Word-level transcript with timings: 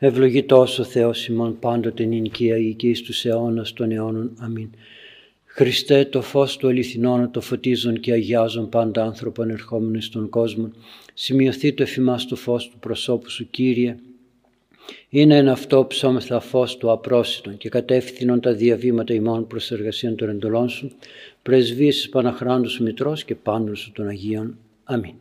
Ευλογητός 0.00 0.78
ο 0.78 0.84
Θεός 0.84 1.26
ημών 1.26 1.58
πάντοτε 1.58 2.04
νυν 2.04 2.24
ή 2.24 2.74
και 2.76 2.88
εις 2.88 3.02
τους 3.02 3.24
αιώνας 3.24 3.72
των 3.72 3.90
αιώνων. 3.90 4.32
Αμήν. 4.38 4.70
Χριστέ 5.44 6.04
το 6.04 6.22
φως 6.22 6.56
του 6.56 6.68
αληθινών 6.68 7.30
το 7.30 7.40
φωτίζουν 7.40 8.00
και 8.00 8.12
αγιάζουν 8.12 8.68
πάντα 8.68 9.04
άνθρωπον 9.04 9.50
ερχόμενοι 9.50 10.02
στον 10.02 10.28
κόσμο. 10.28 10.70
Σημειωθεί 11.14 11.72
το 11.72 11.82
εφημάς 11.82 12.26
το 12.26 12.36
φως 12.36 12.68
του 12.68 12.78
προσώπου 12.78 13.30
σου 13.30 13.50
Κύριε. 13.50 13.96
Είναι 15.08 15.36
ένα 15.36 15.52
αυτό 15.52 15.86
ψώμεθα 15.88 16.40
φως 16.40 16.76
του 16.76 16.90
απρόσιτον 16.90 17.56
και 17.56 17.68
κατεύθυνον 17.68 18.40
τα 18.40 18.52
διαβήματα 18.52 19.14
ημών 19.14 19.46
προς 19.46 19.70
εργασία 19.70 20.14
των 20.14 20.28
εντολών 20.28 20.68
σου. 20.68 20.90
Πρεσβείες 21.42 22.08
Παναχράντου 22.08 22.70
σου 22.70 22.82
Μητρός 22.82 23.24
και 23.24 23.34
πάντων 23.34 23.76
σου 23.76 23.92
των 23.92 24.08
Αγίων. 24.08 24.58
Αμήν. 24.84 25.14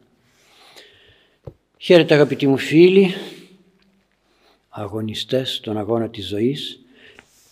Χαίρετε 1.78 2.14
αγαπητοί 2.14 2.48
μου 2.48 2.58
φίλοι, 2.58 3.14
αγωνιστές 4.78 5.56
στον 5.56 5.78
αγώνα 5.78 6.10
της 6.10 6.28
ζωής 6.28 6.80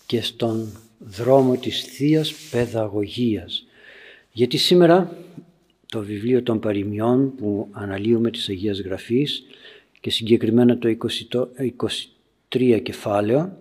και 0.06 0.22
στον 0.22 0.68
δρόμο 0.98 1.56
της 1.56 1.82
θείας 1.82 2.32
Παιδαγωγίας. 2.50 3.66
Γιατί 4.32 4.56
σήμερα 4.56 5.16
το 5.86 6.00
βιβλίο 6.00 6.42
των 6.42 6.60
παροιμιών 6.60 7.34
που 7.34 7.68
αναλύουμε 7.72 8.30
της 8.30 8.48
Αγίας 8.48 8.80
Γραφής 8.80 9.42
και 10.00 10.10
συγκεκριμένα 10.10 10.78
το 10.78 10.96
23 12.50 12.80
κεφάλαιο 12.82 13.56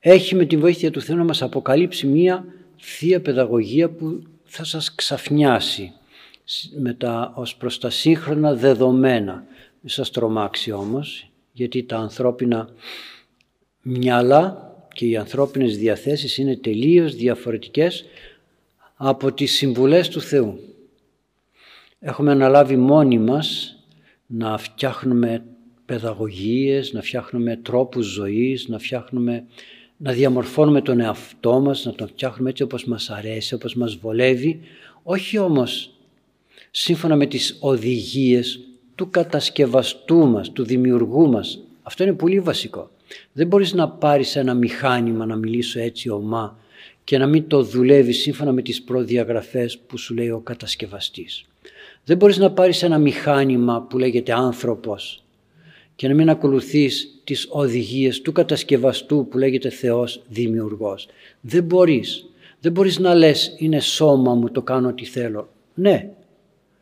έχει 0.00 0.34
με 0.34 0.44
τη 0.44 0.56
βοήθεια 0.56 0.90
του 0.90 1.00
Θεού 1.00 1.16
να 1.16 1.24
μας 1.24 1.42
αποκαλύψει 1.42 2.06
μία 2.06 2.44
θεία 2.80 3.20
παιδαγωγία 3.20 3.88
που 3.88 4.22
θα 4.44 4.64
σας 4.64 4.94
ξαφνιάσει 4.94 5.92
με 6.78 6.94
τα, 6.94 7.32
ως 7.36 7.56
προς 7.56 7.78
τα 7.78 7.90
σύγχρονα 7.90 8.54
δεδομένα. 8.54 9.44
Μην 9.80 9.92
σας 9.92 10.10
τρομάξει 10.10 10.72
όμως 10.72 11.27
γιατί 11.58 11.82
τα 11.82 11.96
ανθρώπινα 11.96 12.68
μυαλά 13.82 14.72
και 14.92 15.06
οι 15.06 15.16
ανθρώπινες 15.16 15.78
διαθέσεις 15.78 16.38
είναι 16.38 16.56
τελείως 16.56 17.14
διαφορετικές 17.14 18.04
από 18.94 19.32
τις 19.32 19.52
συμβουλές 19.52 20.08
του 20.08 20.20
Θεού. 20.20 20.60
Έχουμε 22.00 22.30
αναλάβει 22.30 22.76
μόνοι 22.76 23.18
μας 23.18 23.76
να 24.26 24.58
φτιάχνουμε 24.58 25.44
παιδαγωγίες, 25.86 26.92
να 26.92 27.02
φτιάχνουμε 27.02 27.56
τρόπους 27.56 28.06
ζωής, 28.06 28.68
να 28.68 28.78
φτιάχνουμε 28.78 29.46
να 29.96 30.12
διαμορφώνουμε 30.12 30.82
τον 30.82 31.00
εαυτό 31.00 31.60
μας, 31.60 31.84
να 31.84 31.92
τον 31.92 32.08
φτιάχνουμε 32.08 32.50
έτσι 32.50 32.62
όπως 32.62 32.84
μας 32.84 33.10
αρέσει, 33.10 33.54
όπως 33.54 33.74
μας 33.74 33.96
βολεύει, 33.96 34.60
όχι 35.02 35.38
όμως 35.38 35.92
σύμφωνα 36.70 37.16
με 37.16 37.26
τις 37.26 37.56
οδηγίες 37.60 38.67
του 38.98 39.10
κατασκευαστού 39.10 40.26
μας, 40.26 40.52
του 40.52 40.64
δημιουργού 40.64 41.28
μας. 41.28 41.62
Αυτό 41.82 42.02
είναι 42.02 42.12
πολύ 42.12 42.40
βασικό. 42.40 42.90
Δεν 43.32 43.46
μπορείς 43.46 43.72
να 43.72 43.88
πάρεις 43.88 44.36
ένα 44.36 44.54
μηχάνημα 44.54 45.26
να 45.26 45.36
μιλήσω 45.36 45.80
έτσι 45.80 46.08
ομά 46.08 46.58
και 47.04 47.18
να 47.18 47.26
μην 47.26 47.46
το 47.46 47.62
δουλεύεις 47.62 48.20
σύμφωνα 48.20 48.52
με 48.52 48.62
τις 48.62 48.82
προδιαγραφές 48.82 49.78
που 49.78 49.98
σου 49.98 50.14
λέει 50.14 50.30
ο 50.30 50.40
κατασκευαστής. 50.40 51.44
Δεν 52.04 52.16
μπορείς 52.16 52.38
να 52.38 52.50
πάρεις 52.50 52.82
ένα 52.82 52.98
μηχάνημα 52.98 53.82
που 53.82 53.98
λέγεται 53.98 54.32
άνθρωπος 54.32 55.24
και 55.96 56.08
να 56.08 56.14
μην 56.14 56.30
ακολουθείς 56.30 57.20
τις 57.24 57.46
οδηγίες 57.50 58.20
του 58.20 58.32
κατασκευαστού 58.32 59.26
που 59.30 59.38
λέγεται 59.38 59.70
Θεός 59.70 60.22
Δημιουργός. 60.28 61.08
Δεν 61.40 61.64
μπορείς. 61.64 62.26
Δεν 62.60 62.72
μπορείς 62.72 62.98
να 62.98 63.14
λες 63.14 63.54
είναι 63.58 63.80
σώμα 63.80 64.34
μου 64.34 64.50
το 64.50 64.62
κάνω 64.62 64.88
ό,τι 64.88 65.04
θέλω. 65.04 65.48
Ναι, 65.74 66.10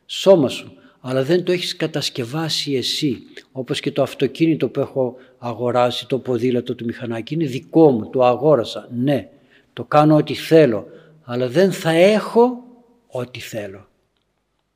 σώμα 0.06 0.48
σου 0.48 0.76
αλλά 1.08 1.22
δεν 1.22 1.44
το 1.44 1.52
έχεις 1.52 1.76
κατασκευάσει 1.76 2.74
εσύ. 2.74 3.22
Όπως 3.52 3.80
και 3.80 3.92
το 3.92 4.02
αυτοκίνητο 4.02 4.68
που 4.68 4.80
έχω 4.80 5.16
αγοράσει, 5.38 6.06
το 6.06 6.18
ποδήλατο 6.18 6.74
του 6.74 6.84
μηχανάκι, 6.84 7.34
είναι 7.34 7.44
δικό 7.44 7.90
μου, 7.90 8.10
το 8.10 8.24
αγόρασα. 8.24 8.88
Ναι, 8.96 9.28
το 9.72 9.84
κάνω 9.84 10.16
ό,τι 10.16 10.34
θέλω, 10.34 10.86
αλλά 11.24 11.48
δεν 11.48 11.72
θα 11.72 11.90
έχω 11.90 12.64
ό,τι 13.06 13.40
θέλω. 13.40 13.86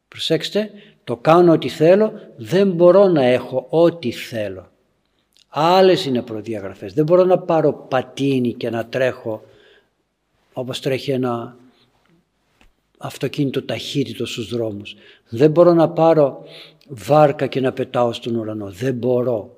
Προσέξτε, 0.09 0.71
το 1.04 1.16
κάνω 1.16 1.53
ό,τι 1.53 1.69
θέλω, 1.69 2.12
δεν 2.37 2.71
μπορώ 2.71 3.09
να 3.09 3.25
έχω 3.25 3.66
ό,τι 3.71 4.10
θέλω. 4.12 4.71
Άλλες 5.49 6.04
είναι 6.04 6.22
προδιαγραφές. 6.22 6.93
Δεν 6.93 7.04
μπορώ 7.04 7.25
να 7.25 7.38
πάρω 7.38 7.72
πατίνι 7.72 8.53
και 8.53 8.71
να 8.71 8.87
τρέχω 8.87 9.43
όπως 10.53 10.81
τρέχει 10.81 11.10
ένα 11.10 11.56
αυτοκίνητο 13.03 13.62
ταχύτητο 13.62 14.27
στους 14.27 14.49
δρόμους. 14.49 14.97
Δεν 15.28 15.50
μπορώ 15.50 15.72
να 15.72 15.88
πάρω 15.88 16.44
βάρκα 16.88 17.47
και 17.47 17.61
να 17.61 17.72
πετάω 17.72 18.12
στον 18.12 18.37
ουρανό. 18.37 18.71
Δεν 18.71 18.94
μπορώ. 18.94 19.56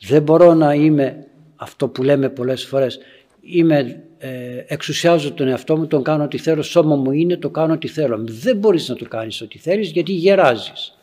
Δεν 0.00 0.22
μπορώ 0.22 0.54
να 0.54 0.74
είμαι 0.74 1.26
αυτό 1.56 1.88
που 1.88 2.02
λέμε 2.02 2.28
πολλές 2.28 2.64
φορές. 2.64 2.98
Είμαι, 3.40 4.02
ε, 4.18 4.64
εξουσιάζω 4.66 5.32
τον 5.32 5.48
εαυτό 5.48 5.76
μου, 5.76 5.86
τον 5.86 6.02
κάνω 6.02 6.24
ό,τι 6.24 6.38
θέλω, 6.38 6.62
σώμα 6.62 6.96
μου 6.96 7.12
είναι, 7.12 7.36
το 7.36 7.50
κάνω 7.50 7.72
ό,τι 7.72 7.88
θέλω. 7.88 8.18
Δεν 8.20 8.56
μπορείς 8.56 8.88
να 8.88 8.94
το 8.94 9.08
κάνεις 9.08 9.40
ό,τι 9.40 9.58
θέλεις 9.58 9.90
γιατί 9.90 10.12
γεράζεις 10.12 10.98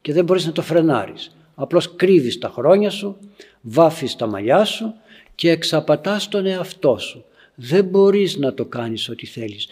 και 0.00 0.12
δεν 0.12 0.24
μπορείς 0.24 0.46
να 0.46 0.52
το 0.52 0.62
φρενάρεις. 0.62 1.36
Απλώς 1.54 1.94
κρύβεις 1.96 2.38
τα 2.38 2.48
χρόνια 2.48 2.90
σου, 2.90 3.16
βάφεις 3.60 4.16
τα 4.16 4.26
μαλλιά 4.26 4.64
σου 4.64 4.94
και 5.34 5.50
εξαπατάς 5.50 6.28
τον 6.28 6.46
εαυτό 6.46 6.98
σου. 6.98 7.24
Δεν 7.54 7.84
μπορείς 7.84 8.36
να 8.36 8.54
το 8.54 8.64
κάνεις 8.64 9.08
ό,τι 9.08 9.26
θέλεις 9.26 9.68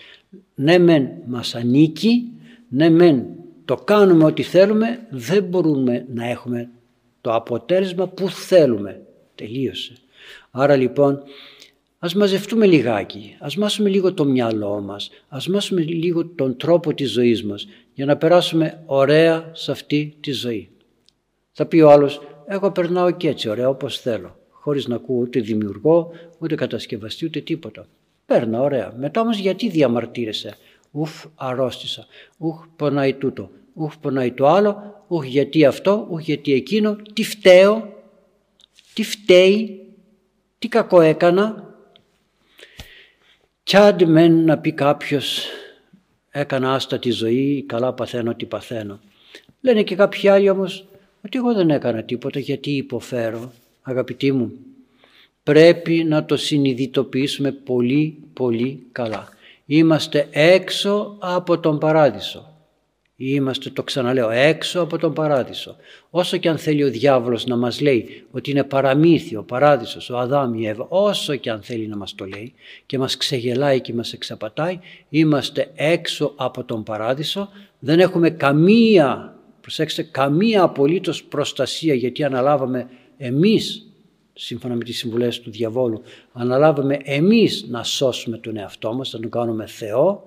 ναι 0.55 0.79
μεν 0.79 1.09
μας 1.27 1.55
ανήκει, 1.55 2.33
ναι 2.69 2.91
μεν 2.91 3.27
το 3.65 3.77
κάνουμε 3.77 4.25
ό,τι 4.25 4.43
θέλουμε, 4.43 5.07
δεν 5.11 5.45
μπορούμε 5.45 6.07
να 6.15 6.29
έχουμε 6.29 6.71
το 7.21 7.35
αποτέλεσμα 7.35 8.09
που 8.09 8.31
θέλουμε. 8.31 9.01
Τελείωσε. 9.35 9.93
Άρα 10.51 10.77
λοιπόν 10.77 11.23
ας 11.99 12.15
μαζευτούμε 12.15 12.67
λιγάκι, 12.67 13.37
ας 13.39 13.57
μάσουμε 13.57 13.89
λίγο 13.89 14.15
το 14.15 14.25
μυαλό 14.25 14.81
μας, 14.81 15.11
ας 15.29 15.49
μάσουμε 15.49 15.81
λίγο 15.81 16.27
τον 16.27 16.57
τρόπο 16.57 16.95
της 16.95 17.11
ζωής 17.11 17.45
μας 17.45 17.69
για 17.95 18.05
να 18.05 18.17
περάσουμε 18.17 18.83
ωραία 18.87 19.51
σε 19.53 19.71
αυτή 19.71 20.17
τη 20.21 20.33
ζωή. 20.33 20.69
Θα 21.53 21.67
πει 21.67 21.81
ο 21.81 21.91
άλλος, 21.91 22.21
εγώ 22.47 22.71
περνάω 22.71 23.11
και 23.11 23.29
έτσι 23.29 23.49
ωραία 23.49 23.69
όπως 23.69 24.01
θέλω, 24.01 24.37
χωρίς 24.51 24.87
να 24.87 24.95
ακούω 24.95 25.21
ούτε 25.21 25.41
δημιουργό, 25.41 26.11
ούτε 26.39 26.55
κατασκευαστή, 26.55 27.25
ούτε 27.25 27.41
τίποτα. 27.41 27.87
Παίρνα, 28.29 28.61
ωραία. 28.61 28.93
Μετά 28.97 29.21
όμως 29.21 29.39
γιατί 29.39 29.69
διαμαρτύρεσαι; 29.69 30.57
Ουφ, 30.91 31.25
αρρώστησα. 31.35 32.07
Ουχ, 32.39 32.67
πονάει 32.77 33.15
τούτο. 33.15 33.51
Ουχ, 33.75 33.97
πονάει 33.99 34.33
το 34.33 34.47
άλλο. 34.47 35.05
Ουχ, 35.09 35.27
γιατί 35.27 35.65
αυτό. 35.65 36.07
Ουχ, 36.11 36.21
γιατί 36.25 36.53
εκείνο. 36.53 36.97
Τι 37.13 37.25
φταίω; 37.25 37.93
Τι 38.95 39.03
φταίει; 39.03 39.87
Τι 40.59 40.69
κακό 40.69 41.01
έκανα; 41.01 41.75
Κι 43.63 43.77
άντε 43.77 44.05
μεν 44.05 44.45
να 44.45 44.59
πει 44.59 44.73
κάποιος 44.73 45.47
έκανα 46.31 46.75
άστα 46.75 46.99
τη 46.99 47.11
ζωή, 47.11 47.63
καλά 47.63 47.93
παθαίνω 47.93 48.35
τι 48.35 48.47
παθαίνω. 48.47 49.01
Λένε 49.61 49.83
και 49.83 49.95
κάποιοι 49.95 50.29
άλλοι 50.29 50.51
όμως 50.51 50.89
ότι 51.25 51.39
εγώ 51.39 51.55
δεν 51.55 51.71
έκανα 51.71 52.03
τίποτα 52.03 52.39
γιατί 52.39 52.71
υποφέρω. 52.71 53.53
Αγαπητοί 53.83 54.33
μου, 54.33 54.53
πρέπει 55.53 56.05
να 56.05 56.25
το 56.25 56.37
συνειδητοποιήσουμε 56.37 57.53
πολύ 57.53 58.19
πολύ 58.33 58.87
καλά. 58.93 59.29
Είμαστε 59.67 60.29
έξω 60.31 61.17
από 61.19 61.59
τον 61.59 61.79
παράδεισο. 61.79 62.53
Είμαστε, 63.17 63.71
το 63.71 63.83
ξαναλέω, 63.83 64.31
έξω 64.31 64.81
από 64.81 64.99
τον 64.99 65.13
παράδεισο. 65.13 65.77
Όσο 66.11 66.37
και 66.37 66.49
αν 66.49 66.59
θέλει 66.59 66.85
ο 66.85 66.91
διάβολος 66.91 67.47
να 67.47 67.57
μας 67.57 67.81
λέει 67.81 68.25
ότι 68.31 68.51
είναι 68.51 68.65
παραμύθιο, 68.65 69.41
ο 69.41 69.43
παράδεισος, 69.43 70.11
ο 70.11 70.19
Αδάμ, 70.19 70.55
η 70.55 70.67
Εύα, 70.67 70.87
όσο 70.89 71.37
και 71.37 71.51
αν 71.51 71.63
θέλει 71.63 71.87
να 71.87 71.97
μας 71.97 72.15
το 72.15 72.25
λέει 72.25 72.53
και 72.87 72.99
μας 72.99 73.17
ξεγελάει 73.17 73.81
και 73.81 73.95
μας 73.95 74.13
εξαπατάει, 74.13 74.79
είμαστε 75.09 75.71
έξω 75.75 76.33
από 76.37 76.65
τον 76.65 76.83
παράδεισο, 76.83 77.49
δεν 77.79 78.01
έχουμε 78.01 78.31
καμία, 78.31 79.37
προσέξτε, 79.61 80.03
καμία 80.03 80.63
απολύτως 80.63 81.25
προστασία 81.25 81.95
γιατί 81.95 82.25
αναλάβαμε 82.25 82.89
εμείς 83.19 83.88
σύμφωνα 84.41 84.75
με 84.75 84.85
τις 84.85 84.99
συμβουλές 84.99 85.41
του 85.41 85.51
διαβόλου, 85.51 86.03
αναλάβαμε 86.33 86.99
εμείς 87.03 87.65
να 87.69 87.83
σώσουμε 87.83 88.39
τον 88.39 88.57
εαυτό 88.57 88.95
μας, 88.95 89.13
να 89.13 89.21
τον 89.21 89.31
κάνουμε 89.31 89.67
Θεό 89.67 90.27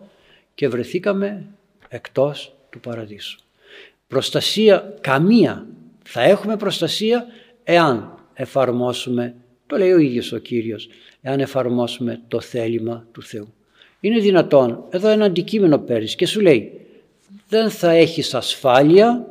και 0.56 0.68
βρεθήκαμε 0.68 1.46
εκτός 1.88 2.56
του 2.70 2.80
παραδείσου. 2.80 3.40
Προστασία 4.08 4.94
καμία. 5.02 5.68
Θα 6.04 6.22
έχουμε 6.22 6.58
προστασία 6.58 7.26
εάν 7.64 8.16
εφαρμόσουμε, 8.34 9.36
το 9.68 9.78
λέει 9.78 9.92
ο 9.92 9.98
ίδιος 9.98 10.32
ο 10.32 10.38
Κύριος, 10.38 10.88
εάν 11.22 11.40
εφαρμόσουμε 11.40 12.22
το 12.28 12.42
θέλημα 12.42 13.06
του 13.12 13.24
Θεού. 13.24 13.54
Είναι 14.00 14.20
δυνατόν, 14.20 14.84
εδώ 14.90 15.08
ένα 15.08 15.26
αντικείμενο 15.26 15.78
παίρνεις 15.78 16.16
και 16.16 16.26
σου 16.26 16.40
λέει 16.40 16.82
δεν 17.48 17.70
θα 17.70 17.92
έχεις 17.92 18.34
ασφάλεια 18.34 19.26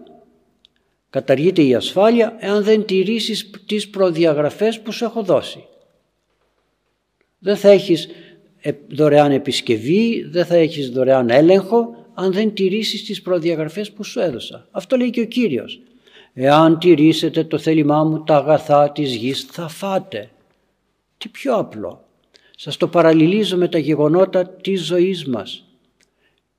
Καταργείται 1.11 1.63
η 1.63 1.75
ασφάλεια 1.75 2.37
εάν 2.39 2.63
δεν 2.63 2.85
τηρήσεις 2.85 3.51
τις 3.67 3.89
προδιαγραφές 3.91 4.81
που 4.81 4.93
σου 4.93 5.05
έχω 5.05 5.23
δώσει. 5.23 5.65
Δεν 7.39 7.57
θα 7.57 7.69
έχεις 7.69 8.09
ε, 8.61 8.73
δωρεάν 8.89 9.33
επισκευή, 9.33 10.23
δεν 10.31 10.45
θα 10.45 10.57
έχεις 10.57 10.91
δωρεάν 10.91 11.31
έλεγχο 11.31 12.01
αν 12.15 12.33
δεν 12.33 12.55
τηρήσεις 12.55 13.05
τις 13.05 13.23
προδιαγραφές 13.23 13.93
που 13.93 14.05
σου 14.05 14.21
έδωσα. 14.21 14.69
Αυτό 14.71 14.97
λέει 14.97 15.11
και 15.11 15.21
ο 15.21 15.27
Κύριος. 15.27 15.81
Εάν 16.33 16.79
τηρήσετε 16.79 17.45
το 17.45 17.59
θέλημά 17.59 18.05
μου 18.05 18.25
τα 18.25 18.37
αγαθά 18.37 18.93
της 18.93 19.15
γης 19.15 19.43
θα 19.43 19.69
φάτε. 19.69 20.31
Τι 21.19 21.29
πιο 21.29 21.55
απλό. 21.55 22.05
Σας 22.57 22.77
το 22.77 22.89
παραλληλίζω 22.89 23.57
με 23.57 23.69
τα 23.69 23.79
γεγονότα 23.79 24.49
της 24.49 24.85
ζωής 24.85 25.27
μας. 25.27 25.65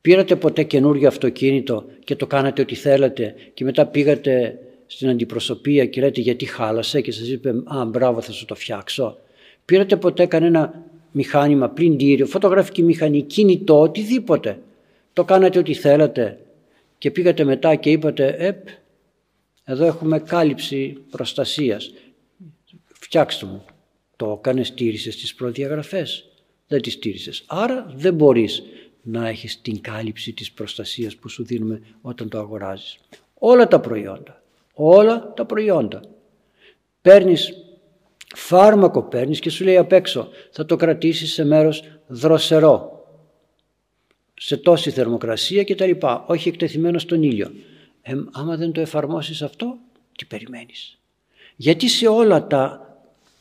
Πήρατε 0.02 0.36
ποτέ 0.36 0.64
καινούργιο 0.64 1.08
αυτοκίνητο 1.08 1.86
και 2.04 2.16
το 2.16 2.28
κάνατε 2.28 2.62
ό,τι 2.62 2.76
θέλατε 2.76 3.36
και 3.54 3.64
μετά 3.64 3.86
πήγατε 3.86 4.60
στην 4.86 5.10
αντιπροσωπεία 5.10 5.86
και 5.86 6.02
λέτε 6.02 6.22
γιατί 6.22 6.46
χάλασε 6.46 7.02
και 7.02 7.12
σας 7.12 7.30
είπε 7.30 7.50
«Α, 7.50 7.86
μπράβο 7.86 8.22
θα 8.22 8.32
σου 8.32 8.46
το 8.46 8.56
φτιάξω». 8.56 9.18
Πήρατε 9.66 9.96
ποτέ 9.96 10.26
κανένα 10.26 10.84
μηχάνημα, 11.12 11.70
πλυντήριο, 11.70 12.26
φωτογραφική 12.26 12.84
μηχανή, 12.84 13.22
κινητό, 13.22 13.82
οτιδήποτε. 13.82 14.60
Το 15.14 15.24
κάνατε 15.24 15.60
ό,τι 15.60 15.74
θέλατε 15.74 16.40
και 16.98 17.12
πήγατε 17.12 17.44
μετά 17.44 17.76
και 17.76 17.92
είπατε 17.92 18.36
«Επ, 18.38 18.68
εδώ 19.64 19.86
έχουμε 19.86 20.20
κάλυψη 20.20 20.98
προστασίας, 21.12 21.94
φτιάξτε 22.86 23.46
μου». 23.46 23.66
Το 24.16 24.36
έκανε, 24.40 24.64
στήρισες 24.64 25.16
τις 25.16 25.36
προδιαγραφές, 25.36 26.30
δεν 26.68 26.82
τις 26.82 26.94
στήρισες. 26.94 27.44
Άρα 27.48 27.94
δεν 27.96 28.14
μπορείς 28.14 28.64
να 29.02 29.28
έχεις 29.28 29.62
την 29.62 29.82
κάλυψη 29.82 30.34
της 30.34 30.52
προστασίας 30.52 31.16
που 31.16 31.30
σου 31.30 31.44
δίνουμε 31.44 31.82
όταν 32.02 32.30
το 32.30 32.40
αγοράζεις. 32.40 32.98
Όλα 33.34 33.68
τα 33.68 33.80
προϊόντα, 33.80 34.42
όλα 34.74 35.34
τα 35.34 35.46
προϊόντα. 35.46 36.02
Παίρνεις 37.02 37.54
φάρμακο 38.36 39.04
παίρνεις 39.04 39.40
και 39.40 39.50
σου 39.50 39.64
λέει 39.64 39.78
απ' 39.78 39.92
έξω 39.92 40.30
θα 40.52 40.66
το 40.66 40.76
κρατήσεις 40.76 41.34
σε 41.34 41.46
μέρος 41.46 41.84
δροσερό 42.08 43.02
σε 44.44 44.58
τόση 44.58 44.92
θερμοκρασία 44.92 45.64
και 45.64 45.76
τα 45.76 45.86
λοιπά, 45.86 46.26
όχι 46.28 46.50
εκτεθειμένο 46.50 47.00
στον 47.00 47.24
ήλιο. 47.24 47.52
Ε, 48.02 48.14
άμα 48.32 48.56
δεν 48.56 48.72
το 48.72 48.82
εφαρμόσεις 48.82 49.42
αυτό, 49.42 49.78
τι 50.18 50.26
περιμένεις; 50.26 50.98
Γιατί 51.56 51.88
σε 51.88 52.08
όλα 52.08 52.48
τα 52.48 52.86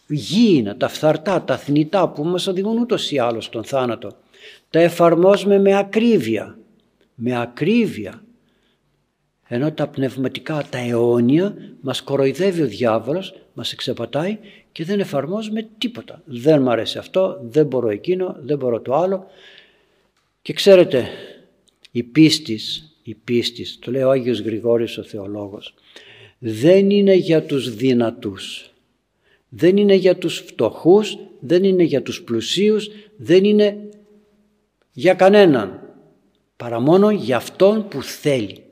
γήινα, 0.08 0.76
τα 0.76 0.88
φθαρτά, 0.88 1.42
τα 1.42 1.58
θνητά 1.58 2.08
που 2.08 2.24
μας 2.24 2.46
οδηγούν 2.46 2.78
ούτως 2.78 3.10
ή 3.10 3.18
άλλως 3.18 3.44
στον 3.44 3.64
θάνατο, 3.64 4.16
τα 4.70 4.80
εφαρμόζουμε 4.80 5.58
με 5.58 5.76
ακρίβεια. 5.78 6.58
Με 7.14 7.40
ακρίβεια. 7.40 8.24
Ενώ 9.48 9.72
τα 9.72 9.88
πνευματικά, 9.88 10.66
τα 10.70 10.78
αιώνια, 10.78 11.56
μας 11.80 12.02
κοροϊδεύει 12.02 12.62
ο 12.62 12.66
διάβολος, 12.66 13.34
μας 13.52 13.72
εξεπατάει 13.72 14.38
και 14.72 14.84
δεν 14.84 15.00
εφαρμόζουμε 15.00 15.68
τίποτα. 15.78 16.22
Δεν 16.24 16.62
μου 16.62 16.70
αρέσει 16.70 16.98
αυτό, 16.98 17.40
δεν 17.42 17.66
μπορώ 17.66 17.88
εκείνο, 17.88 18.36
δεν 18.40 18.58
μπορώ 18.58 18.80
το 18.80 18.94
άλλο. 18.94 19.26
Και 20.42 20.52
ξέρετε, 20.52 21.08
η 21.90 22.02
πίστης, 22.02 22.94
η 23.02 23.14
πίστης, 23.14 23.78
το 23.80 23.90
λέει 23.90 24.02
ο 24.02 24.10
Άγιος 24.10 24.40
Γρηγόρης 24.40 24.98
ο 24.98 25.02
Θεολόγος, 25.02 25.74
δεν 26.38 26.90
είναι 26.90 27.14
για 27.14 27.42
τους 27.42 27.74
δυνατούς, 27.74 28.70
δεν 29.48 29.76
είναι 29.76 29.94
για 29.94 30.16
τους 30.16 30.38
φτωχούς, 30.38 31.18
δεν 31.40 31.64
είναι 31.64 31.82
για 31.82 32.02
τους 32.02 32.22
πλουσίους, 32.22 32.90
δεν 33.16 33.44
είναι 33.44 33.76
για 34.92 35.14
κανέναν, 35.14 35.80
παρά 36.56 36.80
μόνο 36.80 37.10
για 37.10 37.36
αυτόν 37.36 37.88
που 37.88 38.02
θέλει. 38.02 38.64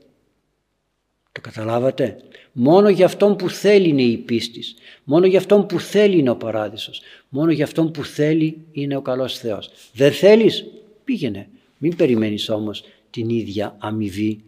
Το 1.31 1.41
καταλάβατε; 1.41 2.17
Μόνο 2.51 2.89
για 2.89 3.05
αυτόν 3.05 3.35
που 3.35 3.49
θέλει 3.49 3.87
είναι 3.87 4.01
η 4.01 4.17
πίστη. 4.17 4.63
Μόνο 5.03 5.25
για 5.25 5.39
αυτόν 5.39 5.65
που 5.65 5.79
θέλει 5.79 6.17
είναι 6.17 6.29
ο 6.29 6.35
παράδεισος. 6.35 7.01
Μόνο 7.29 7.51
για 7.51 7.65
αυτόν 7.65 7.91
που 7.91 8.03
θέλει 8.03 8.65
είναι 8.71 8.95
ο 8.95 9.01
καλός 9.01 9.37
Θεός. 9.37 9.69
Δεν 9.93 10.11
θέλεις, 10.11 10.65
πήγαινε. 11.03 11.49
Μην 11.77 11.95
περιμένεις 11.95 12.49
όμως 12.49 12.83
την 13.09 13.29
ίδια 13.29 13.75
αμοιβή. 13.79 14.43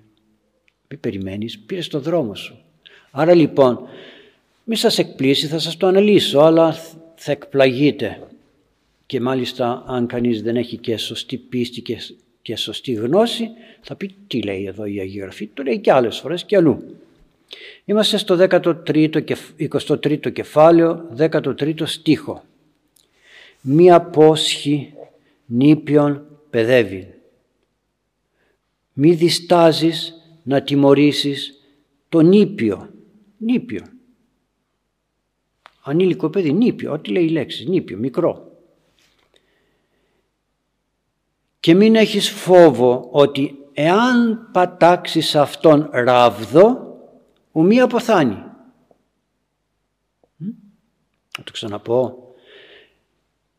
Μην 0.88 1.00
περιμένεις, 1.00 1.60
πήρε 1.60 1.82
το 1.82 2.00
δρόμο 2.00 2.36
σου. 2.36 2.58
Άρα 3.12 3.34
λοιπόν, 3.34 3.80
μη 4.64 4.76
σας 4.76 4.98
εκπλήσει, 4.98 5.48
θα 5.48 5.60
σας 5.60 5.78
το 5.78 5.88
αναλύσω, 5.88 6.40
αλλά 6.40 6.76
θα 7.16 7.32
εκπλαγείτε. 7.32 8.28
Και 9.12 9.22
μάλιστα 9.22 9.84
αν 9.88 10.08
κανείς 10.08 10.42
δεν 10.42 10.56
έχει 10.56 10.78
και 10.78 10.98
σωστή 10.98 11.38
πίστη 11.38 11.82
και, 11.82 11.98
και 12.42 12.56
σωστή 12.56 12.92
γνώση, 12.92 13.50
θα 13.82 13.96
πει 13.96 14.16
τι 14.28 14.42
λέει 14.42 14.66
εδώ 14.66 14.86
η 14.86 15.00
Αγία 15.00 15.22
Γραφή. 15.22 15.48
Το 15.48 15.64
λέει 15.64 15.80
και 15.80 15.92
άλλες 15.92 16.20
φορές 16.20 16.44
και 16.44 16.56
αλλού. 16.56 16.98
Είμαστε 17.86 18.18
στο 18.18 18.38
13ο, 18.40 19.22
23ο 19.58 20.32
κεφάλαιο, 20.34 21.10
13ο 21.18 21.82
στίχο. 21.84 22.44
Μία 23.62 24.02
πόσχη 24.02 24.94
νήπιον 25.46 26.26
παιδεύει. 26.50 27.14
Μη 28.94 29.14
διστάζεις 29.14 30.14
να 30.44 30.62
τιμωρήσεις 30.62 31.62
το 32.10 32.22
νήπιο. 32.22 32.90
Νήπιο. 33.38 33.84
Ανήλικο 35.84 36.30
παιδί, 36.30 36.54
νήπιο, 36.54 36.92
ό,τι 36.92 37.12
λέει 37.12 37.24
η 37.24 37.30
λέξη, 37.30 37.70
νήπιο, 37.70 37.98
μικρό. 37.98 38.50
Και 41.62 41.74
μην 41.74 41.96
έχεις 41.96 42.30
φόβο 42.30 43.08
ότι 43.12 43.58
εάν 43.74 44.50
πατάξεις 44.52 45.36
αυτόν 45.36 45.90
ράβδο, 45.92 46.98
ουμή 47.52 47.80
αποθάνει. 47.80 48.44
Θα 51.30 51.44
το 51.44 51.52
ξαναπώ. 51.52 52.18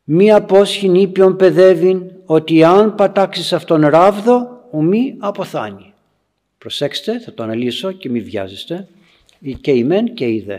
Μία 0.03 0.43
πόσχη 0.43 0.89
νήπιον 0.89 1.35
παιδεύει 1.35 2.11
ότι 2.25 2.63
αν 2.63 2.95
πατάξεις 2.95 3.53
αυτόν 3.53 3.87
ράβδο 3.87 4.67
ουμή 4.71 5.15
αποθάνει. 5.19 5.93
Προσέξτε, 6.57 7.19
θα 7.19 7.33
το 7.33 7.43
αναλύσω 7.43 7.91
και 7.91 8.09
μη 8.09 8.21
βιάζεστε. 8.21 8.87
Και 9.61 9.71
η 9.71 9.83
μεν 9.83 10.13
και 10.13 10.25
η 10.25 10.39
δε. 10.39 10.57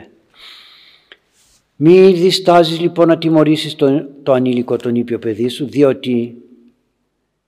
Μη 1.76 2.12
διστάζεις 2.12 2.80
λοιπόν 2.80 3.08
να 3.08 3.18
τιμωρήσεις 3.18 3.74
το, 3.74 4.08
το 4.22 4.32
ανήλικο 4.32 4.76
τον 4.76 4.94
ήπιο 4.94 5.18
παιδί 5.18 5.48
σου 5.48 5.66
διότι 5.66 6.43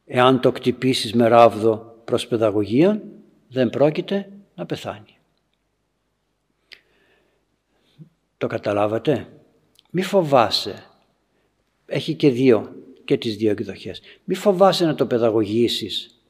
εάν 0.07 0.41
το 0.41 0.53
κτυπήσεις 0.53 1.15
με 1.15 1.29
ράβδο 1.29 2.01
προς 2.05 2.27
παιδαγωγία 2.27 3.03
δεν 3.49 3.71
πρόκειται 3.71 4.31
να 4.55 4.67
πεθάνει. 4.67 5.17
Το 8.39 8.47
καταλάβατε; 8.47 9.29
Μη 9.91 10.03
φοβάσαι. 10.03 10.85
Έχει 11.87 12.15
και 12.15 12.31
δύο 12.31 12.77
και 13.05 13.17
τις 13.17 13.37
δύο 13.37 13.51
εκδοχές. 13.51 14.01
Μη 14.25 14.35
φοβάσαι 14.35 14.85
να 14.85 14.95
το 14.95 15.07
παιδαγωγήσεις. 15.07 16.21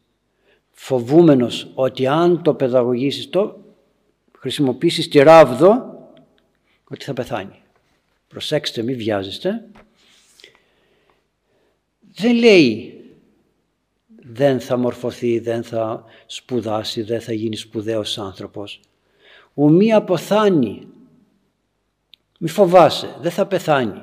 Φοβούμενος 0.70 1.70
ότι 1.74 2.06
αν 2.06 2.42
το 2.42 2.54
παιδαγωγήσεις 2.54 3.30
το 3.30 3.64
χρησιμοποιήσεις 4.38 5.08
τη 5.08 5.18
ράβδο 5.18 5.98
ότι 6.84 7.04
θα 7.04 7.12
πεθάνει. 7.12 7.62
Προσέξτε 8.28 8.82
μη 8.82 8.94
βιάζεστε. 8.94 9.68
Δεν 12.14 12.34
λέει 12.34 12.95
δεν 14.32 14.60
θα 14.60 14.76
μορφωθεί, 14.76 15.38
δεν 15.38 15.62
θα 15.62 16.04
σπουδάσει, 16.26 17.02
δεν 17.02 17.20
θα 17.20 17.32
γίνει 17.32 17.56
σπουδαίος 17.56 18.18
άνθρωπος. 18.18 18.80
Ουμή 19.54 19.92
αποθάνει 19.92 20.86
μη 22.38 22.48
φοβάσαι, 22.48 23.16
δεν 23.20 23.30
θα 23.30 23.46
πεθάνει. 23.46 24.02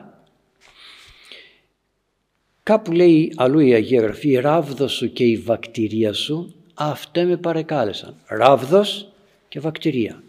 Κάπου 2.63 2.92
λέει 2.92 3.34
αλλού 3.36 3.60
η 3.60 3.74
Αγία 3.74 4.01
Γραφή, 4.01 4.30
η 4.30 4.39
ράβδος 4.39 4.92
σου 4.92 5.13
και 5.13 5.24
η 5.24 5.38
βακτηρία 5.38 6.13
σου, 6.13 6.53
αυτέ 6.74 7.24
με 7.24 7.38
παρεκάλεσαν. 7.38 8.15
Ράβδος 8.27 9.08
και 9.50 9.60
βακτηρία. 9.60 10.24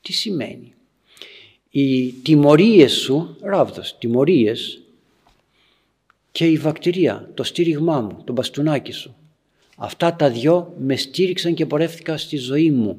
Τι 0.00 0.12
σημαίνει; 0.12 0.74
Οι 1.70 2.12
τιμωρίες 2.12 2.92
σου, 2.92 3.36
ράβδος, 3.42 3.98
τιμωρίες 3.98 4.82
και 6.32 6.46
η 6.46 6.56
βακτηρία, 6.56 7.30
το 7.34 7.42
στήριγμά 7.42 8.00
μου, 8.00 8.22
το 8.24 8.32
μπαστούνάκι 8.32 8.92
σου. 8.92 9.16
Αυτά 9.84 10.14
τα 10.14 10.30
δυο 10.30 10.74
με 10.78 10.96
στήριξαν 10.96 11.54
και 11.54 11.66
πορεύτηκα 11.66 12.16
στη 12.16 12.36
ζωή 12.36 12.70
μου. 12.70 12.98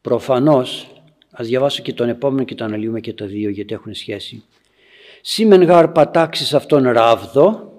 Προφανώς 0.00 0.92
Ας 1.34 1.46
διαβάσω 1.46 1.82
και 1.82 1.92
τον 1.92 2.08
επόμενο 2.08 2.44
και 2.44 2.54
το 2.54 2.64
αναλύουμε 2.64 3.00
και 3.00 3.12
τα 3.12 3.26
δύο 3.26 3.50
γιατί 3.50 3.74
έχουν 3.74 3.94
σχέση. 3.94 4.42
Σήμεν 5.20 5.62
γάρ 5.62 5.88
πατάξεις 5.88 6.54
αυτόν 6.54 6.88
ράβδο, 6.88 7.72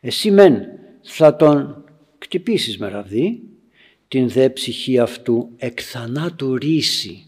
εσύ 0.00 0.30
μεν 0.30 0.64
θα 1.02 1.36
τον 1.36 1.84
κτυπήσεις 2.18 2.78
με 2.78 2.88
ραβδί, 2.88 3.42
την 4.08 4.28
δε 4.28 4.50
ψυχή 4.50 4.98
αυτού 4.98 5.50
εκ 5.56 5.80
θανάτου 5.82 6.56
ρίση. 6.56 7.26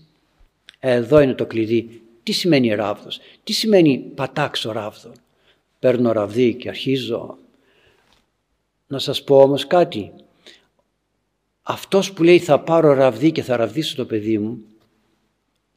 Εδώ 0.78 1.20
είναι 1.20 1.34
το 1.34 1.46
κλειδί. 1.46 2.02
Τι 2.22 2.32
σημαίνει 2.32 2.74
ράβδος, 2.74 3.20
τι 3.44 3.52
σημαίνει 3.52 3.98
πατάξω 4.14 4.72
ράβδο. 4.72 5.12
Παίρνω 5.78 6.12
ραβδί 6.12 6.54
και 6.54 6.68
αρχίζω. 6.68 7.38
Να 8.86 8.98
σας 8.98 9.24
πω 9.24 9.38
όμως 9.40 9.66
κάτι. 9.66 10.12
Αυτός 11.62 12.12
που 12.12 12.22
λέει 12.22 12.38
θα 12.38 12.60
πάρω 12.60 12.92
ραβδί 12.92 13.32
και 13.32 13.42
θα 13.42 13.56
ραβδίσω 13.56 13.96
το 13.96 14.04
παιδί 14.04 14.38
μου, 14.38 14.58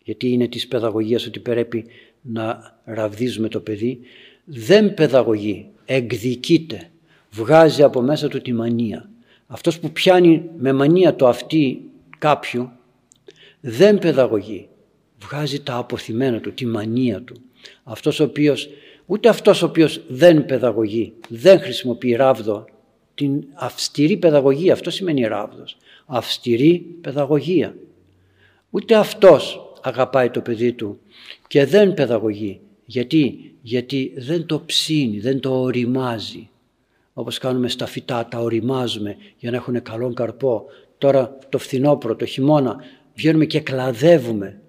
γιατί 0.04 0.30
είναι 0.30 0.48
της 0.48 0.68
παιδαγωγίας 0.68 1.26
ότι 1.26 1.40
πρέπει 1.40 1.86
να 2.22 2.78
ραβδίζουμε 2.84 3.48
το 3.48 3.60
παιδί, 3.60 4.00
δεν 4.46 4.94
παιδαγωγεί, 4.94 5.68
εκδικείται, 5.86 6.90
βγάζει 7.32 7.84
από 7.84 8.02
μέσα 8.02 8.28
του 8.28 8.42
τη 8.42 8.54
μανία. 8.54 9.10
Αυτός 9.48 9.80
που 9.80 9.92
πιάνει 9.92 10.50
με 10.58 10.74
μανία 10.74 11.16
το 11.16 11.28
αυτή 11.28 11.82
κάποιου 12.18 12.72
δεν 13.60 14.00
παιδαγωγεί. 14.00 14.68
Βγάζει 15.20 15.64
τα 15.64 15.76
αποθυμένα 15.76 16.40
του, 16.40 16.54
τη 16.54 16.66
μανία 16.66 17.22
του. 17.22 17.36
Αυτός 17.84 18.20
ο 18.20 18.24
οποίος, 18.24 18.70
ούτε 19.06 19.30
αυτός 19.30 19.62
ο 19.62 19.66
οποίος 19.66 20.02
δεν 20.08 20.46
παιδαγωγεί, 20.46 21.14
δεν 21.30 21.60
χρησιμοποιεί 21.60 22.16
ράβδο, 22.16 22.66
την 23.18 23.44
αυστηρή 23.54 24.18
παιδαγωγία, 24.18 24.74
αυτό 24.74 24.90
σημαίνει 24.90 25.22
ράβδος. 25.22 25.78
Αυστηρή 26.06 26.86
παιδαγωγία. 27.02 27.76
Ούτε 28.70 28.96
αυτός 28.96 29.72
αγαπάει 29.82 30.30
το 30.30 30.42
παιδί 30.42 30.74
του 30.74 31.00
και 31.48 31.66
δεν 31.66 31.94
παιδαγωγεί. 31.94 32.60
Γιατί, 32.86 33.54
γιατί 33.62 34.14
δεν 34.16 34.46
το 34.46 34.62
ψήνει, 34.66 35.20
δεν 35.20 35.40
το 35.40 35.62
οριμάζει. 35.62 36.50
Όπως 37.14 37.38
κάνουμε 37.38 37.68
στα 37.68 37.86
φυτά, 37.86 38.26
τα 38.26 38.40
οριμάζουμε 38.40 39.16
για 39.38 39.52
να 39.52 39.58
έχουν 39.58 39.82
καλό 39.82 40.14
καρπό. 40.14 40.66
Τώρα 40.98 41.38
το 41.50 41.58
φθινόπωρο, 41.58 42.16
το 42.16 42.26
χειμώνα, 42.26 42.76
βγαίνουμε 43.16 43.46
και 43.46 43.60
κλαδεύουμε. 43.60 44.62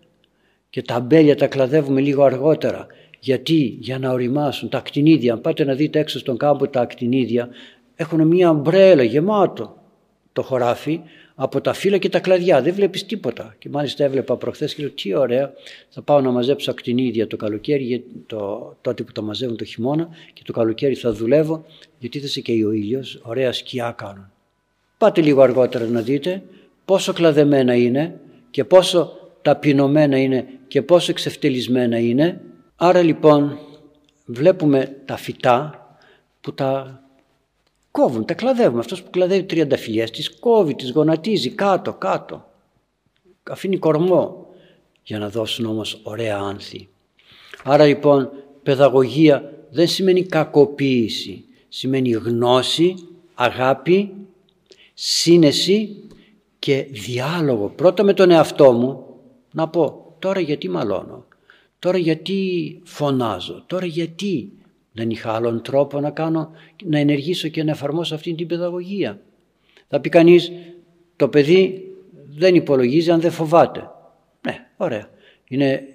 Και 0.70 0.82
τα 0.82 0.94
αμπέλια 0.94 1.36
τα 1.36 1.46
κλαδεύουμε 1.46 2.00
λίγο 2.00 2.22
αργότερα. 2.22 2.86
Γιατί, 3.20 3.76
για 3.80 3.98
να 3.98 4.10
οριμάσουν 4.10 4.68
τα 4.68 4.78
ακτινίδια. 4.78 5.32
Αν 5.32 5.40
πάτε 5.40 5.64
να 5.64 5.74
δείτε 5.74 5.98
έξω 5.98 6.18
στον 6.18 6.36
κάμπο 6.36 6.68
τα 6.68 6.80
ακτινίδια, 6.80 7.48
έχουν 8.00 8.26
μία 8.26 8.50
ομπρέλα 8.50 9.02
γεμάτο 9.02 9.76
το 10.32 10.42
χωράφι 10.42 11.00
από 11.34 11.60
τα 11.60 11.72
φύλλα 11.72 11.98
και 11.98 12.08
τα 12.08 12.20
κλαδιά. 12.20 12.62
Δεν 12.62 12.74
βλέπεις 12.74 13.06
τίποτα. 13.06 13.54
Και 13.58 13.68
μάλιστα 13.68 14.04
έβλεπα 14.04 14.36
προχθές 14.36 14.74
και 14.74 14.82
λέω 14.82 14.90
τι 14.90 15.14
ωραία 15.14 15.52
θα 15.88 16.02
πάω 16.02 16.20
να 16.20 16.30
μαζέψω 16.30 16.70
ακτινίδια 16.70 17.26
το 17.26 17.36
καλοκαίρι, 17.36 18.04
το, 18.26 18.74
τότε 18.80 19.02
που 19.02 19.12
τα 19.12 19.22
μαζεύουν 19.22 19.56
το 19.56 19.64
χειμώνα 19.64 20.08
και 20.32 20.42
το 20.44 20.52
καλοκαίρι 20.52 20.94
θα 20.94 21.12
δουλεύω 21.12 21.64
γιατί 21.98 22.18
δεν 22.18 22.28
σε 22.28 22.40
και 22.40 22.64
ο 22.64 22.72
ήλιος, 22.72 23.20
ωραία 23.22 23.52
σκιά 23.52 23.94
κάνουν. 23.96 24.30
Πάτε 24.98 25.20
λίγο 25.20 25.42
αργότερα 25.42 25.84
να 25.84 26.00
δείτε 26.00 26.42
πόσο 26.84 27.12
κλαδεμένα 27.12 27.74
είναι 27.74 28.20
και 28.50 28.64
πόσο 28.64 29.12
ταπεινωμένα 29.42 30.18
είναι 30.18 30.46
και 30.68 30.82
πόσο 30.82 31.10
εξευτελισμένα 31.10 31.98
είναι. 31.98 32.40
Άρα 32.76 33.02
λοιπόν 33.02 33.58
βλέπουμε 34.24 34.96
τα 35.04 35.16
φυτά 35.16 35.86
που 36.40 36.54
τα 36.54 37.02
κόβουν, 37.90 38.24
τα 38.24 38.34
κλαδεύουμε. 38.34 38.80
Αυτός 38.80 39.02
που 39.02 39.10
κλαδεύει 39.10 39.44
τριανταφυλιές 39.44 40.10
τις 40.10 40.38
κόβει, 40.38 40.74
τις 40.74 40.90
γονατίζει 40.90 41.50
κάτω, 41.50 41.92
κάτω. 41.92 42.46
Αφήνει 43.42 43.78
κορμό 43.78 44.46
για 45.02 45.18
να 45.18 45.28
δώσουν 45.28 45.64
όμως 45.66 46.00
ωραία 46.02 46.38
άνθη. 46.38 46.88
Άρα 47.64 47.86
λοιπόν 47.86 48.30
παιδαγωγία 48.62 49.52
δεν 49.70 49.88
σημαίνει 49.88 50.22
κακοποίηση, 50.22 51.44
σημαίνει 51.68 52.10
γνώση, 52.10 52.94
αγάπη, 53.34 54.14
σύνεση 54.94 56.02
και 56.58 56.86
διάλογο. 56.90 57.68
Πρώτα 57.68 58.02
με 58.02 58.12
τον 58.12 58.30
εαυτό 58.30 58.72
μου 58.72 59.04
να 59.52 59.68
πω 59.68 60.14
τώρα 60.18 60.40
γιατί 60.40 60.68
μαλώνω, 60.68 61.24
τώρα 61.78 61.98
γιατί 61.98 62.80
φωνάζω, 62.84 63.62
τώρα 63.66 63.86
γιατί 63.86 64.52
δεν 64.98 65.10
είχα 65.10 65.32
άλλον 65.32 65.62
τρόπο 65.62 66.00
να 66.00 66.10
κάνω, 66.10 66.50
να 66.84 66.98
ενεργήσω 66.98 67.48
και 67.48 67.62
να 67.62 67.70
εφαρμόσω 67.70 68.14
αυτή 68.14 68.34
την 68.34 68.46
παιδαγωγία. 68.46 69.20
Θα 69.88 70.00
πει 70.00 70.08
κανείς, 70.08 70.52
το 71.16 71.28
παιδί 71.28 71.92
δεν 72.28 72.54
υπολογίζει 72.54 73.10
αν 73.10 73.20
δεν 73.20 73.30
φοβάται. 73.30 73.90
Ναι, 74.46 74.66
ωραία. 74.76 75.08
Είναι 75.48 75.88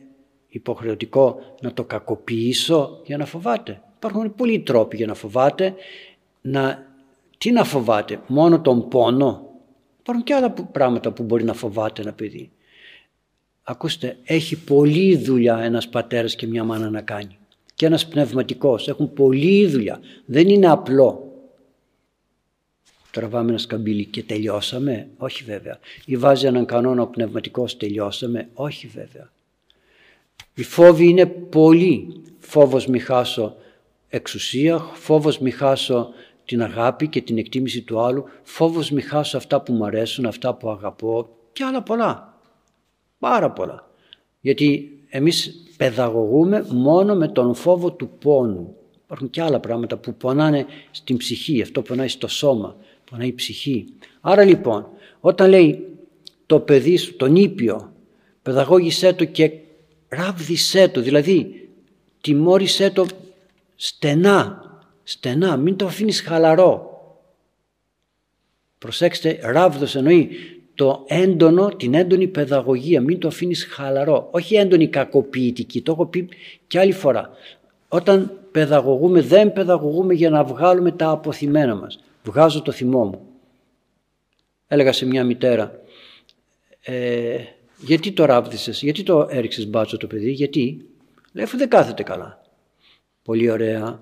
υποχρεωτικό 0.47 1.39
να 1.61 1.73
το 1.73 1.83
κακοποιήσω 1.83 3.01
για 3.05 3.17
να 3.17 3.25
φοβάται. 3.25 3.81
Υπάρχουν 3.95 4.35
πολλοί 4.35 4.59
τρόποι 4.59 4.97
για 4.97 5.07
να 5.07 5.13
φοβάται. 5.13 5.73
Να, 6.41 6.87
τι 7.37 7.51
να 7.51 7.63
φοβάται, 7.63 8.21
μόνο 8.27 8.61
τον 8.61 8.87
πόνο. 8.87 9.49
Υπάρχουν 9.99 10.23
και 10.23 10.33
άλλα 10.33 10.51
πράγματα 10.51 11.11
που 11.11 11.23
μπορεί 11.23 11.43
να 11.43 11.53
φοβάται 11.53 12.01
ένα 12.01 12.13
παιδί. 12.13 12.51
Ακούστε, 13.63 14.17
έχει 14.23 14.63
πολλή 14.63 15.17
δουλειά 15.17 15.57
ένας 15.57 15.89
πατέρας 15.89 16.35
και 16.35 16.47
μια 16.47 16.63
μάνα 16.63 16.89
να 16.89 17.01
κάνει 17.01 17.37
και 17.73 17.85
ένας 17.85 18.07
πνευματικός. 18.07 18.87
Έχουν 18.87 19.13
πολλή 19.13 19.67
δουλειά. 19.67 19.99
Δεν 20.25 20.49
είναι 20.49 20.67
απλό. 20.67 21.27
Τραβάμε 23.11 23.49
ένα 23.49 23.57
σκαμπίλι 23.57 24.05
και 24.05 24.23
τελειώσαμε. 24.23 25.07
Όχι 25.17 25.43
βέβαια. 25.43 25.79
Ή 26.05 26.17
βάζει 26.17 26.45
έναν 26.45 26.65
κανόνα 26.65 27.01
ο 27.01 27.07
πνευματικός 27.07 27.77
τελειώσαμε. 27.77 28.49
Όχι 28.53 28.87
βέβαια. 28.87 29.31
Οι 30.53 30.63
φόβοι 30.63 31.07
είναι 31.07 31.25
πολλοί. 31.25 32.21
Φόβος 32.39 32.87
μη 32.87 32.99
χάσω 32.99 33.55
εξουσία, 34.09 34.77
φόβος 34.77 35.39
μη 35.39 35.51
χάσω 35.51 36.09
την 36.45 36.61
αγάπη 36.61 37.07
και 37.07 37.21
την 37.21 37.37
εκτίμηση 37.37 37.81
του 37.81 37.99
άλλου, 37.99 38.25
φόβος 38.43 38.91
μη 38.91 39.01
χάσω 39.01 39.37
αυτά 39.37 39.61
που 39.61 39.73
μου 39.73 39.85
αρέσουν, 39.85 40.25
αυτά 40.25 40.53
που 40.53 40.69
αγαπώ 40.69 41.29
και 41.53 41.63
άλλα 41.63 41.81
πολλά. 41.81 42.39
Πάρα 43.19 43.51
πολλά. 43.51 43.89
Γιατί 44.41 44.99
εμείς 45.09 45.62
παιδαγωγούμε 45.77 46.65
μόνο 46.69 47.15
με 47.15 47.27
τον 47.27 47.55
φόβο 47.55 47.91
του 47.91 48.09
πόνου. 48.19 48.75
Υπάρχουν 49.03 49.29
και 49.29 49.41
άλλα 49.41 49.59
πράγματα 49.59 49.97
που 49.97 50.13
πονάνε 50.13 50.65
στην 50.91 51.17
ψυχή, 51.17 51.61
αυτό 51.61 51.81
πονάει 51.81 52.07
στο 52.07 52.27
σώμα, 52.27 52.75
πονάει 53.11 53.27
η 53.27 53.33
ψυχή. 53.33 53.85
Άρα 54.21 54.43
λοιπόν, 54.43 54.87
όταν 55.19 55.49
λέει 55.49 55.87
το 56.45 56.59
παιδί 56.59 56.97
σου, 56.97 57.15
τον 57.15 57.35
ήπιο, 57.35 57.93
παιδαγώγησέ 58.41 59.13
το 59.13 59.25
και 59.25 59.51
ράβδισέ 60.07 60.87
το, 60.87 61.01
δηλαδή 61.01 61.69
τιμώρησέ 62.21 62.89
το 62.89 63.05
στενά, 63.75 64.63
στενά, 65.03 65.57
μην 65.57 65.75
το 65.75 65.85
αφήνεις 65.85 66.21
χαλαρό. 66.21 66.91
Προσέξτε, 68.77 69.39
ράβδος 69.41 69.95
εννοεί 69.95 70.29
το 70.75 71.03
έντονο, 71.07 71.67
την 71.69 71.93
έντονη 71.93 72.27
παιδαγωγία, 72.27 73.01
μην 73.01 73.19
το 73.19 73.27
αφήνεις 73.27 73.65
χαλαρό, 73.65 74.27
όχι 74.31 74.55
έντονη 74.55 74.87
κακοποιητική, 74.87 75.81
το 75.81 75.91
έχω 75.91 76.05
πει 76.05 76.29
και 76.67 76.79
άλλη 76.79 76.91
φορά. 76.91 77.29
Όταν 77.87 78.39
παιδαγωγούμε, 78.51 79.21
δεν 79.21 79.53
παιδαγωγούμε 79.53 80.13
για 80.13 80.29
να 80.29 80.43
βγάλουμε 80.43 80.91
τα 80.91 81.09
αποθυμένα 81.09 81.75
μας. 81.75 81.99
Βγάζω 82.23 82.61
το 82.61 82.71
θυμό 82.71 83.05
μου. 83.05 83.21
Έλεγα 84.67 84.91
σε 84.91 85.05
μια 85.05 85.23
μητέρα, 85.23 85.81
ε, 86.81 87.37
γιατί 87.77 88.11
το 88.11 88.25
ράβδισες, 88.25 88.81
γιατί 88.81 89.03
το 89.03 89.27
έριξες 89.29 89.67
μπάτσο 89.67 89.97
το 89.97 90.07
παιδί, 90.07 90.31
γιατί. 90.31 90.85
Λέει, 91.33 91.45
αφού 91.45 91.57
δεν 91.57 91.69
κάθεται 91.69 92.03
καλά. 92.03 92.41
Πολύ 93.23 93.49
ωραία. 93.49 94.01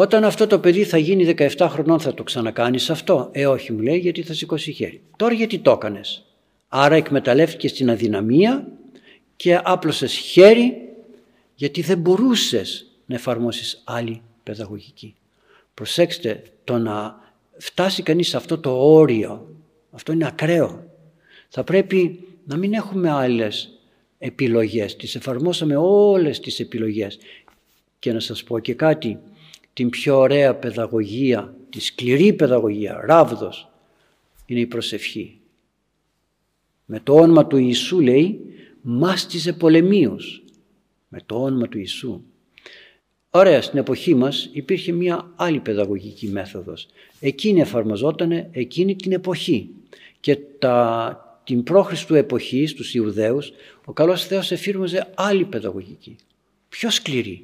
Όταν 0.00 0.24
αυτό 0.24 0.46
το 0.46 0.58
παιδί 0.58 0.84
θα 0.84 0.98
γίνει 0.98 1.34
17 1.38 1.66
χρονών 1.70 2.00
θα 2.00 2.14
το 2.14 2.22
ξανακάνεις 2.22 2.90
αυτό; 2.90 3.28
Ε 3.32 3.46
όχι 3.46 3.72
μου 3.72 3.80
λέει 3.80 3.98
γιατί 3.98 4.22
θα 4.22 4.34
σηκώσει 4.34 4.72
χέρι. 4.72 5.02
Τώρα 5.16 5.34
γιατί 5.34 5.58
το 5.58 5.70
έκανες; 5.70 6.24
Άρα 6.68 6.94
εκμεταλλεύτηκες 6.94 7.72
την 7.72 7.90
αδυναμία 7.90 8.68
και 9.36 9.60
άπλωσες 9.62 10.12
χέρι 10.12 10.74
γιατί 11.54 11.82
δεν 11.82 11.98
μπορούσες 11.98 12.86
να 13.06 13.14
εφαρμόσεις 13.14 13.82
άλλη 13.84 14.22
παιδαγωγική. 14.42 15.14
Προσέξτε 15.74 16.42
το 16.64 16.78
να 16.78 17.20
φτάσει 17.56 18.02
κανείς 18.02 18.28
σε 18.28 18.36
αυτό 18.36 18.58
το 18.58 18.70
όριο, 18.70 19.54
αυτό 19.90 20.12
είναι 20.12 20.26
ακραίο. 20.26 20.84
Θα 21.48 21.64
πρέπει 21.64 22.20
να 22.44 22.56
μην 22.56 22.72
έχουμε 22.72 23.10
άλλες 23.10 23.78
επιλογές. 24.18 24.96
Τις 24.96 25.14
εφαρμόσαμε 25.14 25.76
όλες 25.76 26.40
τις 26.40 26.60
επιλογές. 26.60 27.18
Και 27.98 28.12
να 28.12 28.20
σας 28.20 28.42
πω 28.42 28.58
και 28.58 28.74
κάτι, 28.74 29.18
την 29.78 29.90
πιο 29.90 30.18
ωραία 30.18 30.54
παιδαγωγία, 30.54 31.54
τη 31.70 31.80
σκληρή 31.80 32.32
παιδαγωγία, 32.32 33.00
ράβδος, 33.06 33.68
είναι 34.46 34.60
η 34.60 34.66
προσευχή. 34.66 35.38
Με 36.84 37.00
το 37.00 37.14
όνομα 37.14 37.46
του 37.46 37.56
Ιησού 37.56 38.00
λέει 38.00 38.40
μάστιζε 38.80 39.52
πολεμίους. 39.52 40.42
Με 41.08 41.20
το 41.26 41.42
όνομα 41.42 41.68
του 41.68 41.78
Ιησού. 41.78 42.22
Ωραία, 43.30 43.62
στην 43.62 43.78
εποχή 43.78 44.14
μας 44.14 44.50
υπήρχε 44.52 44.92
μια 44.92 45.32
άλλη 45.36 45.58
παιδαγωγική 45.58 46.28
μέθοδος. 46.28 46.88
Εκείνη 47.20 47.60
εφαρμοζόταν 47.60 48.32
εκείνη 48.50 48.96
την 48.96 49.12
εποχή. 49.12 49.70
Και 50.20 50.36
τα, 50.58 51.40
την 51.44 51.62
πρόχριστου 51.62 52.14
εποχής 52.14 52.70
στους 52.70 52.94
Ιουδαίους 52.94 53.52
ο 53.84 53.92
καλός 53.92 54.26
Θεός 54.26 54.50
εφήρμοζε 54.50 55.12
άλλη 55.14 55.44
παιδαγωγική. 55.44 56.16
Πιο 56.68 56.90
σκληρή. 56.90 57.42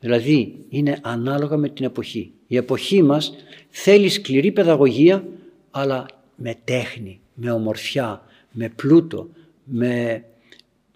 Δηλαδή 0.00 0.64
είναι 0.68 0.98
ανάλογα 1.02 1.56
με 1.56 1.68
την 1.68 1.84
εποχή. 1.84 2.32
Η 2.46 2.56
εποχή 2.56 3.02
μας 3.02 3.34
θέλει 3.68 4.08
σκληρή 4.08 4.52
παιδαγωγία 4.52 5.24
αλλά 5.70 6.06
με 6.36 6.56
τέχνη, 6.64 7.20
με 7.34 7.50
ομορφιά, 7.50 8.22
με 8.52 8.68
πλούτο, 8.68 9.28
με, 9.64 10.24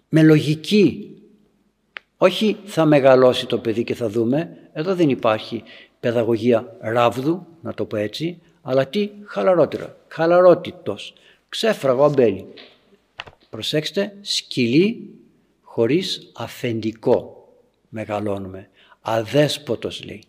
με 0.09 0.21
λογική. 0.23 1.17
Όχι 2.17 2.57
θα 2.65 2.85
μεγαλώσει 2.85 3.45
το 3.45 3.57
παιδί 3.57 3.83
και 3.83 3.95
θα 3.95 4.09
δούμε. 4.09 4.57
Εδώ 4.73 4.95
δεν 4.95 5.09
υπάρχει 5.09 5.63
παιδαγωγία 5.99 6.77
ράβδου, 6.79 7.45
να 7.61 7.73
το 7.73 7.85
πω 7.85 7.95
έτσι, 7.95 8.41
αλλά 8.61 8.87
τι; 8.87 9.09
Χαλαρότερα, 9.25 9.97
χαλαρότητος, 10.07 11.13
ξέφραγο 11.49 12.03
αμπέλι. 12.03 12.45
Προσέξτε, 13.49 14.17
σκυλή 14.21 15.09
χωρίς 15.61 16.31
αφεντικό 16.33 17.47
μεγαλώνουμε 17.89 18.69
αδέσποτος 19.03 20.03
λέει. 20.05 20.23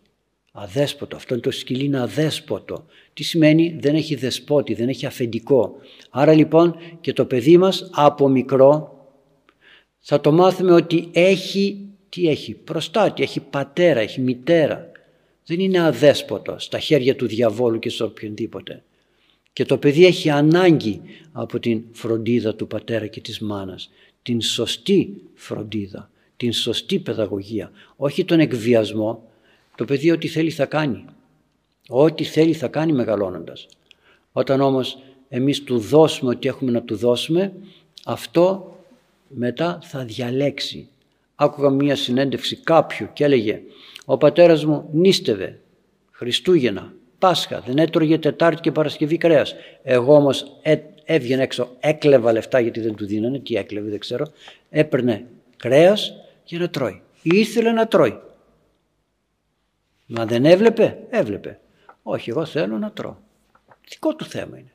Αδέσποτο. 0.52 1.16
Αυτό 1.16 1.34
είναι 1.34 1.42
το 1.42 1.50
σκυλί 1.50 1.84
είναι 1.84 2.00
αδέσποτο. 2.00 2.86
Τι 3.12 3.22
σημαίνει; 3.22 3.76
Δεν 3.80 3.94
έχει 3.94 4.14
δεσπότη, 4.14 4.74
δεν 4.74 4.88
έχει 4.88 5.06
αφεντικό. 5.06 5.76
Άρα 6.10 6.32
λοιπόν 6.32 6.76
και 7.00 7.12
το 7.12 7.24
παιδί 7.24 7.58
μας 7.58 7.90
από 7.92 8.28
μικρό 8.28 8.88
θα 10.00 10.20
το 10.20 10.32
μάθουμε 10.32 10.72
ότι 10.72 11.08
έχει, 11.12 11.88
τι 12.08 12.28
έχει, 12.28 12.54
προστάτη, 12.54 13.22
έχει 13.22 13.40
πατέρα, 13.40 14.00
έχει 14.00 14.20
μητέρα. 14.20 14.90
Δεν 15.46 15.60
είναι 15.60 15.80
αδέσποτο 15.80 16.58
στα 16.58 16.78
χέρια 16.78 17.16
του 17.16 17.26
διαβόλου 17.26 17.78
και 17.78 17.90
σε 17.90 18.02
οποιονδήποτε. 18.02 18.82
Και 19.52 19.64
το 19.64 19.78
παιδί 19.78 20.06
έχει 20.06 20.30
ανάγκη 20.30 21.00
από 21.32 21.58
την 21.58 21.82
φροντίδα 21.92 22.54
του 22.54 22.66
πατέρα 22.66 23.06
και 23.06 23.20
της 23.20 23.38
μάνας. 23.38 23.90
Την 24.22 24.40
σωστή 24.40 25.22
φροντίδα, 25.34 26.10
την 26.36 26.52
σωστή 26.52 26.98
παιδαγωγία. 26.98 27.70
Όχι 27.96 28.24
τον 28.24 28.40
εκβιασμό. 28.40 29.22
Το 29.76 29.84
παιδί 29.84 30.10
ό,τι 30.10 30.28
θέλει 30.28 30.50
θα 30.50 30.66
κάνει. 30.66 31.04
Ό,τι 31.88 32.24
θέλει 32.24 32.52
θα 32.52 32.68
κάνει 32.68 32.92
μεγαλώνοντας. 32.92 33.66
Όταν 34.32 34.60
όμως 34.60 34.98
εμείς 35.28 35.62
του 35.62 35.78
δώσουμε 35.78 36.30
ό,τι 36.30 36.48
έχουμε 36.48 36.70
να 36.70 36.82
του 36.82 36.96
δώσουμε, 36.96 37.52
αυτό 38.04 38.76
μετά 39.28 39.78
θα 39.82 40.04
διαλέξει. 40.04 40.88
Άκουγα 41.34 41.70
μία 41.70 41.96
συνέντευξη 41.96 42.56
κάποιου 42.56 43.08
και 43.12 43.24
έλεγε 43.24 43.60
«Ο 44.04 44.16
πατέρας 44.16 44.64
μου 44.64 44.88
νίστευε 44.92 45.58
Χριστούγεννα, 46.10 46.92
Πάσχα, 47.18 47.60
δεν 47.60 47.78
έτρωγε 47.78 48.18
Τετάρτη 48.18 48.60
και 48.60 48.72
Παρασκευή 48.72 49.16
κρέας. 49.16 49.54
Εγώ 49.82 50.14
όμως 50.14 50.58
έ, 50.62 50.76
έβγαινε 51.04 51.42
έξω, 51.42 51.68
έκλεβα 51.80 52.32
λεφτά 52.32 52.60
γιατί 52.60 52.80
δεν 52.80 52.94
του 52.94 53.06
δίνανε, 53.06 53.38
τι 53.38 53.54
έκλεβε 53.54 53.90
δεν 53.90 53.98
ξέρω, 53.98 54.26
έπαιρνε 54.70 55.26
κρέας 55.56 56.14
για 56.44 56.58
να 56.58 56.70
τρώει. 56.70 57.02
Ήθελε 57.22 57.72
να 57.72 57.86
τρώει. 57.88 58.20
Μα 60.06 60.26
δεν 60.26 60.44
έβλεπε, 60.44 61.06
έβλεπε. 61.10 61.60
Όχι, 62.02 62.30
εγώ 62.30 62.44
θέλω 62.44 62.78
να 62.78 62.90
τρώω. 62.90 63.16
Δικό 63.88 64.14
του 64.14 64.24
θέμα 64.24 64.58
είναι. 64.58 64.72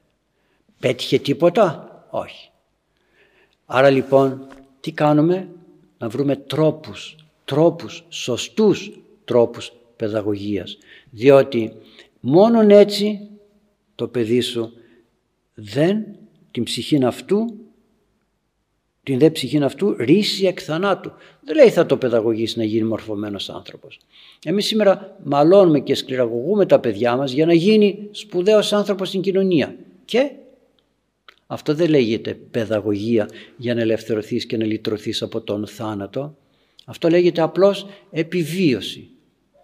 Πέτυχε 0.80 1.20
τίποτα, 1.20 1.90
όχι. 2.10 2.50
Άρα 3.66 3.90
λοιπόν 3.90 4.48
τι 4.80 4.92
κάνουμε, 4.92 5.50
να 5.98 6.10
βρούμε 6.10 6.36
τρόπους, 6.36 7.16
τρόπους, 7.46 8.04
σωστούς 8.10 8.92
τρόπους 9.26 9.72
παιδαγωγίας. 9.96 10.78
Διότι 11.10 11.74
Μόνον 12.20 12.70
έτσι 12.70 13.30
το 13.96 14.08
παιδί 14.08 14.42
σου 14.42 14.74
δεν 15.54 16.06
την 16.52 16.64
ψυχή 16.64 17.06
αυτού 17.06 17.58
την 19.04 19.20
δε 19.20 19.30
ψυχή 19.30 19.64
αυτού 19.64 19.96
ρίσει 19.98 20.46
εκ 20.46 20.60
θανάτου. 20.64 21.12
Δεν 21.42 21.56
λέει 21.56 21.70
θα 21.70 21.86
το 21.86 21.98
παιδαγωγήσει 21.98 22.58
να 22.58 22.64
γίνει 22.64 22.84
μορφωμένος 22.84 23.50
άνθρωπος. 23.50 24.00
Εμείς 24.46 24.66
σήμερα 24.66 25.18
μαλώνουμε 25.24 25.80
και 25.80 25.96
σκληραγωγούμε 25.96 26.66
τα 26.66 26.80
παιδιά 26.80 27.16
μας 27.16 27.32
για 27.32 27.46
να 27.46 27.54
γίνει 27.54 28.08
σπουδαίος 28.12 28.74
άνθρωπος 28.74 29.08
στην 29.08 29.22
κοινωνία. 29.22 29.76
Και 30.06 30.32
αυτό 31.48 31.74
δεν 31.74 31.90
λέγεται 31.90 32.34
παιδαγωγία 32.34 33.30
για 33.58 33.76
να 33.76 33.82
ελευθερωθείς 33.82 34.46
και 34.46 34.58
να 34.58 34.66
λυτρωθείς 34.66 35.22
από 35.22 35.42
τον 35.42 35.68
θάνατο. 35.68 36.36
Αυτό 36.86 37.10
λέγεται 37.10 37.42
απλώς 37.42 37.88
επιβίωση. 38.12 39.10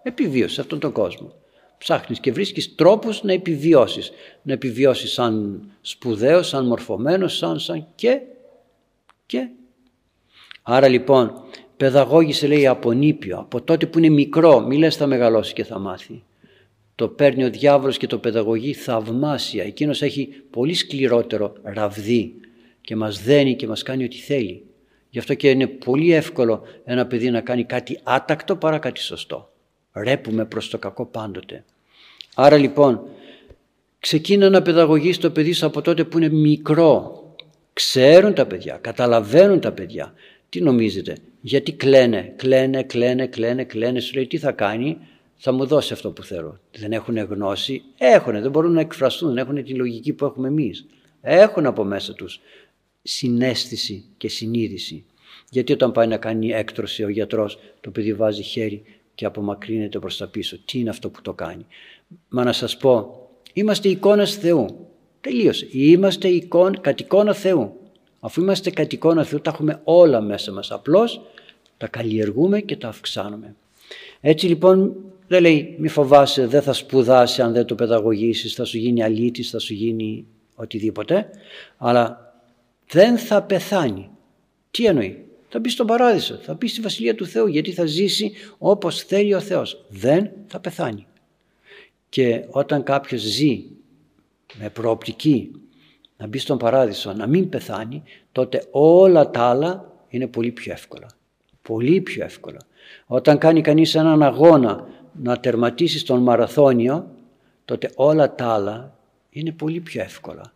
Επιβίωση 0.02 0.54
σε 0.54 0.60
αυτόν 0.60 0.78
τον 0.78 0.92
κόσμο 0.92 1.32
ψάχνεις 1.78 2.20
και 2.20 2.32
βρίσκεις 2.32 2.74
τρόπους 2.74 3.22
να 3.22 3.32
επιβιώσεις. 3.32 4.10
Να 4.42 4.52
επιβιώσεις 4.52 5.12
σαν 5.12 5.62
σπουδαίος, 5.80 6.48
σαν 6.48 6.66
μορφωμένος, 6.66 7.36
σαν, 7.36 7.58
σαν 7.58 7.86
και, 7.94 8.20
και. 9.26 9.48
Άρα 10.62 10.88
λοιπόν 10.88 11.32
παιδαγώγησε 11.76 12.46
λέει 12.46 12.66
από 12.66 12.92
νήπιο, 12.92 13.38
από 13.38 13.62
τότε 13.62 13.86
που 13.86 13.98
είναι 13.98 14.08
μικρό, 14.08 14.60
μη 14.60 14.76
λες 14.76 14.96
θα 14.96 15.06
μεγαλώσει 15.06 15.52
και 15.52 15.64
θα 15.64 15.78
μάθει. 15.78 16.22
Το 16.94 17.08
παίρνει 17.08 17.44
ο 17.44 17.50
διάβολος 17.50 17.96
και 17.96 18.06
το 18.06 18.18
παιδαγωγεί 18.18 18.72
θαυμάσια. 18.72 19.64
Εκείνος 19.64 20.02
έχει 20.02 20.28
πολύ 20.50 20.74
σκληρότερο 20.74 21.52
ραβδί 21.62 22.34
και 22.80 22.96
μας 22.96 23.22
δένει 23.22 23.56
και 23.56 23.66
μας 23.66 23.82
κάνει 23.82 24.04
ό,τι 24.04 24.16
θέλει. 24.16 24.64
Γι' 25.10 25.18
αυτό 25.18 25.34
και 25.34 25.50
είναι 25.50 25.66
πολύ 25.66 26.12
εύκολο 26.12 26.62
ένα 26.84 27.06
παιδί 27.06 27.30
να 27.30 27.40
κάνει 27.40 27.64
κάτι 27.64 28.00
άτακτο 28.02 28.56
παρά 28.56 28.78
κάτι 28.78 29.00
σωστό 29.00 29.50
ρέπουμε 29.96 30.44
προς 30.44 30.68
το 30.70 30.78
κακό 30.78 31.04
πάντοτε. 31.04 31.64
Άρα 32.34 32.56
λοιπόν 32.56 33.00
ξεκίνα 34.00 34.50
να 34.50 34.62
παιδαγωγείς 34.62 35.18
το 35.18 35.30
παιδί 35.30 35.52
σου 35.52 35.66
από 35.66 35.82
τότε 35.82 36.04
που 36.04 36.18
είναι 36.18 36.28
μικρό. 36.28 37.24
Ξέρουν 37.76 38.34
τα 38.34 38.46
παιδιά, 38.46 38.76
καταλαβαίνουν 38.76 39.60
τα 39.60 39.72
παιδιά. 39.72 40.14
Τι 40.48 40.60
νομίζετε, 40.60 41.16
γιατί 41.40 41.72
κλαίνε, 41.72 42.32
κλαίνε, 42.36 42.82
κλαίνε, 42.82 43.26
κλαίνε, 43.26 43.64
κλαίνε, 43.64 44.00
σου 44.00 44.14
λέει 44.14 44.26
τι 44.26 44.38
θα 44.38 44.52
κάνει, 44.52 44.98
θα 45.36 45.52
μου 45.52 45.66
δώσει 45.66 45.92
αυτό 45.92 46.10
που 46.10 46.22
θέλω. 46.22 46.60
Δεν 46.78 46.92
έχουν 46.92 47.16
γνώση, 47.16 47.82
έχουν, 47.98 48.40
δεν 48.40 48.50
μπορούν 48.50 48.72
να 48.72 48.80
εκφραστούν, 48.80 49.28
δεν 49.28 49.38
έχουν 49.38 49.64
τη 49.64 49.74
λογική 49.74 50.12
που 50.12 50.24
έχουμε 50.24 50.48
εμείς. 50.48 50.86
Έχουν 51.20 51.66
από 51.66 51.84
μέσα 51.84 52.12
τους 52.12 52.40
συνέστηση 53.02 54.04
και 54.16 54.28
συνείδηση. 54.28 55.04
Γιατί 55.50 55.72
όταν 55.72 55.92
πάει 55.92 56.06
να 56.06 56.16
κάνει 56.16 56.50
έκτρωση 56.50 57.04
ο 57.04 57.08
γιατρός, 57.08 57.58
το 57.80 57.90
παιδί 57.90 58.14
βάζει 58.14 58.42
χέρι 58.42 58.82
και 59.14 59.24
απομακρύνεται 59.24 59.98
προς 59.98 60.16
τα 60.16 60.28
πίσω. 60.28 60.58
Τι 60.64 60.78
είναι 60.78 60.90
αυτό 60.90 61.10
που 61.10 61.22
το 61.22 61.32
κάνει; 61.32 61.66
Μα 62.28 62.44
να 62.44 62.52
σας 62.52 62.76
πω, 62.76 63.20
είμαστε 63.52 63.88
εικόνες 63.88 64.34
Θεού. 64.34 64.85
Τελείωσε. 65.26 65.68
Είμαστε 65.70 66.28
εικόν, 66.28 66.80
κατ' 66.80 67.00
εικόνα 67.00 67.34
Θεού. 67.34 67.80
Αφού 68.20 68.42
είμαστε 68.42 68.70
κατ' 68.70 68.92
εικόνα 68.92 69.24
Θεού 69.24 69.40
τα 69.40 69.50
έχουμε 69.50 69.80
όλα 69.84 70.20
μέσα 70.20 70.52
μας. 70.52 70.70
Απλώς 70.70 71.20
τα 71.76 71.86
καλλιεργούμε 71.86 72.60
και 72.60 72.76
τα 72.76 72.88
αυξάνουμε. 72.88 73.54
Έτσι 74.20 74.46
λοιπόν 74.46 74.96
δεν 75.28 75.42
λέει 75.42 75.74
μη 75.78 75.88
φοβάσαι 75.88 76.46
δεν 76.46 76.62
θα 76.62 76.72
σπουδάσει 76.72 77.42
αν 77.42 77.52
δεν 77.52 77.64
το 77.64 77.74
παιδαγωγήσεις, 77.74 78.54
θα 78.54 78.64
σου 78.64 78.78
γίνει 78.78 79.02
αλήτης, 79.02 79.50
θα 79.50 79.58
σου 79.58 79.74
γίνει 79.74 80.26
οτιδήποτε. 80.54 81.30
Αλλά 81.76 82.34
δεν 82.88 83.18
θα 83.18 83.42
πεθάνει. 83.42 84.10
Τι 84.70 84.86
εννοεί; 84.86 85.24
Θα 85.48 85.58
μπει 85.58 85.68
στον 85.68 85.86
παράδεισο, 85.86 86.34
θα 86.34 86.54
μπει 86.54 86.68
στη 86.68 86.80
Βασιλεία 86.80 87.14
του 87.14 87.26
Θεού 87.26 87.46
γιατί 87.46 87.72
θα 87.72 87.86
ζήσει 87.86 88.32
όπως 88.58 89.02
θέλει 89.02 89.34
ο 89.34 89.40
Θεός. 89.40 89.84
Δεν 89.88 90.30
θα 90.46 90.60
πεθάνει. 90.60 91.06
Και 92.08 92.44
όταν 92.50 92.82
κάποιος 92.82 93.20
ζει 93.20 93.64
με 94.54 94.70
προοπτική 94.70 95.50
να 96.16 96.26
μπει 96.26 96.38
στον 96.38 96.58
παράδεισο, 96.58 97.12
να 97.12 97.26
μην 97.26 97.48
πεθάνει, 97.48 98.02
τότε 98.32 98.66
όλα 98.70 99.30
τα 99.30 99.40
άλλα 99.40 99.92
είναι 100.08 100.26
πολύ 100.26 100.50
πιο 100.52 100.72
εύκολα. 100.72 101.06
Πολύ 101.62 102.00
πιο 102.00 102.24
εύκολα. 102.24 102.58
Όταν 103.06 103.38
κάνει 103.38 103.60
κανείς 103.60 103.94
έναν 103.94 104.22
αγώνα 104.22 104.88
να 105.12 105.40
τερματίσει 105.40 105.98
στον 105.98 106.22
μαραθώνιο, 106.22 107.10
τότε 107.64 107.90
όλα 107.94 108.34
τα 108.34 108.46
άλλα 108.46 108.98
είναι 109.30 109.52
πολύ 109.52 109.80
πιο 109.80 110.02
εύκολα. 110.02 110.52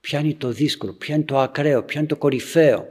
Πιάνει 0.00 0.34
το 0.34 0.48
δύσκολο, 0.48 0.92
πιάνει 0.92 1.24
το 1.24 1.38
ακραίο, 1.38 1.82
πιάνει 1.82 2.06
το 2.06 2.16
κορυφαίο. 2.16 2.86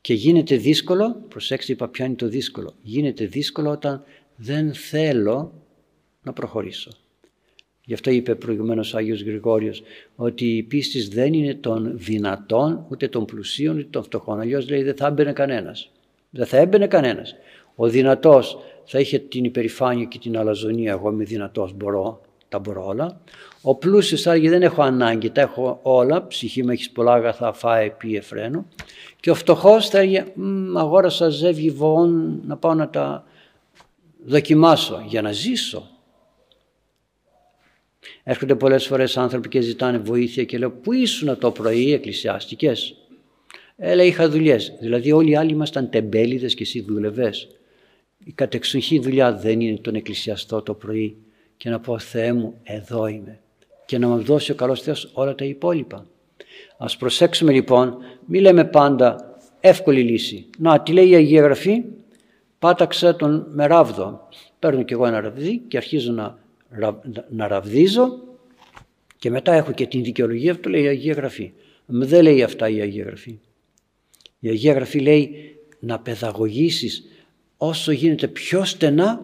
Και 0.00 0.14
γίνεται 0.14 0.56
δύσκολο, 0.56 1.14
προσέξτε 1.28 1.72
είπα 1.72 1.88
ποιο 1.88 2.04
είναι 2.04 2.14
το 2.14 2.28
δύσκολο, 2.28 2.74
γίνεται 2.82 3.24
δύσκολο 3.26 3.70
όταν 3.70 4.04
δεν 4.36 4.74
θέλω 4.74 5.52
να 6.22 6.32
προχωρήσω. 6.32 6.90
Γι' 7.86 7.94
αυτό 7.94 8.10
είπε 8.10 8.34
προηγουμένως 8.34 8.94
ο 8.94 8.96
Άγιος 8.96 9.22
Γρηγόριος 9.22 9.82
ότι 10.16 10.56
η 10.56 10.62
πίστη 10.62 11.08
δεν 11.08 11.32
είναι 11.32 11.54
των 11.54 11.92
δυνατών 11.94 12.86
ούτε 12.88 13.08
των 13.08 13.24
πλουσίων 13.24 13.76
ούτε 13.76 13.88
των 13.90 14.02
φτωχών. 14.02 14.40
Αλλιώς 14.40 14.68
λέει 14.68 14.82
δεν 14.82 14.96
θα 14.96 15.06
έμπαινε 15.06 15.32
κανένας. 15.32 15.90
Δεν 16.30 16.46
θα 16.46 16.56
έμπαινε 16.56 16.86
κανένας. 16.86 17.34
Ο 17.74 17.88
δυνατός 17.88 18.58
θα 18.84 18.98
είχε 19.00 19.18
την 19.18 19.44
υπερηφάνεια 19.44 20.04
και 20.04 20.18
την 20.18 20.38
αλαζονία. 20.38 20.92
Εγώ 20.92 21.10
είμαι 21.10 21.24
δυνατός, 21.24 21.72
μπορώ, 21.72 22.20
τα 22.48 22.58
μπορώ 22.58 22.86
όλα. 22.86 23.20
Ο 23.62 23.74
πλούσιος 23.74 24.22
θα 24.22 24.30
έλεγε 24.30 24.50
δεν 24.50 24.62
έχω 24.62 24.82
ανάγκη, 24.82 25.30
τα 25.30 25.40
έχω 25.40 25.78
όλα, 25.82 26.26
ψυχή 26.26 26.62
μου 26.62 26.70
έχεις 26.70 26.90
πολλά 26.90 27.12
αγαθά, 27.12 27.52
φάει, 27.52 27.90
πει 27.90 28.16
εφραίνω. 28.16 28.66
Και 29.20 29.30
ο 29.30 29.34
φτωχός 29.34 29.88
θα 29.88 29.98
έλεγε 29.98 30.24
αγόρασα 30.76 31.28
ζεύγη 31.28 31.70
βοών 31.70 32.40
να 32.46 32.56
πάω 32.56 32.74
να 32.74 32.88
τα 32.88 33.24
δοκιμάσω 34.24 35.04
για 35.06 35.22
να 35.22 35.32
ζήσω. 35.32 35.88
Έρχονται 38.22 38.54
πολλές 38.54 38.86
φορές 38.86 39.16
άνθρωποι 39.16 39.48
και 39.48 39.60
ζητάνε 39.60 39.98
βοήθεια 39.98 40.44
και 40.44 40.58
λέω 40.58 40.70
πού 40.70 40.92
ήσουν 40.92 41.38
το 41.38 41.50
πρωί 41.50 41.92
εκκλησιάστηκες; 41.92 42.96
Ε, 43.76 43.94
λέει 43.94 44.06
είχα 44.06 44.28
δουλειές. 44.28 44.72
Δηλαδή 44.80 45.12
όλοι 45.12 45.30
οι 45.30 45.36
άλλοι 45.36 45.52
ήμασταν 45.52 45.90
τεμπέληδες 45.90 46.54
και 46.54 46.62
εσύ 46.62 46.80
δούλευες. 46.80 47.48
Η 48.24 48.32
κατεξοχή 48.32 48.98
δουλειά 48.98 49.34
δεν 49.34 49.60
είναι 49.60 49.76
τον 49.76 49.94
εκκλησιαστό 49.94 50.62
το 50.62 50.74
πρωί 50.74 51.16
και 51.56 51.70
να 51.70 51.80
πω 51.80 51.98
Θεέ 51.98 52.32
μου 52.32 52.60
εδώ 52.62 53.06
είμαι 53.06 53.38
και 53.86 53.98
να 53.98 54.08
μου 54.08 54.22
δώσει 54.22 54.52
ο 54.52 54.54
καλός 54.54 54.82
Θεός 54.82 55.10
όλα 55.12 55.34
τα 55.34 55.44
υπόλοιπα. 55.44 56.06
Ας 56.78 56.96
προσέξουμε 56.96 57.52
λοιπόν, 57.52 57.96
μη 58.26 58.40
λέμε 58.40 58.64
πάντα 58.64 59.36
εύκολη 59.60 60.02
λύση. 60.02 60.46
Να, 60.58 60.80
τι 60.80 60.92
λέει 60.92 61.08
η 61.08 61.14
Αγία 61.14 61.42
Γραφή, 61.42 61.84
πάταξα 62.58 63.16
τον 63.16 63.46
με 63.50 63.66
ράβδο. 63.66 64.28
Παίρνω 64.58 64.82
κι 64.82 64.92
εγώ 64.92 65.06
ένα 65.06 65.20
ραβδί 65.20 65.58
και 65.68 65.76
αρχίζω 65.76 66.12
να, 66.12 66.38
να 67.30 67.48
ραβδίζω 67.48 68.22
και 69.18 69.30
μετά 69.30 69.52
έχω 69.52 69.72
και 69.72 69.86
την 69.86 70.02
δικαιολογία 70.02 70.60
που 70.60 70.68
λέει 70.68 70.82
η 70.82 70.86
Αγία 70.86 71.12
Γραφή. 71.12 71.52
Δεν 71.86 72.22
λέει 72.22 72.42
αυτά 72.42 72.68
η 72.68 72.80
Αγία 72.80 73.04
Γραφή. 73.04 73.38
Η 74.38 74.48
Αγία 74.48 74.72
Γραφή 74.72 75.00
λέει 75.00 75.56
να 75.80 75.98
παιδαγωγήσεις 75.98 77.04
όσο 77.56 77.92
γίνεται 77.92 78.28
πιο 78.28 78.64
στενά, 78.64 79.22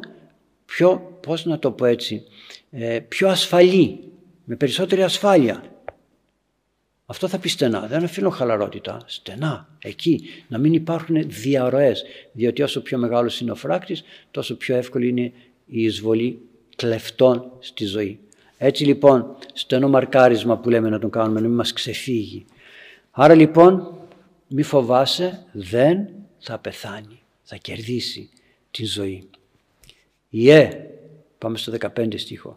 πιο 0.64 1.18
πώς 1.22 1.44
να 1.44 1.58
το 1.58 1.70
πω 1.70 1.84
έτσι, 1.84 2.22
ε, 2.70 2.98
πιο 3.08 3.28
ασφαλή, 3.28 3.98
με 4.44 4.56
περισσότερη 4.56 5.02
ασφάλεια. 5.02 5.64
Αυτό 7.06 7.28
θα 7.28 7.38
πει 7.38 7.48
στενά. 7.48 7.86
Δεν 7.86 8.04
αφήνω 8.04 8.30
χαλαρότητα. 8.30 9.00
Στενά. 9.06 9.68
Εκεί. 9.82 10.20
Να 10.48 10.58
μην 10.58 10.72
υπάρχουν 10.72 11.28
διαρροές. 11.28 12.04
Διότι 12.32 12.62
όσο 12.62 12.82
πιο 12.82 12.98
μεγάλος 12.98 13.40
είναι 13.40 13.50
ο 13.50 13.54
φράκτης, 13.54 14.02
τόσο 14.30 14.56
πιο 14.56 14.76
εύκολη 14.76 15.08
είναι 15.08 15.32
η 15.66 15.82
εισβολή 15.82 16.49
κλεφτών 16.80 17.52
στη 17.58 17.84
ζωή. 17.84 18.18
Έτσι 18.58 18.84
λοιπόν, 18.84 19.36
στενό 19.52 19.88
μαρκάρισμα 19.88 20.58
που 20.58 20.70
λέμε 20.70 20.88
να 20.88 20.98
τον 20.98 21.10
κάνουμε, 21.10 21.40
να 21.40 21.46
μην 21.46 21.56
μας 21.56 21.72
ξεφύγει. 21.72 22.44
Άρα 23.10 23.34
λοιπόν, 23.34 23.98
μη 24.48 24.62
φοβάσαι, 24.62 25.46
δεν 25.52 26.08
θα 26.38 26.58
πεθάνει. 26.58 27.22
Θα 27.42 27.56
κερδίσει 27.56 28.28
τη 28.70 28.84
ζωή. 28.84 29.28
Ιε, 30.28 30.86
πάμε 31.38 31.56
στο 31.56 31.72
15 31.96 32.18
στίχο. 32.18 32.54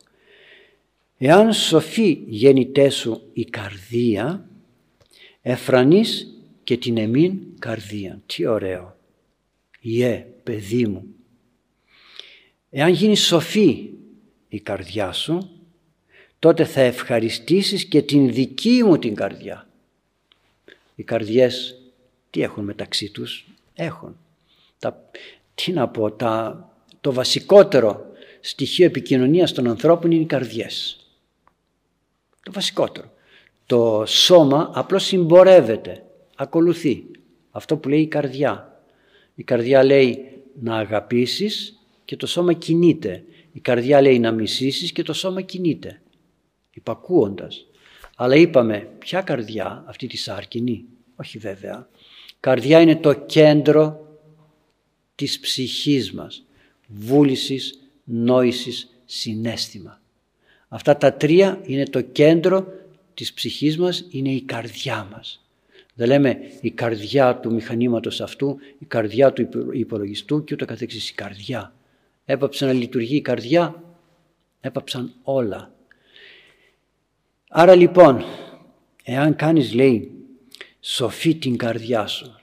Εάν 1.18 1.54
σοφή 1.54 2.24
γέννητέ 2.28 2.90
σου 2.90 3.22
η 3.34 3.44
καρδία, 3.44 4.48
εφρανείς 5.42 6.28
και 6.64 6.78
την 6.78 6.98
εμήν 6.98 7.40
καρδία. 7.60 8.22
Τι 8.26 8.46
ωραίο. 8.46 8.98
Ιε, 9.80 10.26
παιδί 10.44 10.86
μου. 10.88 11.06
Εάν 12.70 12.90
γίνει 12.90 13.16
σοφή 13.16 13.93
η 14.54 14.60
καρδιά 14.60 15.12
σου, 15.12 15.50
τότε 16.40 16.66
θα 16.66 16.82
ευχαριστήσεις 16.82 17.86
και 17.86 18.02
την 18.02 18.34
δική 18.34 18.84
μου 18.84 18.98
την 18.98 19.16
καρδιά. 19.16 19.68
Οι 20.96 21.04
καρδιές 21.04 21.82
τι 22.30 22.42
έχουν 22.42 22.64
μεταξύ 22.64 23.10
τους, 23.10 23.48
έχουν. 23.74 24.18
Τα, 24.80 25.10
τι 25.56 25.72
να 25.72 25.88
πω, 25.88 26.12
τα, 26.12 26.70
το 27.02 27.14
βασικότερο 27.14 28.06
στοιχείο 28.40 28.86
επικοινωνίας 28.86 29.52
των 29.52 29.68
ανθρώπων 29.68 30.12
είναι 30.12 30.24
οι 30.24 30.26
καρδιές. 30.26 31.00
Το 32.44 32.52
βασικότερο. 32.52 33.12
Το 33.66 34.04
σώμα 34.08 34.72
απλώς 34.74 35.04
συμπορεύεται, 35.04 36.04
ακολουθεί. 36.36 37.06
Αυτό 37.52 37.78
που 37.78 37.90
λέει 37.90 38.02
η 38.02 38.08
καρδιά. 38.08 38.82
Η 39.36 39.44
καρδιά 39.44 39.84
λέει 39.84 40.42
να 40.62 40.78
αγαπήσεις 40.78 41.80
και 42.06 42.16
το 42.16 42.28
σώμα 42.28 42.54
κινείται. 42.54 43.24
Η 43.54 43.60
καρδιά 43.60 44.02
λέει 44.02 44.20
να 44.20 44.32
μισήσεις 44.32 44.92
και 44.92 45.04
το 45.04 45.14
σώμα 45.14 45.42
κινείται. 45.42 46.02
Υπακούοντας. 46.74 47.66
Αλλά 48.16 48.36
είπαμε, 48.36 48.90
ποια 49.00 49.22
καρδιά, 49.22 49.84
αυτή 49.88 50.08
τη 50.08 50.18
σάρκινη, 50.18 50.86
όχι 51.16 51.38
βέβαια. 51.38 51.90
Καρδιά 52.40 52.82
είναι 52.82 52.96
το 52.96 53.14
κέντρο 53.14 54.08
της 55.16 55.40
ψυχής 55.40 56.14
μας. 56.14 56.46
Βούλησης, 56.88 57.80
νόησης, 58.04 58.90
συνέστημα. 59.06 60.02
Αυτά 60.68 60.98
τα 60.98 61.14
τρία 61.14 61.62
είναι 61.64 61.86
το 61.86 62.02
κέντρο 62.02 62.68
της 63.14 63.34
ψυχής 63.34 63.78
μας, 63.78 64.06
είναι 64.10 64.30
η 64.30 64.42
καρδιά 64.42 65.08
μας. 65.12 65.46
Δεν 65.94 66.08
λέμε 66.08 66.38
η 66.62 66.72
καρδιά 66.72 67.40
του 67.40 67.54
μηχανήματος 67.54 68.22
αυτού, 68.22 68.58
η 68.80 68.86
καρδιά 68.86 69.34
του 69.34 69.48
υπολογιστού 69.72 70.44
και 70.44 70.54
ούτω 70.54 70.66
καθεξής. 70.66 71.10
Η 71.10 71.14
καρδιά. 71.14 71.74
Έπαψε 72.26 72.66
να 72.66 72.74
λειτουργεί 72.74 73.16
η 73.16 73.22
καρδιά, 73.22 73.84
έπαψαν 74.62 75.14
όλα. 75.24 75.74
Άρα 77.50 77.76
λοιπόν, 77.76 78.24
εάν 79.04 79.36
κάνεις 79.36 79.74
λέει 79.74 80.12
σοφή 80.80 81.36
την 81.36 81.58
καρδιά 81.58 82.08
σου, 82.08 82.36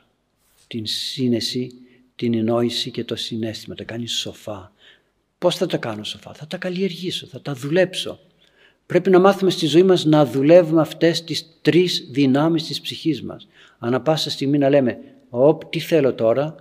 την 0.67 0.87
σύνεση, 0.87 1.73
την 2.17 2.35
ενόηση 2.35 2.91
και 2.91 3.05
το 3.05 3.17
συνέστημα, 3.17 3.75
τα 3.75 3.85
κάνεις 3.85 4.13
σοφά, 4.13 4.73
Πώς 5.41 5.57
θα 5.57 5.67
τα 5.67 5.77
κάνω 5.77 6.05
σοφά, 6.05 6.33
θα 6.33 6.47
τα 6.47 6.57
καλλιεργήσω, 6.57 7.27
θα 7.27 7.43
τα 7.43 7.55
δουλέψω. 7.55 8.19
Πρέπει 8.87 9.11
να 9.11 9.19
μάθουμε 9.19 9.51
στη 9.51 9.67
ζωή 9.67 9.83
μας 9.83 10.05
να 10.05 10.27
δουλεύουμε 10.27 10.81
αυτές 10.81 11.25
τις 11.25 11.59
τρεις 11.63 12.09
δυνάμεις 12.11 12.67
της 12.67 12.81
ψυχής 12.81 13.23
μας. 13.23 13.49
Ανά 13.79 14.01
πάσα 14.01 14.31
στιγμή 14.31 14.59
να 14.59 14.69
λέμε, 14.69 14.99
«Οπ, 15.29 15.65
τι 15.65 15.79
θέλω 15.79 16.15
τώρα, 16.15 16.55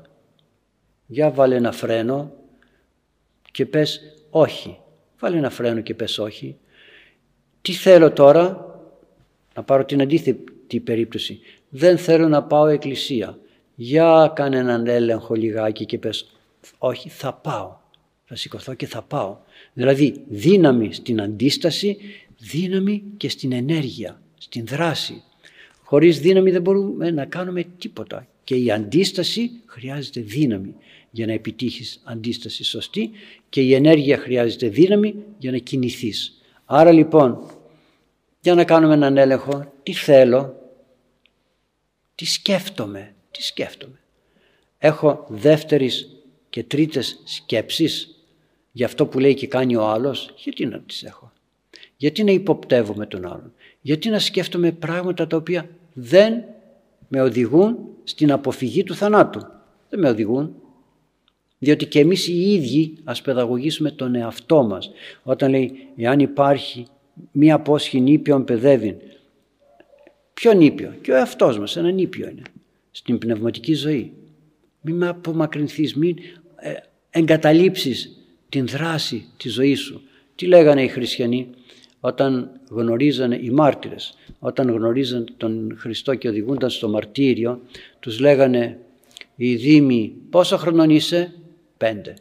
για 1.05 1.31
βάλε 1.31 1.55
ένα 1.55 1.71
φρένο 1.71 2.31
και 3.51 3.65
πες 3.65 4.01
όχι. 4.29 4.77
Βάλε 5.19 5.37
ένα 5.37 5.49
φρένο 5.49 5.81
και 5.81 5.93
πες 5.93 6.17
όχι. 6.17 6.57
Τι 7.61 7.73
θέλω 7.73 8.11
τώρα, 8.11 8.65
να 9.55 9.63
πάρω 9.63 9.85
την 9.85 10.01
αντίθετη 10.01 10.79
περίπτωση. 10.79 11.39
Δεν 11.69 11.97
θέλω 11.97 12.27
να 12.27 12.43
πάω 12.43 12.65
εκκλησία. 12.65 13.37
Για 13.75 14.31
κάνε 14.35 14.57
έναν 14.57 14.87
έλεγχο 14.87 15.33
λιγάκι 15.33 15.85
και 15.85 15.97
πες 15.97 16.31
όχι 16.77 17.09
θα 17.09 17.33
πάω 17.33 17.79
θα 18.29 18.35
σηκωθώ 18.35 18.73
και 18.73 18.87
θα 18.87 19.01
πάω. 19.01 19.37
Δηλαδή 19.73 20.23
δύναμη 20.27 20.93
στην 20.93 21.21
αντίσταση, 21.21 21.97
δύναμη 22.37 23.03
και 23.17 23.29
στην 23.29 23.51
ενέργεια, 23.51 24.21
στην 24.37 24.65
δράση. 24.65 25.23
Χωρίς 25.83 26.19
δύναμη 26.19 26.51
δεν 26.51 26.61
μπορούμε 26.61 27.11
να 27.11 27.25
κάνουμε 27.25 27.63
τίποτα. 27.77 28.27
Και 28.43 28.55
η 28.55 28.71
αντίσταση 28.71 29.51
χρειάζεται 29.65 30.21
δύναμη 30.21 30.75
για 31.11 31.25
να 31.25 31.33
επιτύχεις 31.33 32.01
αντίσταση 32.03 32.63
σωστή 32.63 33.11
και 33.49 33.61
η 33.61 33.73
ενέργεια 33.73 34.17
χρειάζεται 34.17 34.67
δύναμη 34.67 35.15
για 35.37 35.51
να 35.51 35.57
κινηθείς. 35.57 36.41
Άρα 36.65 36.91
λοιπόν, 36.91 37.51
για 38.41 38.55
να 38.55 38.63
κάνουμε 38.63 38.93
έναν 38.93 39.17
έλεγχο, 39.17 39.73
τι 39.83 39.93
θέλω, 39.93 40.55
τι 42.15 42.25
σκέφτομαι, 42.25 43.13
τι 43.31 43.43
σκέφτομαι. 43.43 43.99
Έχω 44.77 45.25
δεύτερης 45.29 46.09
και 46.49 46.63
τρίτες 46.63 47.19
σκέψεις 47.23 48.13
για 48.71 48.85
αυτό 48.85 49.05
που 49.05 49.19
λέει 49.19 49.33
και 49.33 49.47
κάνει 49.47 49.75
ο 49.75 49.85
άλλος, 49.85 50.33
γιατί 50.37 50.65
να 50.65 50.79
τις 50.79 51.03
έχω; 51.03 51.31
Γιατί 51.97 52.23
να 52.23 52.31
υποπτεύομαι 52.31 53.05
τον 53.05 53.25
άλλον; 53.25 53.53
Γιατί 53.81 54.09
να 54.09 54.19
σκέφτομαι 54.19 54.71
πράγματα 54.71 55.27
τα 55.27 55.37
οποία 55.37 55.69
δεν 55.93 56.43
με 57.07 57.21
οδηγούν 57.21 57.77
στην 58.03 58.31
αποφυγή 58.31 58.83
του 58.83 58.95
θανάτου; 58.95 59.39
Δεν 59.89 59.99
με 59.99 60.09
οδηγούν. 60.09 60.55
Διότι 61.59 61.85
και 61.85 61.99
εμείς 61.99 62.27
οι 62.27 62.53
ίδιοι 62.53 62.93
ας 63.03 63.21
παιδαγωγήσουμε 63.21 63.91
τον 63.91 64.15
εαυτό 64.15 64.63
μας. 64.63 64.91
Όταν 65.23 65.49
λέει 65.49 65.71
εάν 65.95 66.19
υπάρχει 66.19 66.85
μία 67.31 67.59
πόσχη 67.59 67.99
νήπιον 67.99 68.43
παιδεύει. 68.43 68.97
Ποιο 70.33 70.53
νήπιο. 70.53 70.93
Και 71.01 71.11
ο 71.11 71.15
εαυτός 71.15 71.59
μας 71.59 71.75
ένα 71.75 71.91
νήπιο 71.91 72.29
είναι. 72.29 72.41
Στην 72.91 73.17
πνευματική 73.17 73.73
ζωή. 73.73 74.11
Μην 74.81 74.95
με 74.95 75.07
απομακρυνθείς, 75.07 75.95
μην 75.95 76.17
ε, 76.55 76.73
εγκαταλείψεις 77.09 78.17
την 78.49 78.67
δράση 78.67 79.25
της 79.37 79.53
ζωής 79.53 79.79
σου. 79.79 80.01
Τι 80.35 80.45
λέγανε 80.45 80.83
οι 80.83 80.87
χριστιανοί 80.87 81.49
όταν 81.99 82.51
γνωρίζανε 82.69 83.39
οι 83.41 83.49
μάρτυρες, 83.49 84.17
όταν 84.39 84.69
γνωρίζαν 84.69 85.33
τον 85.37 85.75
Χριστό 85.77 86.15
και 86.15 86.27
οδηγούνταν 86.27 86.69
στο 86.69 86.89
μαρτύριο, 86.89 87.61
τους 87.99 88.19
λέγανε 88.19 88.79
οι 89.35 89.55
δήμοι 89.55 90.13
πόσο 90.29 90.57
χρονών 90.57 90.89
είσαι, 90.89 91.33
πέντε. 91.79 92.13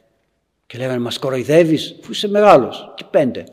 Και 0.66 0.78
λέγανε 0.78 0.98
μας 0.98 1.18
κοροϊδεύεις, 1.18 1.94
που 1.94 2.12
είσαι 2.12 2.28
μεγάλος, 2.28 2.92
και 2.96 3.04
πέντε. 3.10 3.44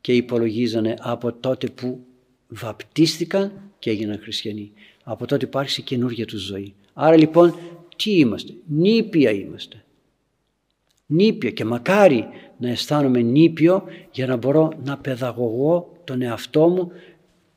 Και 0.00 0.12
υπολογίζανε 0.14 0.94
από 1.00 1.32
τότε 1.32 1.66
που 1.66 2.04
βαπτίστηκαν 2.48 3.52
και 3.78 3.90
έγιναν 3.90 4.18
χριστιανοί. 4.22 4.72
Από 5.04 5.26
τότε 5.26 5.44
υπάρχει 5.44 5.82
καινούργια 5.82 6.26
τους 6.26 6.40
ζωή. 6.42 6.74
Άρα 6.94 7.16
λοιπόν 7.16 7.54
τι 7.96 8.10
είμαστε, 8.18 8.52
νήπια 8.66 9.30
είμαστε 9.30 9.84
νήπιο 11.10 11.50
και 11.50 11.64
μακάρι 11.64 12.28
να 12.58 12.68
αισθάνομαι 12.68 13.20
νήπιο 13.20 13.84
για 14.12 14.26
να 14.26 14.36
μπορώ 14.36 14.72
να 14.84 14.98
παιδαγωγώ 14.98 15.92
τον 16.04 16.22
εαυτό 16.22 16.68
μου 16.68 16.92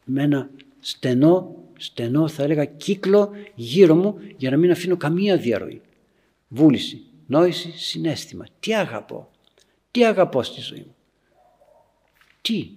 με 0.05 0.23
ένα 0.23 0.49
στενό, 0.79 1.55
στενό 1.77 2.27
θα 2.27 2.43
έλεγα 2.43 2.65
κύκλο 2.65 3.29
γύρω 3.55 3.95
μου 3.95 4.15
για 4.37 4.49
να 4.49 4.57
μην 4.57 4.71
αφήνω 4.71 4.97
καμία 4.97 5.37
διαρροή. 5.37 5.81
Βούληση, 6.47 7.01
νόηση, 7.33 7.71
συνέστημα. 7.71 8.45
Τι 8.59 8.75
αγαπώ, 8.75 9.31
τι 9.91 10.05
αγαπώ 10.05 10.43
στη 10.43 10.61
ζωή 10.61 10.79
μου. 10.79 10.95
Τι, 12.41 12.69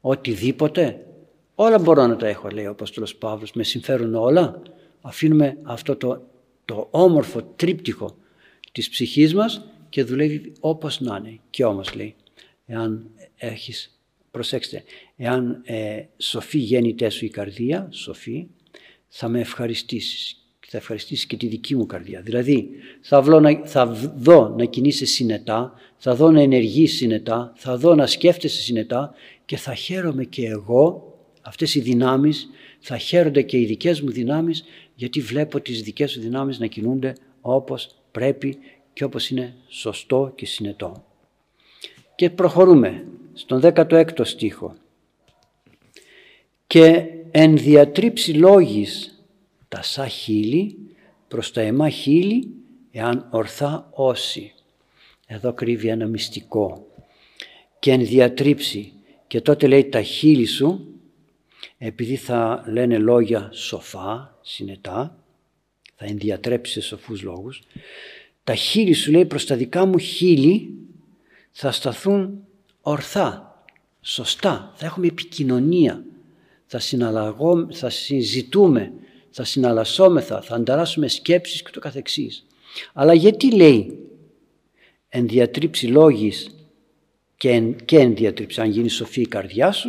οτιδήποτε, 0.00 1.06
όλα 1.54 1.78
μπορώ 1.78 2.06
να 2.06 2.16
τα 2.16 2.26
έχω 2.26 2.48
λέει 2.48 2.66
ο 2.66 2.70
Απόστολος 2.70 3.16
Παύλος, 3.16 3.52
με 3.52 3.62
συμφέρουν 3.62 4.14
όλα. 4.14 4.62
Αφήνουμε 5.00 5.58
αυτό 5.62 5.96
το, 5.96 6.22
το 6.64 6.88
όμορφο 6.90 7.42
τρίπτυχο 7.42 8.16
της 8.72 8.88
ψυχής 8.88 9.34
μας 9.34 9.64
και 9.88 10.04
δουλεύει 10.04 10.52
όπως 10.60 11.00
να 11.00 11.16
είναι. 11.16 11.38
Και 11.50 11.64
όμως 11.64 11.94
λέει, 11.94 12.14
εάν 12.66 13.10
έχεις, 13.36 14.00
προσέξτε, 14.30 14.84
εάν 15.16 15.62
ε, 15.64 16.04
σοφή 16.16 16.58
γέννητές 16.58 17.14
σου 17.14 17.24
η 17.24 17.28
καρδία, 17.30 17.88
σοφή, 17.90 18.46
θα 19.08 19.28
με 19.28 19.40
ευχαριστήσεις. 19.40 20.41
Θα 20.72 20.78
ευχαριστήσεις 20.78 21.26
και 21.26 21.36
τη 21.36 21.46
δική 21.46 21.76
μου 21.76 21.86
καρδιά. 21.86 22.20
Δηλαδή 22.20 22.70
θα, 23.00 23.40
να, 23.40 23.60
θα 23.64 23.86
δω 24.16 24.54
να 24.58 24.64
κινείσαι 24.64 25.04
συνετά, 25.04 25.72
θα 25.96 26.14
δω 26.14 26.30
να 26.30 26.40
ενεργείς 26.40 26.96
συνετά, 26.96 27.52
θα 27.56 27.76
δω 27.76 27.94
να 27.94 28.06
σκέφτεσαι 28.06 28.62
συνετά 28.62 29.14
και 29.44 29.56
θα 29.56 29.74
χαίρομαι 29.74 30.24
και 30.24 30.46
εγώ, 30.46 31.14
αυτές 31.42 31.74
οι 31.74 31.80
δυνάμεις, 31.80 32.48
θα 32.78 32.98
χαίρονται 32.98 33.42
και 33.42 33.58
οι 33.58 33.64
δικές 33.64 34.00
μου 34.00 34.10
δυνάμεις 34.10 34.64
γιατί 34.94 35.20
βλέπω 35.20 35.60
τις 35.60 35.82
δικές 35.82 36.10
σου 36.10 36.20
δυνάμεις 36.20 36.58
να 36.58 36.66
κινούνται 36.66 37.12
όπως 37.40 37.94
πρέπει 38.10 38.58
και 38.92 39.04
όπως 39.04 39.30
είναι 39.30 39.54
σωστό 39.68 40.32
και 40.34 40.46
συνετό. 40.46 41.04
Και 42.14 42.30
προχωρούμε 42.30 43.04
στον 43.32 43.60
16ο 43.64 44.20
στίχο. 44.22 44.74
Και 46.66 47.04
εν 47.30 47.56
διατρίψει 47.56 48.32
λόγης 48.32 49.11
τα 49.72 49.82
σα 49.82 50.08
χείλη 50.08 50.78
προς 51.28 51.52
τα 51.52 51.60
εμά 51.60 51.88
χείλη 51.88 52.50
εάν 52.90 53.28
ορθά 53.30 53.88
όσοι. 53.92 54.52
Εδώ 55.26 55.52
κρύβει 55.52 55.88
ένα 55.88 56.06
μυστικό. 56.06 56.86
Και 57.78 57.90
εν 57.90 58.06
διατρίψει 58.06 58.92
και 59.26 59.40
τότε 59.40 59.66
λέει 59.66 59.84
τα 59.84 60.02
χείλη 60.02 60.46
σου 60.46 60.86
επειδή 61.78 62.16
θα 62.16 62.64
λένε 62.66 62.98
λόγια 62.98 63.48
σοφά, 63.52 64.38
συνετά, 64.42 65.18
θα 65.96 66.04
ενδιατρέψει 66.04 66.72
σε 66.72 66.80
σοφούς 66.80 67.22
λόγους, 67.22 67.62
τα 68.44 68.54
χείλη 68.54 68.92
σου 68.92 69.10
λέει 69.10 69.24
προς 69.24 69.46
τα 69.46 69.56
δικά 69.56 69.86
μου 69.86 69.98
χείλη 69.98 70.74
θα 71.50 71.72
σταθούν 71.72 72.44
ορθά, 72.80 73.64
σωστά, 74.00 74.72
θα 74.76 74.86
έχουμε 74.86 75.06
επικοινωνία, 75.06 76.04
θα, 76.66 76.78
συναλλαγώ, 76.78 77.68
θα 77.72 77.90
συζητούμε, 77.90 78.92
θα 79.32 79.44
συναλλασσόμεθα, 79.44 80.42
θα 80.42 80.54
ανταράσουμε 80.54 81.08
σκέψεις 81.08 81.62
και 81.62 81.70
το 81.70 81.80
καθεξής. 81.80 82.46
Αλλά 82.92 83.14
γιατί 83.14 83.54
λέει 83.54 83.98
εν 85.08 85.28
διατρίψει 85.28 85.86
λόγης 85.86 86.54
και 87.36 87.50
εν, 87.50 87.76
και 87.84 87.98
εν 87.98 88.14
διατρίψει, 88.14 88.60
αν 88.60 88.70
γίνει 88.70 88.88
σοφή 88.88 89.20
η 89.20 89.26
καρδιά 89.26 89.72
σου, 89.72 89.88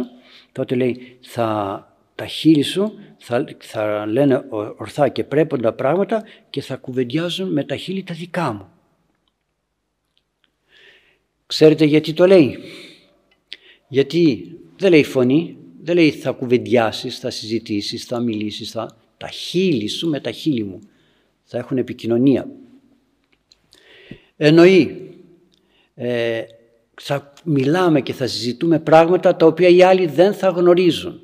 τότε 0.51 0.75
λέει 0.75 1.17
θα, 1.21 1.97
τα 2.15 2.25
χείλη 2.25 2.62
σου 2.62 2.93
θα, 3.17 3.45
θα 3.60 4.06
λένε 4.06 4.45
ορθά 4.77 5.10
και 5.10 5.23
πρέποντα 5.23 5.73
πράγματα 5.73 6.23
και 6.49 6.62
θα 6.62 6.75
κουβεντιάζουν 6.75 7.51
με 7.51 7.63
τα 7.63 7.75
χείλη 7.75 8.03
τα 8.03 8.13
δικά 8.13 8.51
μου. 8.51 8.67
Ξέρετε 11.45 11.86
γιατί 11.86 12.13
το 12.13 12.27
λέει; 12.27 12.58
Γιατί 13.88 14.51
δεν 14.77 14.91
λέει 14.91 15.03
φωνή, 15.03 15.58
δεν 15.82 15.95
λέει 15.95 16.12
θα 16.12 16.32
κουβεντιάσεις, 16.32 17.19
θα 17.19 17.29
συζητήσεις, 17.29 18.03
θα 18.03 18.19
μιλήσεις, 18.19 18.71
θα... 18.71 18.97
τα 19.23 19.29
χείλη 19.29 19.88
σου 19.88 20.09
με 20.09 20.19
τα 20.19 20.31
χείλη 20.31 20.63
μου 20.63 20.79
θα 21.43 21.57
έχουν 21.57 21.77
επικοινωνία. 21.77 22.47
Εννοεί 24.38 25.09
ε, 25.95 26.41
θα 27.01 27.33
μιλάμε 27.43 28.01
και 28.01 28.13
θα 28.13 28.27
συζητούμε 28.27 28.79
πράγματα 28.79 29.36
τα 29.36 29.45
οποία 29.45 29.67
οι 29.69 29.83
άλλοι 29.83 30.05
δεν 30.05 30.33
θα 30.33 30.47
γνωρίζουν. 30.47 31.21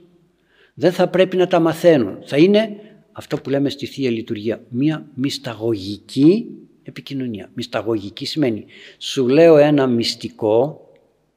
Δεν 0.73 0.91
θα 0.91 1.07
πρέπει 1.07 1.37
να 1.37 1.47
τα 1.47 1.59
μαθαίνουν. 1.59 2.17
Θα 2.25 2.37
είναι 2.37 2.75
αυτό 3.11 3.37
που 3.37 3.49
λέμε 3.49 3.69
στη 3.69 3.85
Θεία 3.85 4.09
Λειτουργία, 4.09 4.63
μία 4.69 5.05
μυσταγωγική 5.13 6.45
επικοινωνία. 6.83 7.49
Μυσταγωγική 7.53 8.25
σημαίνει 8.25 8.65
σου 8.97 9.27
λέω 9.27 9.57
ένα 9.57 9.87
μυστικό 9.87 10.87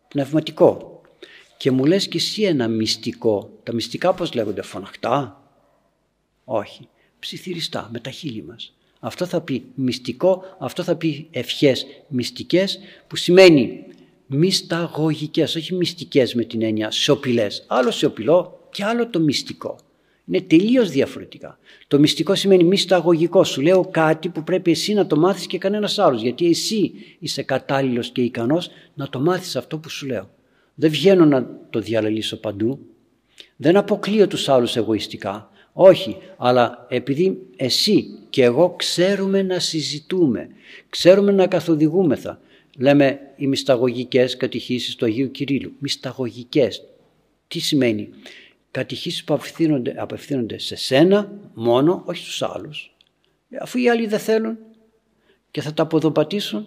πνευματικό 0.09 1.01
και 1.57 1.70
μου 1.70 1.85
λες 1.85 2.09
και 2.09 2.16
εσύ 2.16 2.42
ένα 2.42 2.68
μυστικό. 2.68 3.51
Τα 3.62 3.75
μυστικά 3.75 4.12
πώς 4.12 4.35
λέγονται, 4.35 4.62
φωναχτά; 4.62 5.41
Όχι, 6.44 6.88
ψιθυριστά, 7.18 7.88
με 7.92 8.00
τα 8.00 8.11
χείλη 8.11 8.42
μας. 8.42 8.74
Αυτό 9.00 9.26
θα 9.26 9.40
πει 9.40 9.64
μυστικό, 9.74 10.42
αυτό 10.59 10.83
θα 10.83 10.96
πει 10.96 11.28
ευχές 11.31 11.87
μυστικές 12.09 12.78
που 13.07 13.16
σημαίνει 13.16 13.85
μυσταγωγικές, 14.26 15.57
όχι 15.57 15.74
μυστικές 15.74 16.35
με 16.35 16.44
την 16.44 16.62
έννοια 16.62 16.90
σιωπηλές. 16.90 17.64
Άλλο 17.66 17.90
σιωπηλό 17.90 18.66
και 18.70 18.85
άλλο 18.85 19.09
το 19.09 19.20
μυστικό. 19.20 19.78
Είναι 20.26 20.40
τελείως 20.40 20.90
διαφορετικά. 20.90 21.59
Το 21.88 21.98
μυστικό 21.98 22.35
σημαίνει 22.35 22.64
μυσταγωγικό. 22.64 23.44
Σου 23.44 23.61
λέω 23.61 23.88
κάτι 23.90 24.28
που 24.28 24.44
πρέπει 24.44 24.70
εσύ 24.70 24.94
να 24.94 25.07
το 25.07 25.16
μάθεις 25.16 25.46
και 25.46 25.59
κανένας 25.59 25.98
άλλος. 25.98 26.22
Γιατί 26.22 26.46
εσύ 26.46 26.92
είσαι 27.18 27.42
κατάλληλος 27.42 28.11
και 28.11 28.22
ικανός 28.22 28.70
να 28.94 29.09
το 29.09 29.20
μάθεις 29.20 29.57
αυτό 29.57 29.78
που 29.78 29.88
σου 29.88 30.07
λέω. 30.07 30.31
Δεν 30.74 30.90
βγαίνω 30.90 31.24
να 31.24 31.46
το 31.70 31.81
διαλαλήσω 31.81 32.37
παντού. 32.37 32.78
Δεν 33.57 33.76
αποκλείω 33.76 34.26
τους 34.26 34.48
άλλους 34.48 34.76
εγωιστικά. 34.76 35.50
Όχι, 35.73 36.17
αλλά 36.37 36.87
επειδή 36.89 37.39
εσύ 37.57 38.19
και 38.31 38.43
εγώ 38.43 38.75
ξέρουμε 38.77 39.43
να 39.43 39.59
συζητούμε, 39.59 40.49
ξέρουμε 40.89 41.33
να 41.33 41.47
καθοδηγούμεθα, 41.47 42.41
λέμε 42.79 43.21
οι 43.37 43.47
μυσταγωγικές 43.47 44.37
κατηχήσεις 44.37 44.95
του 44.95 45.05
Αγίου 45.05 45.31
Κυρίλου. 45.31 45.73
Μυσταγωγικές. 45.79 46.83
Τι 47.49 47.59
σημαίνει; 47.59 48.09
Κατηχήσεις 48.71 49.25
που 49.25 49.35
απευθύνονται, 49.35 49.95
απευθύνονται 49.97 50.59
σε 50.59 50.77
σένα 50.77 51.33
μόνο, 51.55 52.03
όχι 52.07 52.23
στους 52.23 52.43
άλλους. 52.43 52.95
Αφού 53.61 53.79
οι 53.79 53.89
άλλοι 53.89 54.07
δεν 54.07 54.19
θέλουν 54.19 54.59
και 55.51 55.61
θα 55.61 55.75
τα 55.75 55.83
αποδοπατήσουν 55.83 56.67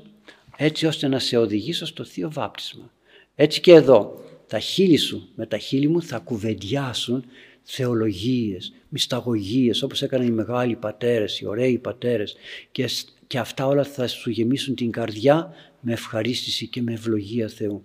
έτσι 0.57 0.85
ώστε 0.85 1.07
να 1.07 1.19
σε 1.19 1.37
οδηγήσω 1.37 1.85
στο 1.85 2.03
Θείο 2.03 2.31
Βάπτισμα. 2.31 2.91
Έτσι 3.35 3.61
και 3.61 3.71
εδώ 3.71 4.23
τα 4.47 4.59
χείλη 4.59 4.97
σου 4.97 5.29
με 5.35 5.45
τα 5.45 5.57
χείλη 5.57 5.87
μου 5.87 6.01
θα 6.01 6.17
κουβεντιάσουν 6.17 7.25
θεολογίες, 7.65 8.73
μυσταγωγίες 8.89 9.81
όπως 9.81 10.01
έκαναν 10.01 10.27
οι 10.27 10.31
μεγάλοι 10.31 10.75
πατέρες, 10.75 11.39
οι 11.39 11.45
ωραίοι 11.45 11.77
πατέρες 11.77 12.35
και, 12.71 12.89
και 13.27 13.37
αυτά 13.37 13.67
όλα 13.67 13.83
θα 13.83 14.07
σου 14.07 14.29
γεμίσουν 14.29 14.75
την 14.75 14.91
καρδιά 14.91 15.53
με 15.79 15.91
ευχαρίστηση 15.91 16.67
και 16.67 16.81
με 16.81 16.93
ευλογία 16.93 17.47
Θεού. 17.47 17.83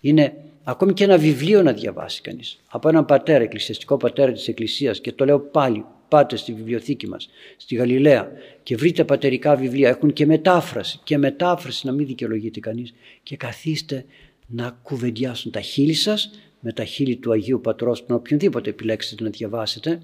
Είναι 0.00 0.34
ακόμη 0.64 0.92
και 0.92 1.04
ένα 1.04 1.18
βιβλίο 1.18 1.62
να 1.62 1.72
διαβάσει 1.72 2.20
κανείς. 2.20 2.60
Από 2.68 2.88
έναν 2.88 3.04
πατέρα, 3.04 3.42
εκκλησιαστικό 3.42 3.96
πατέρα 3.96 4.32
της 4.32 4.48
Εκκλησίας 4.48 5.00
και 5.00 5.12
το 5.12 5.24
λέω 5.24 5.40
πάλι, 5.40 5.84
πάτε 6.08 6.36
στη 6.36 6.52
βιβλιοθήκη 6.52 7.08
μας, 7.08 7.28
στη 7.56 7.74
Γαλιλαία 7.74 8.30
και 8.62 8.76
βρείτε 8.76 9.04
πατερικά 9.04 9.56
βιβλία, 9.56 9.88
έχουν 9.88 10.12
και 10.12 10.26
μετάφραση 10.26 11.00
και 11.04 11.18
μετάφραση 11.18 11.86
να 11.86 11.92
μην 11.92 12.06
δικαιολογείται 12.06 12.60
κανείς. 12.60 12.94
Και 13.22 13.36
καθίστε 13.36 14.04
να 14.46 14.78
κουβεντιάσουν 14.82 15.52
τα 15.52 15.60
χείλη 15.60 15.94
σας 15.94 16.30
με 16.60 16.72
τα 16.72 16.84
χείλη 16.84 17.16
του 17.16 17.32
Αγίου 17.32 17.60
Πατρός, 17.60 18.06
τον 18.06 18.16
οποιονδήποτε 18.16 18.70
επιλέξετε 18.70 19.24
να 19.24 19.30
διαβάσετε 19.30 20.02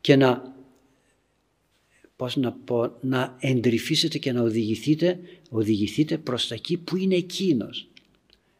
και 0.00 0.16
να 0.16 0.54
πώς 2.16 2.36
να 2.36 2.52
πω, 2.52 2.96
να 3.00 3.36
εντρυφήσετε 3.40 4.18
και 4.18 4.32
να 4.32 4.42
οδηγηθείτε, 4.42 5.20
οδηγηθείτε 5.50 6.18
προς 6.18 6.48
τα 6.48 6.54
εκεί 6.54 6.76
που 6.76 6.96
είναι 6.96 7.14
εκείνος. 7.14 7.88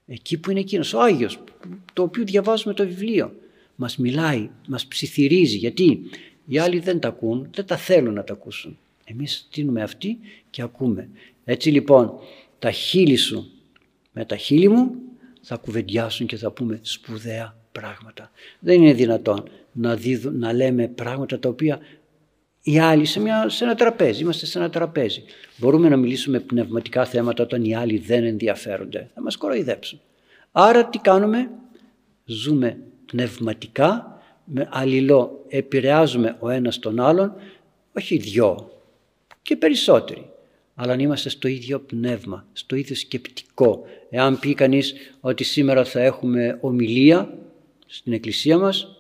Εκεί 0.07 0.39
που 0.39 0.51
είναι 0.51 0.61
εκείνος, 0.61 0.93
ο 0.93 1.01
Άγιος, 1.01 1.39
το 1.93 2.03
οποίο 2.03 2.25
διαβάζουμε 2.25 2.75
το 2.75 2.87
βιβλίο. 2.87 3.35
Μας 3.77 3.97
μιλάει, 3.97 4.51
μας 4.69 4.87
ψιθυρίζει. 4.87 5.57
Γιατί 5.57 6.01
οι 6.47 6.59
άλλοι 6.59 6.79
δεν 6.79 7.01
τα 7.01 7.09
ακούν, 7.09 7.49
δεν 7.55 7.67
τα 7.67 7.77
θέλουν 7.77 8.15
να 8.15 8.25
τα 8.25 8.33
ακούσουν. 8.33 8.79
Εμείς 9.05 9.47
στείλουμε 9.49 9.83
αυτοί 9.83 10.19
και 10.51 10.63
ακούμε. 10.63 11.09
Έτσι 11.45 11.71
λοιπόν, 11.71 12.13
τα 12.59 12.71
χείλη 12.71 13.17
σου 13.17 13.51
με 14.13 14.25
τα 14.25 14.37
χείλη 14.37 14.69
μου 14.69 14.95
θα 15.47 15.57
κουβεντιάσουν 15.57 16.27
και 16.27 16.37
θα 16.37 16.51
πούμε 16.51 16.79
σπουδαία 16.83 17.57
πράγματα. 17.73 18.31
Δεν 18.59 18.83
είναι 18.83 18.93
δυνατόν 18.93 19.49
να, 19.73 19.99
να 20.33 20.53
λέμε 20.53 20.89
πράγματα 20.89 21.39
τα 21.39 21.49
οποία 21.49 21.79
οι 22.63 22.79
άλλοι 22.79 23.05
σε, 23.05 23.21
μια, 23.21 23.49
σε 23.49 23.65
ένα 23.65 23.75
τραπέζι, 23.75 24.23
είμαστε 24.23 24.47
σε 24.47 24.59
ένα 24.59 24.71
τραπέζι. 24.71 25.25
Μπορούμε 25.57 25.89
να 25.89 25.97
μιλήσουμε 25.97 26.41
πνευματικά 26.41 27.05
θέματα 27.05 27.43
όταν 27.43 27.65
οι 27.65 27.75
άλλοι 27.75 27.99
δεν 27.99 28.25
ενδιαφέρονται. 28.25 29.11
Θα 29.15 29.23
μας 29.23 29.37
κοροϊδέψουν. 29.37 30.01
Άρα 30.53 30.87
τι 30.87 30.99
κάνουμε, 30.99 31.51
ζούμε 32.25 32.77
πνευματικά, 33.07 34.19
με 34.45 34.69
αλληλό 34.71 35.45
επηρεάζουμε 35.49 36.37
ο 36.39 36.49
ένας 36.49 36.79
τον 36.79 37.01
άλλον, 37.01 37.35
όχι 37.97 38.17
δυο 38.17 38.71
και 39.43 39.57
περισσότεροι, 39.57 40.31
αλλά 40.75 40.93
αν 40.93 40.99
είμαστε 40.99 41.29
στο 41.29 41.49
ίδιο 41.49 41.81
πνεύμα, 41.81 42.47
στο 42.53 42.77
ίδιο 42.77 42.95
σκεπτικό. 42.95 43.87
Εάν 44.11 44.39
πει 44.39 44.55
κανείς 44.55 44.95
ότι 45.21 45.45
σήμερα 45.45 45.85
θα 45.85 46.01
έχουμε 46.01 46.59
ομιλία 46.61 47.39
στην 47.87 48.13
εκκλησία 48.13 48.59
μας, 48.59 48.97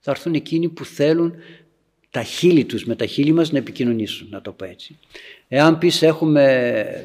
θα 0.00 0.10
έρθουν 0.10 0.34
εκείνοι 0.34 0.68
που 0.68 0.84
θέλουν 0.84 1.34
τα 2.10 2.22
χείλη 2.22 2.64
τους 2.64 2.84
με 2.84 2.96
τα 2.96 3.06
χείλη 3.06 3.32
μας 3.32 3.52
να 3.52 3.58
επικοινωνήσουν, 3.58 4.28
να 4.30 4.40
το 4.40 4.52
πω 4.52 4.64
έτσι. 4.64 4.98
Εάν 5.48 5.78
πεις 5.78 6.02
έχουμε 6.02 7.00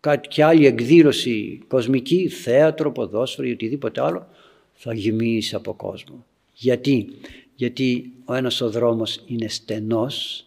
κάτι 0.00 0.28
και 0.28 0.44
άλλη 0.44 0.66
εκδήλωση 0.66 1.60
κοσμική, 1.68 2.28
θέατρο, 2.28 2.92
ποδόσφαιρο 2.92 3.48
ή 3.48 3.52
οτιδήποτε 3.52 4.02
άλλο, 4.02 4.28
θα 4.72 4.94
γεμίσεις 4.94 5.54
από 5.54 5.74
κόσμο. 5.74 6.24
Γιατί, 6.54 7.08
γιατί 7.54 8.12
ο 8.24 8.34
ένας 8.34 8.60
ο 8.60 8.70
δρόμος 8.70 9.22
είναι 9.26 9.48
στενός 9.48 10.46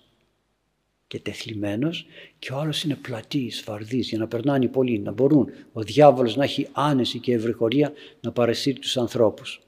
και 1.15 1.21
τεθλιμμένος 1.21 2.05
και 2.39 2.53
ο 2.53 2.57
άλλος 2.57 2.83
είναι 2.83 2.95
πλατής, 2.95 3.61
φαρδής 3.61 4.09
για 4.09 4.17
να 4.17 4.27
περνάνε 4.27 4.65
οι 4.65 4.67
πολλοί, 4.67 4.99
να 4.99 5.11
μπορούν 5.11 5.49
ο 5.73 5.81
διάβολος 5.81 6.35
να 6.35 6.43
έχει 6.43 6.67
άνεση 6.71 7.19
και 7.19 7.33
ευρυχωρία 7.33 7.93
να 8.21 8.31
παρασύρει 8.31 8.79
τους 8.79 8.97
ανθρώπους. 8.97 9.61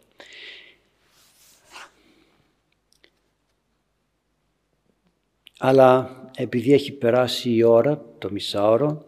Αλλά 5.59 6.21
επειδή 6.35 6.73
έχει 6.73 6.91
περάσει 6.91 7.49
η 7.49 7.63
ώρα, 7.63 8.05
το 8.17 8.31
μισάωρο, 8.31 9.05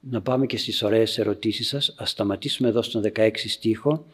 να 0.00 0.22
πάμε 0.22 0.46
και 0.46 0.58
στις 0.58 0.82
ωραίες 0.82 1.18
ερωτήσεις 1.18 1.68
σας. 1.68 1.94
Ας 1.98 2.10
σταματήσουμε 2.10 2.68
εδώ 2.68 2.82
στον 2.82 3.02
16 3.02 3.30
στίχο 3.48 4.06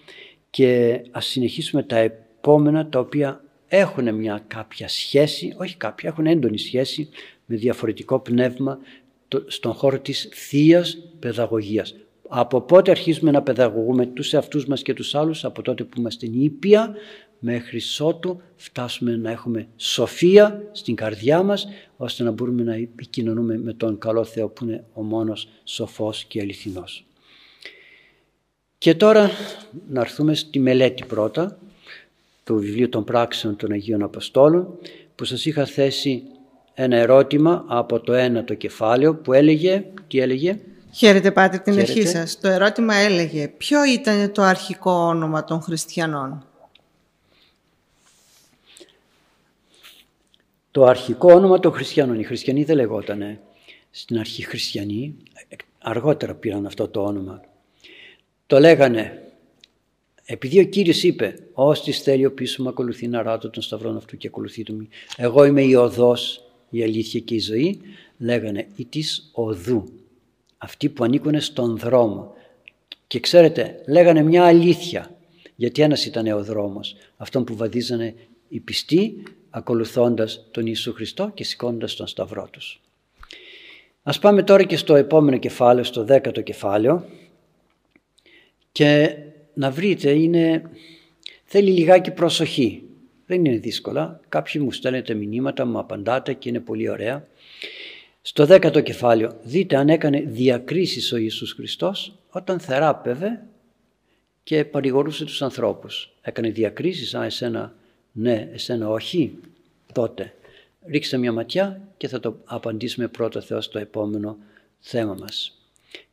και 0.50 1.02
ας 1.10 1.26
συνεχίσουμε 1.26 1.82
τα 1.82 1.96
επόμενα 1.96 2.88
τα 2.88 2.98
οποία 2.98 3.44
έχουν 3.74 4.14
μια 4.14 4.44
κάποια 4.46 4.88
σχέση, 4.88 5.54
όχι 5.58 5.76
κάποια, 5.76 6.08
έχουν 6.08 6.26
έντονη 6.26 6.58
σχέση 6.58 7.08
με 7.46 7.56
διαφορετικό 7.56 8.20
πνεύμα 8.20 8.78
στον 9.46 9.72
χώρο 9.72 9.98
της 9.98 10.28
θείας 10.32 10.98
παιδαγωγίας. 11.18 11.94
Από 12.28 12.60
πότε 12.60 12.90
αρχίζουμε 12.90 13.30
να 13.30 13.42
παιδαγωγούμε 13.42 14.06
τους 14.06 14.32
εαυτούς 14.32 14.66
μας 14.66 14.82
και 14.82 14.94
τους 14.94 15.14
άλλους, 15.14 15.44
από 15.44 15.62
τότε 15.62 15.84
που 15.84 16.00
είμαστε 16.00 16.26
νήπια, 16.26 16.94
μέχρι 17.38 17.80
ότου 17.98 18.40
φτάσουμε 18.56 19.16
να 19.16 19.30
έχουμε 19.30 19.68
σοφία 19.76 20.68
στην 20.72 20.94
καρδιά 20.94 21.42
μας, 21.42 21.68
ώστε 21.96 22.22
να 22.22 22.30
μπορούμε 22.30 22.62
να 22.62 22.74
επικοινωνούμε 22.74 23.58
με 23.58 23.72
τον 23.72 23.98
καλό 23.98 24.24
Θεό 24.24 24.48
που 24.48 24.64
είναι 24.64 24.84
ο 24.92 25.02
μόνος 25.02 25.48
σοφός 25.64 26.24
και 26.24 26.40
αληθινός. 26.40 27.04
Και 28.78 28.94
τώρα 28.94 29.30
να 29.88 30.00
έρθουμε 30.00 30.34
στη 30.34 30.58
μελέτη 30.58 31.04
πρώτα 31.04 31.58
του 32.44 32.56
βιβλίου 32.56 32.88
των 32.88 33.04
πράξεων 33.04 33.56
των 33.56 33.72
Αγίων 33.72 34.02
Αποστόλων 34.02 34.78
που 35.14 35.24
σας 35.24 35.44
είχα 35.44 35.64
θέσει 35.64 36.22
ένα 36.74 36.96
ερώτημα 36.96 37.64
από 37.68 38.00
το 38.00 38.12
ένα 38.12 38.44
το 38.44 38.54
κεφάλαιο 38.54 39.14
που 39.14 39.32
έλεγε, 39.32 39.84
τι 40.08 40.18
έλεγε; 40.18 40.58
Χαίρετε 40.94 41.30
πάτε 41.30 41.58
την 41.58 41.78
ευχή 41.78 42.06
σας. 42.06 42.40
Το 42.40 42.48
ερώτημα 42.48 42.94
έλεγε 42.94 43.48
ποιο 43.48 43.84
ήταν 43.84 44.32
το 44.32 44.42
αρχικό 44.42 44.92
όνομα 44.92 45.44
των 45.44 45.60
χριστιανών; 45.60 46.46
Το 50.70 50.84
αρχικό 50.84 51.32
όνομα 51.32 51.58
των 51.58 51.72
χριστιανών. 51.72 52.20
Οι 52.20 52.24
χριστιανοί 52.24 52.64
δεν 52.64 52.76
λεγότανε 52.76 53.40
στην 53.90 54.18
αρχή 54.18 54.42
χριστιανοί. 54.44 55.16
Αργότερα 55.78 56.34
πήραν 56.34 56.66
αυτό 56.66 56.88
το 56.88 57.04
όνομα. 57.04 57.40
Το 58.46 58.58
λέγανε 58.58 59.21
επειδή 60.24 60.58
ο 60.58 60.64
Κύριος 60.64 61.02
είπε 61.02 61.38
«Ώστις 61.52 62.00
θέλει 62.00 62.26
ο 62.26 62.32
πίσω 62.32 62.62
μου 62.62 62.68
ακολουθεί 62.68 63.08
να 63.08 63.22
ράτω 63.22 63.50
τον 63.50 63.62
σταυρόν 63.62 63.96
αυτού 63.96 64.16
και 64.16 64.26
ακολουθεί 64.26 64.62
του 64.62 64.74
μη. 64.74 64.88
Εγώ 65.16 65.44
είμαι 65.44 65.62
η 65.62 65.74
οδός, 65.74 66.44
η 66.70 66.82
αλήθεια 66.82 67.20
και 67.20 67.34
η 67.34 67.40
ζωή». 67.40 67.80
Λέγανε 68.18 68.66
«Η 68.76 68.84
της 68.84 69.30
οδού» 69.32 69.84
αυτοί 70.58 70.88
που 70.88 71.04
ανήκουν 71.04 71.40
στον 71.40 71.76
δρόμο. 71.76 72.34
Και 73.06 73.20
ξέρετε, 73.20 73.82
λέγανε 73.88 74.22
μια 74.22 74.44
αλήθεια, 74.44 75.16
γιατί 75.56 75.82
ένας 75.82 76.04
ήταν 76.04 76.26
ο 76.26 76.44
δρόμος, 76.44 76.96
αυτόν 77.16 77.44
που 77.44 77.56
βαδίζανε 77.56 78.14
οι 78.48 78.60
πιστοί, 78.60 79.22
ακολουθώντας 79.50 80.46
τον 80.50 80.66
Ιησού 80.66 80.92
Χριστό 80.92 81.30
και 81.34 81.44
σηκώνοντας 81.44 81.94
τον 81.94 82.06
σταυρό 82.06 82.48
τους. 82.50 82.80
Ας 84.02 84.18
πάμε 84.18 84.42
τώρα 84.42 84.62
και 84.62 84.76
στο 84.76 84.94
επόμενο 84.94 85.36
κεφάλαιο, 85.36 85.84
στο 85.84 86.04
δέκατο 86.04 86.40
κεφάλαιο 86.40 87.04
και 88.72 89.16
να 89.54 89.70
βρείτε, 89.70 90.10
είναι, 90.10 90.70
θέλει 91.44 91.70
λιγάκι 91.70 92.10
προσοχή. 92.10 92.82
Δεν 93.26 93.44
είναι 93.44 93.56
δύσκολα. 93.56 94.20
Κάποιοι 94.28 94.60
μου 94.64 94.72
στέλνετε 94.72 95.14
μηνύματα, 95.14 95.64
μου 95.64 95.78
απαντάτε 95.78 96.32
και 96.32 96.48
είναι 96.48 96.60
πολύ 96.60 96.88
ωραία. 96.88 97.26
Στο 98.22 98.46
δέκατο 98.46 98.80
κεφάλαιο 98.80 99.36
δείτε 99.42 99.76
αν 99.76 99.88
έκανε 99.88 100.20
διακρίσεις 100.20 101.12
ο 101.12 101.16
Ιησούς 101.16 101.52
Χριστός 101.52 102.18
όταν 102.30 102.60
θεράπευε 102.60 103.42
και 104.42 104.64
παρηγορούσε 104.64 105.24
τους 105.24 105.42
ανθρώπους. 105.42 106.12
Έκανε 106.22 106.48
διακρίσεις, 106.50 107.14
α 107.14 107.24
εσένα 107.24 107.74
ναι, 108.12 108.48
εσένα 108.52 108.88
όχι, 108.88 109.38
τότε. 109.92 110.34
Ρίξτε 110.86 111.16
μια 111.16 111.32
ματιά 111.32 111.80
και 111.96 112.08
θα 112.08 112.20
το 112.20 112.36
απαντήσουμε 112.44 113.08
πρώτο 113.08 113.40
Θεός 113.40 113.64
στο 113.64 113.78
επόμενο 113.78 114.36
θέμα 114.80 115.14
μας. 115.20 115.58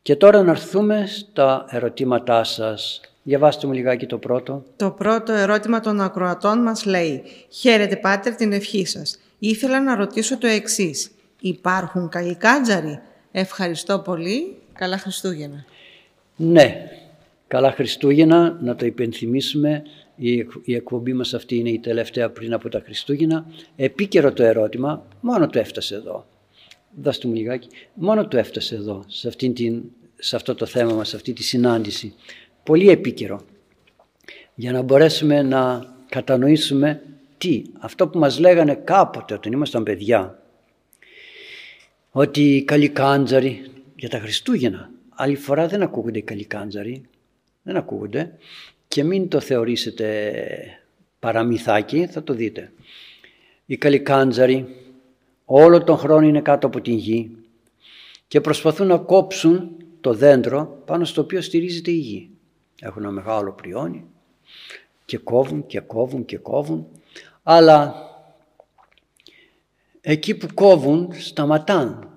Και 0.02 0.15
τώρα 0.15 0.43
να 0.43 0.52
έρθουμε 0.52 1.06
στα 1.08 1.65
ερωτήματά 1.69 2.43
σας. 2.43 3.02
Διαβάστε 3.23 3.67
μου 3.67 3.73
λιγάκι 3.73 4.05
το 4.05 4.17
πρώτο. 4.17 4.63
Το 4.75 4.91
πρώτο 4.91 5.34
ερώτημα 5.34 5.79
των 5.79 6.01
ακροατών 6.01 6.62
μας 6.62 6.86
λέει 6.86 7.23
«Χαίρετε 7.49 7.95
Πάτερ 7.95 8.36
την 8.36 8.51
ευχή 8.51 8.86
σας. 8.86 9.19
Ήθελα 9.39 9.82
να 9.82 9.95
ρωτήσω 9.95 10.38
το 10.38 10.47
εξής. 10.47 11.12
Υπάρχουν 11.41 12.10
καλικάτζαροι. 12.10 12.99
Ευχαριστώ 13.32 13.99
πολύ. 13.99 14.55
Καλά 14.73 14.97
Χριστούγεννα. 14.97 15.65
Ναι, 16.36 16.89
καλά 17.47 17.71
Χριστούγεννα. 17.71 18.58
Να 18.62 18.75
το 18.75 18.86
υπενθυμίσουμε. 18.86 19.84
Η 20.63 20.73
εκπομπή 20.73 21.13
μας 21.13 21.34
αυτή 21.34 21.55
είναι 21.55 21.69
η 21.69 21.79
τελευταία 21.79 22.29
πριν 22.29 22.53
από 22.53 22.69
τα 22.69 22.82
Χριστούγεννα. 22.86 23.45
Επίκαιρο 23.75 24.34
το 24.34 24.43
ερώτημα. 24.43 25.05
Μόνο 25.21 25.47
το 25.47 25.60
έφτασε 25.60 25.95
εδώ. 25.95 26.25
Δώστε 27.01 27.27
μου 27.27 27.34
λιγάκι. 27.34 27.67
Μόνο 27.93 28.27
το 28.27 28.38
έφτασε 28.38 28.75
εδώ. 28.75 29.03
Σε, 29.08 29.27
αυτή 29.27 29.49
την, 29.49 29.84
σε 30.17 30.36
αυτό 30.36 30.55
το 30.55 30.65
θέμα 30.65 30.93
μας, 30.93 31.10
σε 31.10 31.15
αυτή 31.15 31.34
τη 31.34 31.43
συνάντηση. 31.43 32.13
Πολύ 32.69 32.89
επίκαιρο. 32.89 33.41
Για 34.55 34.71
να 34.71 34.82
μπορέσουμε 34.82 35.41
να 35.41 35.86
κατανοήσουμε 36.10 37.01
τι. 37.38 37.63
Αυτό 37.79 38.08
που 38.08 38.19
μας 38.19 38.39
λέγανε 38.39 38.75
κάποτε 38.75 39.34
όταν 39.34 39.51
ήμασταν 39.51 39.84
παιδιά 39.84 40.43
ότι 42.12 42.55
οι 42.55 42.63
καλικάντζαροι 42.63 43.71
για 43.95 44.10
τα 44.10 44.19
Χριστούγεννα, 44.19 44.91
άλλη 45.10 45.36
φορά 45.36 45.67
δεν 45.67 45.82
ακούγονται 45.82 46.17
οι 46.17 46.21
καλικάντζαροι, 46.21 47.01
δεν 47.63 47.75
ακούγονται 47.75 48.38
και 48.88 49.03
μην 49.03 49.27
το 49.27 49.39
θεωρήσετε 49.39 50.34
παραμυθάκι, 51.19 52.08
θα 52.12 52.23
το 52.23 52.34
δείτε. 52.34 52.71
Οι 53.65 53.77
καλικάντζαροι 53.77 54.65
όλο 55.45 55.84
τον 55.84 55.97
χρόνο 55.97 56.27
είναι 56.27 56.41
κάτω 56.41 56.67
από 56.67 56.82
την 56.82 56.93
γη 56.93 57.32
και 58.27 58.41
προσπαθούν 58.41 58.88
να 58.88 58.97
κόψουν 58.97 59.71
το 60.01 60.13
δέντρο 60.13 60.82
πάνω 60.86 61.05
στο 61.05 61.21
οποίο 61.21 61.41
στηρίζεται 61.41 61.91
η 61.91 61.97
γη. 61.97 62.29
Έχουν 62.80 63.04
ένα 63.04 63.12
μεγάλο 63.12 63.52
πριόνι 63.52 64.06
και 65.06 65.18
κόβουν 65.18 65.65
και 65.65 65.80
κόβουν 65.80 66.26
και 66.26 66.38
κόβουν 66.38 66.88
αλλά 67.44 67.96
εκεί 70.02 70.36
που 70.36 70.48
κόβουν 70.54 71.10
σταματάν 71.13 72.10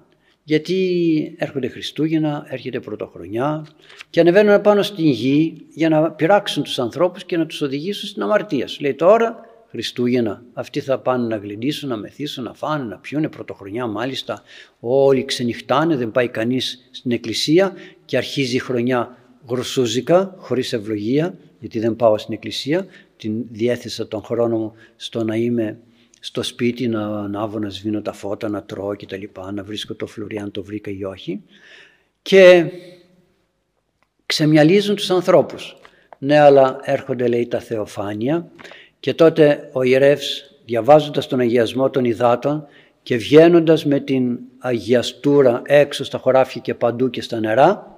γιατί 0.45 1.35
έρχονται 1.39 1.69
Χριστούγεννα, 1.69 2.47
έρχεται 2.49 2.81
Πρωτοχρονιά 2.81 3.67
και 4.11 4.21
ανεβαίνουν 4.21 4.61
πάνω 4.61 4.83
στην 4.83 5.07
γη 5.07 5.67
για 5.71 5.89
να 5.89 6.11
πειράξουν 6.11 6.63
τους 6.63 6.79
ανθρώπους 6.79 7.25
και 7.25 7.37
να 7.37 7.47
τους 7.47 7.61
οδηγήσουν 7.61 8.09
στην 8.09 8.23
αμαρτία. 8.23 8.67
Σου 8.67 8.81
λέει 8.81 8.95
τώρα 8.95 9.41
Χριστούγεννα, 9.69 10.43
αυτοί 10.53 10.81
θα 10.81 10.99
πάνε 10.99 11.27
να 11.27 11.37
γλυντήσουν, 11.37 11.89
να 11.89 11.97
μεθύσουν, 11.97 12.45
να 12.45 12.55
φάνε, 12.55 12.85
να 12.85 12.97
πιούνε 12.97 13.29
Πρωτοχρονιά 13.29 13.87
μάλιστα. 13.87 14.43
Όλοι 14.81 15.25
ξενυχτάνε, 15.25 15.97
δεν 15.97 16.11
πάει 16.11 16.29
κανείς 16.29 16.89
στην 16.91 17.11
εκκλησία 17.11 17.73
και 18.05 18.17
αρχίζει 18.17 18.57
η 18.57 18.59
χρονιά 18.59 19.17
γρουσούζικα, 19.49 20.35
χωρίς 20.39 20.73
ευλογία, 20.73 21.35
γιατί 21.59 21.79
δεν 21.79 21.97
πάω 21.97 22.19
στην 22.19 22.35
εκκλησία, 22.35 22.87
την 23.17 23.45
διέθεσα 23.51 24.09
τον 24.09 24.23
χρόνο 24.23 24.59
μου 24.59 24.73
στο 24.97 25.25
να 25.25 25.37
είμαι 25.37 25.79
στο 26.21 26.43
σπίτι 26.43 26.89
να 26.89 27.07
ανάβω, 27.07 27.59
να 27.59 27.71
σβήνω 27.71 28.03
τα 28.03 28.13
φώτα, 28.13 28.49
να 28.49 28.63
τρώω 28.63 28.95
και 28.95 29.07
τα 29.07 29.17
λοιπά, 29.17 29.53
να 29.53 29.63
βρίσκω 29.63 29.95
το 29.95 30.07
φλουρί 30.07 30.39
αν 30.39 30.51
το 30.51 30.63
βρήκα 30.63 30.91
ή 30.91 31.05
όχι. 31.05 31.43
Και 32.23 32.71
ξεμιαλίζουν 34.27 34.97
τους 34.97 35.11
ανθρώπους. 35.11 35.77
Ναι, 36.19 36.39
αλλά 36.39 36.81
έρχονται 36.83 37.29
λέει 37.29 37.47
τα 37.47 37.61
θεοφάνεια 37.61 38.51
και 39.01 39.15
τότε 39.15 39.69
ο 39.73 39.83
ιερεύς 39.83 40.55
διαβάζοντας 40.65 41.27
τον 41.27 41.41
αγιασμό 41.41 41.91
των 41.91 42.05
υδάτων 42.05 42.67
και 43.03 43.17
βγαίνοντας 43.17 43.85
με 43.85 44.01
την 44.01 44.39
αγιαστούρα 44.59 45.63
έξω 45.65 46.05
στα 46.05 46.19
χωράφια 46.19 46.61
και 46.61 46.75
παντού 46.75 47.11
και 47.11 47.23
στα 47.23 47.41
νερά, 47.41 47.92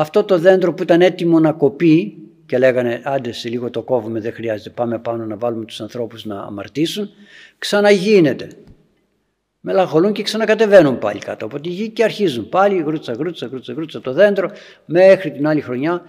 αυτό 0.00 0.24
το 0.24 0.38
δέντρο 0.38 0.74
που 0.74 0.82
ήταν 0.82 1.00
έτοιμο 1.00 1.40
να 1.40 1.52
κοπεί 1.52 2.16
και 2.46 2.58
λέγανε 2.58 3.00
άντε 3.04 3.32
σε 3.32 3.48
λίγο 3.48 3.70
το 3.70 3.82
κόβουμε 3.82 4.20
δεν 4.20 4.32
χρειάζεται 4.32 4.70
πάμε 4.70 4.98
πάνω 4.98 5.24
να 5.26 5.36
βάλουμε 5.36 5.64
τους 5.64 5.80
ανθρώπους 5.80 6.24
να 6.24 6.40
αμαρτήσουν 6.40 7.10
ξαναγίνεται. 7.58 8.48
Μελαγχολούν 9.60 10.12
και 10.12 10.22
ξανακατεβαίνουν 10.22 10.98
πάλι 10.98 11.18
κάτω 11.18 11.44
από 11.44 11.60
τη 11.60 11.68
γη 11.68 11.88
και 11.88 12.04
αρχίζουν 12.04 12.48
πάλι 12.48 12.82
γρούτσα 12.82 13.12
γρούτσα 13.12 13.46
γρούτσα 13.46 13.72
γρούτσα 13.72 14.00
το 14.00 14.12
δέντρο 14.12 14.50
μέχρι 14.84 15.30
την 15.30 15.46
άλλη 15.46 15.60
χρονιά 15.60 16.04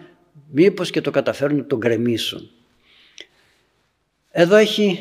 μήπως 0.52 0.90
και 0.90 1.02
το 1.02 1.12
καταφέρουν 1.12 1.58
να 1.58 1.66
τον 1.66 1.78
γκρεμίσουν 1.78 2.50
εδώ 4.32 4.56
έχει 4.56 5.00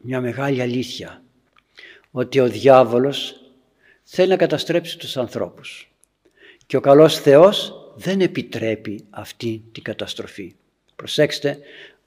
μια 0.00 0.20
μεγάλη 0.20 0.62
αλήθεια 0.62 1.22
ότι 2.10 2.40
ο 2.40 2.48
διάβολος 2.48 3.40
θέλει 4.02 4.28
να 4.28 4.36
καταστρέψει 4.36 4.98
τους 4.98 5.16
ανθρώπους 5.16 5.92
και 6.66 6.76
ο 6.76 6.80
καλός 6.80 7.18
Θεός 7.18 7.79
δεν 8.00 8.20
επιτρέπει 8.20 9.04
αυτή 9.10 9.62
την 9.72 9.82
καταστροφή. 9.82 10.54
Προσέξτε, 10.96 11.58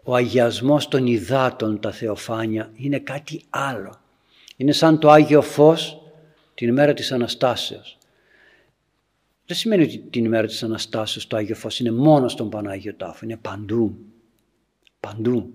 ο 0.04 0.16
αγιασμός 0.16 0.88
των 0.88 1.08
υδάτων, 1.08 1.80
τα 1.80 1.91
θεοφάνια, 1.91 2.72
είναι 2.76 3.00
κάτι 3.00 3.41
άλλο. 3.50 4.00
Είναι 4.58 4.72
σαν 4.72 5.00
το 5.00 5.10
Άγιο 5.10 5.41
Φως 5.41 6.02
την 6.54 6.68
ημέρα 6.68 6.94
της 6.94 7.12
Αναστάσεως. 7.12 7.98
Δεν 9.46 9.58
σημαίνει 9.58 9.84
ότι 9.84 9.98
την 9.98 10.26
ημέρα 10.26 10.48
της 10.48 10.64
Αναστάσεως 10.64 11.28
το 11.28 11.38
Άγιο 11.38 11.56
Φως 11.56 11.80
είναι 11.80 11.91
μόνο 11.91 12.28
στον 12.28 12.50
Πανάγιο 12.50 12.94
Τάφο, 12.94 13.20
είναι 13.24 13.38
παντού. 13.38 13.98
Παντού. 15.00 15.54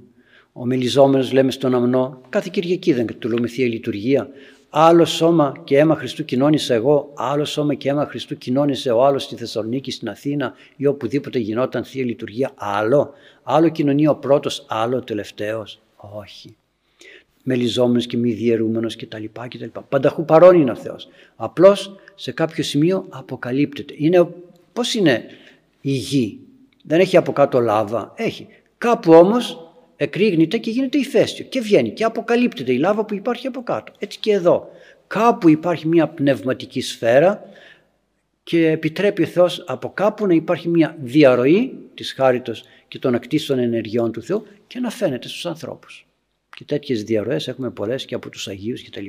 Ο 0.52 0.66
μελιζόμενος 0.66 1.32
λέμε 1.32 1.50
στον 1.50 1.74
αμνό, 1.74 2.20
κάθε 2.28 2.48
Κυριακή 2.52 2.92
δεν 2.92 3.18
του 3.18 3.28
λέμε 3.28 3.48
Θεία 3.48 3.66
Λειτουργία, 3.66 4.30
άλλο 4.70 5.04
σώμα 5.04 5.60
και 5.64 5.78
αίμα 5.78 5.94
Χριστού 5.94 6.24
κοινώνησα 6.24 6.74
εγώ, 6.74 7.12
άλλο 7.14 7.44
σώμα 7.44 7.74
και 7.74 7.88
αίμα 7.88 8.06
Χριστού 8.06 8.38
κοινώνησε 8.38 8.90
ο 8.90 9.04
άλλος 9.04 9.22
στη 9.22 9.36
Θεσσαλονίκη, 9.36 9.90
στην 9.90 10.08
Αθήνα 10.08 10.54
ή 10.76 10.86
οπουδήποτε 10.86 11.38
γινόταν 11.38 11.84
Θεία 11.84 12.04
Λειτουργία, 12.04 12.52
άλλο. 12.54 13.12
Άλλο 13.42 13.68
κοινωνεί 13.68 14.06
ο 14.06 14.14
πρώτος, 14.14 14.66
άλλο 14.68 14.96
ο 14.96 15.00
τελευταίος. 15.00 15.80
Όχι. 15.96 16.56
Μελιζόμενος 17.42 18.06
και 18.06 18.16
μη 18.16 18.32
διαιρούμενος 18.32 18.96
και 18.96 19.06
τα 19.06 19.18
λοιπά 19.18 19.48
και 19.48 19.58
τα 19.58 19.64
λοιπά. 19.64 19.82
Πανταχού 19.82 20.24
παρόν 20.24 20.60
είναι 20.60 20.70
ο 20.70 20.76
Θεός. 20.76 21.08
Απλώς 21.36 21.96
σε 22.14 22.32
κάποιο 22.32 22.64
σημείο 22.64 23.06
αποκαλύπτεται. 23.08 23.94
Είναι, 23.96 24.28
πώς 24.72 24.94
είναι 24.94 25.24
η 25.80 25.90
γη; 25.90 26.40
Δεν 26.82 27.00
έχει 27.00 27.16
από 27.16 27.32
κάτω 27.32 27.60
λάβα. 27.60 28.12
Έχει. 28.16 28.46
Κάπου 28.78 29.12
όμως 29.12 29.67
εκρήγνεται 30.00 30.58
και 30.58 30.70
γίνεται 30.70 30.98
ηφαίστειο 30.98 31.44
και 31.44 31.60
βγαίνει 31.60 31.90
και 31.90 32.04
αποκαλύπτεται 32.04 32.72
η 32.72 32.78
λάβα 32.78 33.04
που 33.04 33.14
υπάρχει 33.14 33.46
από 33.46 33.62
κάτω. 33.62 33.92
Έτσι 33.98 34.18
και 34.18 34.32
εδώ. 34.32 34.70
Κάπου 35.06 35.48
υπάρχει 35.48 35.88
μια 35.88 36.08
πνευματική 36.08 36.80
σφαίρα 36.80 37.42
και 38.42 38.68
επιτρέπει 38.68 39.22
ο 39.22 39.26
Θεός 39.26 39.64
από 39.66 39.90
κάπου 39.90 40.26
να 40.26 40.34
υπάρχει 40.34 40.68
μια 40.68 40.96
διαρροή 41.00 41.78
της 41.94 42.12
χάριτος 42.12 42.64
και 42.88 42.98
των 42.98 43.14
ακτήσεων 43.14 43.58
ενεργειών 43.58 44.12
του 44.12 44.22
Θεού 44.22 44.46
και 44.66 44.78
να 44.78 44.90
φαίνεται 44.90 45.28
στους 45.28 45.46
ανθρώπους. 45.46 46.06
Και 46.56 46.64
τέτοιες 46.64 47.04
διαρροές 47.04 47.48
έχουμε 47.48 47.70
πολλές 47.70 48.04
και 48.04 48.14
από 48.14 48.28
τους 48.28 48.48
Αγίους 48.48 48.82
κτλ. 48.82 49.06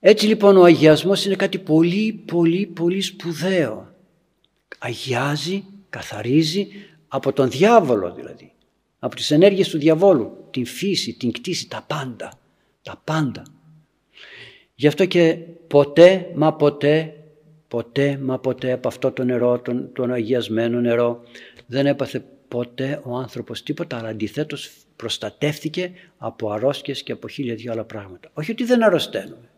Έτσι 0.00 0.26
λοιπόν 0.26 0.56
ο 0.56 0.62
αγιασμός 0.62 1.24
είναι 1.24 1.36
κάτι 1.36 1.58
πολύ 1.58 2.12
πολύ 2.26 2.66
πολύ 2.66 3.00
σπουδαίο. 3.00 3.94
Αγιάζει, 4.78 5.64
καθαρίζει 5.90 6.68
από 7.08 7.32
τον 7.32 7.50
διάβολο 7.50 8.12
δηλαδή. 8.14 8.52
Από 9.02 9.16
τις 9.16 9.30
ενέργειες 9.30 9.68
του 9.68 9.78
διαβόλου, 9.78 10.46
την 10.50 10.66
φύση, 10.66 11.12
την 11.12 11.32
κτήση, 11.32 11.68
τα 11.68 11.84
πάντα. 11.86 12.32
Τα 12.82 13.00
πάντα. 13.04 13.42
Γι' 14.74 14.86
αυτό 14.86 15.04
και 15.04 15.38
ποτέ 15.66 16.30
μα 16.34 16.54
ποτέ, 16.54 17.14
ποτέ 17.68 18.18
μα 18.22 18.38
ποτέ 18.38 18.72
από 18.72 18.88
αυτό 18.88 19.12
το 19.12 19.24
νερό, 19.24 19.60
τον, 19.60 19.92
τον 19.92 20.12
αγιασμένο 20.12 20.80
νερό, 20.80 21.22
δεν 21.66 21.86
έπαθε 21.86 22.24
ποτέ 22.48 23.00
ο 23.04 23.16
άνθρωπος 23.16 23.62
τίποτα, 23.62 23.98
αλλά 23.98 24.08
αντιθέτως 24.08 24.70
προστατεύθηκε 24.96 25.92
από 26.18 26.50
αρρώσκες 26.50 27.02
και 27.02 27.12
από 27.12 27.28
χίλια 27.28 27.54
δυο 27.54 27.72
άλλα 27.72 27.84
πράγματα. 27.84 28.30
Όχι 28.32 28.50
ότι 28.50 28.64
δεν 28.64 28.82
αρρωσταίνουμε. 28.82 29.50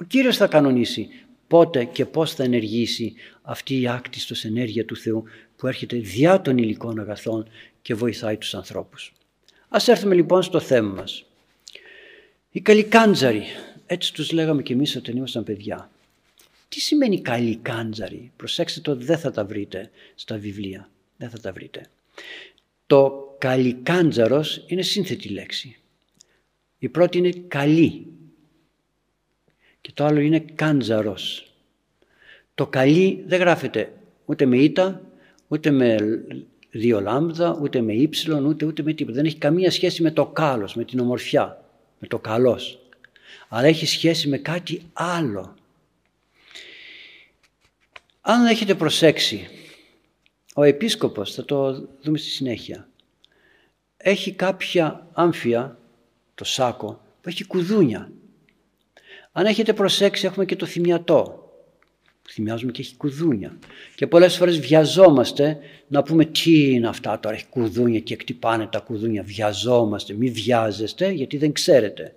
Ο 0.00 0.04
Κύριος 0.04 0.36
θα 0.36 0.46
κανονίσει 0.46 1.08
πότε 1.46 1.84
και 1.84 2.06
πώς 2.06 2.34
θα 2.34 2.42
ενεργήσει 2.42 3.14
αυτή 3.42 3.80
η 3.80 3.88
άκτιστος 3.88 4.44
ενέργεια 4.44 4.84
του 4.84 4.96
Θεού 4.96 5.24
που 5.56 5.66
έρχεται 5.66 5.96
διά 5.96 6.40
των 6.40 6.58
υλικών 6.58 7.00
αγαθών 7.00 7.48
και 7.82 7.94
βοηθάει 7.94 8.36
τους 8.36 8.54
ανθρώπους. 8.54 9.12
Ας 9.68 9.88
έρθουμε 9.88 10.14
λοιπόν 10.14 10.42
στο 10.42 10.60
θέμα 10.60 10.94
μας. 10.94 11.24
Οι 12.50 12.60
καλικάντζαροι, 12.60 13.44
έτσι 13.86 14.14
τους 14.14 14.32
λέγαμε 14.32 14.62
και 14.62 14.72
εμείς 14.72 14.96
όταν 14.96 15.16
ήμασταν 15.16 15.44
παιδιά. 15.44 15.90
Τι 16.68 16.80
σημαίνει 16.80 17.20
καλικάντζαροι, 17.20 18.32
προσέξτε 18.36 18.80
το 18.80 18.96
δεν 18.96 19.18
θα 19.18 19.30
τα 19.30 19.44
βρείτε 19.44 19.90
στα 20.14 20.36
βιβλία, 20.36 20.90
δεν 21.16 21.30
θα 21.30 21.38
τα 21.40 21.52
βρείτε. 21.52 21.86
Το 22.86 23.34
καλικάντζαρος 23.38 24.64
είναι 24.66 24.82
σύνθετη 24.82 25.28
λέξη. 25.28 25.76
Η 26.78 26.88
πρώτη 26.88 27.18
είναι 27.18 27.32
καλή 27.48 28.06
και 29.80 29.90
το 29.94 30.04
άλλο 30.04 30.20
είναι 30.20 30.40
κάντζαρος. 30.40 31.52
Το 32.54 32.66
καλή 32.66 33.24
δεν 33.26 33.40
γράφεται 33.40 33.92
ούτε 34.24 34.46
με 34.46 34.56
ήττα, 34.56 35.02
ούτε 35.48 35.70
με 35.70 35.96
δύο 36.70 37.00
λάμδα, 37.00 37.58
ούτε 37.62 37.80
με 37.80 37.92
ύψιλον, 37.92 38.44
ούτε, 38.44 38.64
ούτε 38.66 38.82
με 38.82 38.92
τίποτα. 38.92 39.16
Δεν 39.16 39.24
έχει 39.24 39.36
καμία 39.38 39.70
σχέση 39.70 40.02
με 40.02 40.10
το 40.10 40.26
κάλος, 40.26 40.74
με 40.74 40.84
την 40.84 41.00
ομορφιά, 41.00 41.64
με 41.98 42.06
το 42.06 42.18
καλός. 42.18 42.78
Αλλά 43.48 43.66
έχει 43.66 43.86
σχέση 43.86 44.28
με 44.28 44.38
κάτι 44.38 44.82
άλλο. 44.92 45.54
Αν 48.20 48.46
έχετε 48.46 48.74
προσέξει, 48.74 49.48
ο 50.54 50.62
επίσκοπος, 50.62 51.34
θα 51.34 51.44
το 51.44 51.72
δούμε 52.02 52.18
στη 52.18 52.28
συνέχεια, 52.28 52.88
έχει 53.96 54.32
κάποια 54.32 55.06
άμφια, 55.12 55.78
το 56.34 56.44
σάκο, 56.44 57.00
που 57.20 57.28
έχει 57.28 57.44
κουδούνια. 57.44 58.12
Αν 59.32 59.46
έχετε 59.46 59.72
προσέξει 59.72 60.26
έχουμε 60.26 60.44
και 60.44 60.56
το 60.56 60.66
θυμιατό. 60.66 61.39
Θυμιάζουμε 62.32 62.72
και 62.72 62.80
έχει 62.80 62.96
κουδούνια. 62.96 63.58
Και 63.94 64.06
πολλές 64.06 64.36
φορές 64.36 64.60
βιαζόμαστε 64.60 65.58
να 65.88 66.02
πούμε 66.02 66.24
τι 66.24 66.72
είναι 66.72 66.88
αυτά 66.88 67.20
τώρα, 67.20 67.34
έχει 67.34 67.46
κουδούνια 67.50 68.00
και 68.00 68.14
εκτυπάνε 68.14 68.66
τα 68.66 68.78
κουδούνια. 68.78 69.22
Βιαζόμαστε, 69.22 70.14
μη 70.14 70.30
βιάζεστε 70.30 71.10
γιατί 71.10 71.36
δεν 71.36 71.52
ξέρετε. 71.52 72.14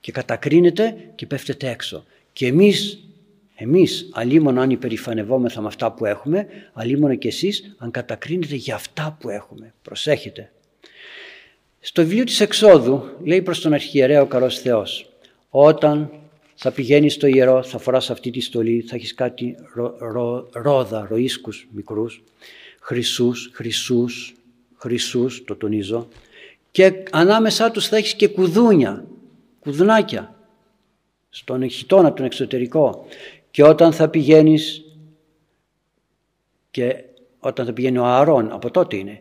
Και 0.00 0.12
κατακρίνετε 0.12 0.96
και 1.14 1.26
πέφτετε 1.26 1.70
έξω. 1.70 2.04
Και 2.32 2.46
εμείς, 2.46 3.08
εμείς 3.54 4.08
αλίμονα 4.12 4.62
αν 4.62 4.70
υπερηφανευόμεθα 4.70 5.60
με 5.60 5.66
αυτά 5.66 5.92
που 5.92 6.04
έχουμε, 6.04 6.46
αλίμονα 6.72 7.14
και 7.14 7.28
εσείς 7.28 7.74
αν 7.78 7.90
κατακρίνετε 7.90 8.54
για 8.54 8.74
αυτά 8.74 9.16
που 9.20 9.28
έχουμε. 9.28 9.74
Προσέχετε. 9.82 10.52
Στο 11.80 12.02
βιβλίο 12.02 12.24
της 12.24 12.40
Εξόδου 12.40 13.02
λέει 13.24 13.42
προς 13.42 13.60
τον 13.60 13.72
αρχιερέα 13.72 14.22
ο 14.22 14.26
καλός 14.26 14.58
Θεός 14.58 15.08
όταν 15.50 16.10
θα 16.54 16.70
πηγαίνεις 16.70 17.14
στο 17.14 17.26
ιερό, 17.26 17.62
θα 17.62 17.78
φοράς 17.78 18.10
αυτή 18.10 18.30
τη 18.30 18.40
στολή, 18.40 18.80
θα 18.80 18.94
έχεις 18.94 19.14
κάτι 19.14 19.56
ρο, 19.74 19.96
ρο, 19.98 20.48
ρόδα, 20.52 21.06
ροίσκους 21.10 21.68
μικρούς, 21.70 22.22
χρυσούς, 22.80 23.50
χρυσούς, 23.52 24.34
χρυσούς, 24.74 25.44
το 25.44 25.56
τονίζω, 25.56 26.08
και 26.70 27.04
ανάμεσά 27.10 27.70
τους 27.70 27.88
θα 27.88 27.96
έχεις 27.96 28.14
και 28.14 28.28
κουδούνια, 28.28 29.04
κουδουνάκια, 29.60 30.34
στον 31.30 31.70
χιτώνα, 31.70 32.12
τον 32.12 32.24
εξωτερικό. 32.24 33.06
Και 33.50 33.62
όταν 33.62 33.92
θα 33.92 34.08
πηγαίνεις 34.08 34.84
και 36.70 37.04
όταν 37.38 37.66
θα 37.66 37.72
πηγαίνει 37.72 37.98
ο 37.98 38.04
Ααρών, 38.04 38.52
από 38.52 38.70
τότε 38.70 38.96
είναι, 38.96 39.20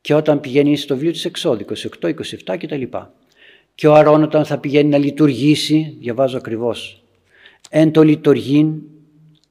και 0.00 0.14
όταν 0.14 0.40
πηγαίνεις 0.40 0.82
στο 0.82 0.94
βιβλίο 0.94 1.12
της 1.12 1.24
Εξόδου, 1.24 1.64
28, 2.00 2.14
27 2.46 2.56
κτλ. 2.58 2.82
Και 3.78 3.86
ο 3.86 3.94
Αρών 3.94 4.22
όταν 4.22 4.44
θα 4.44 4.58
πηγαίνει 4.58 4.88
να 4.88 4.98
λειτουργήσει, 4.98 5.96
διαβάζω 6.00 6.36
ακριβώς, 6.36 7.04
εν 7.70 7.92
το 7.92 8.02
λειτουργήν 8.02 8.82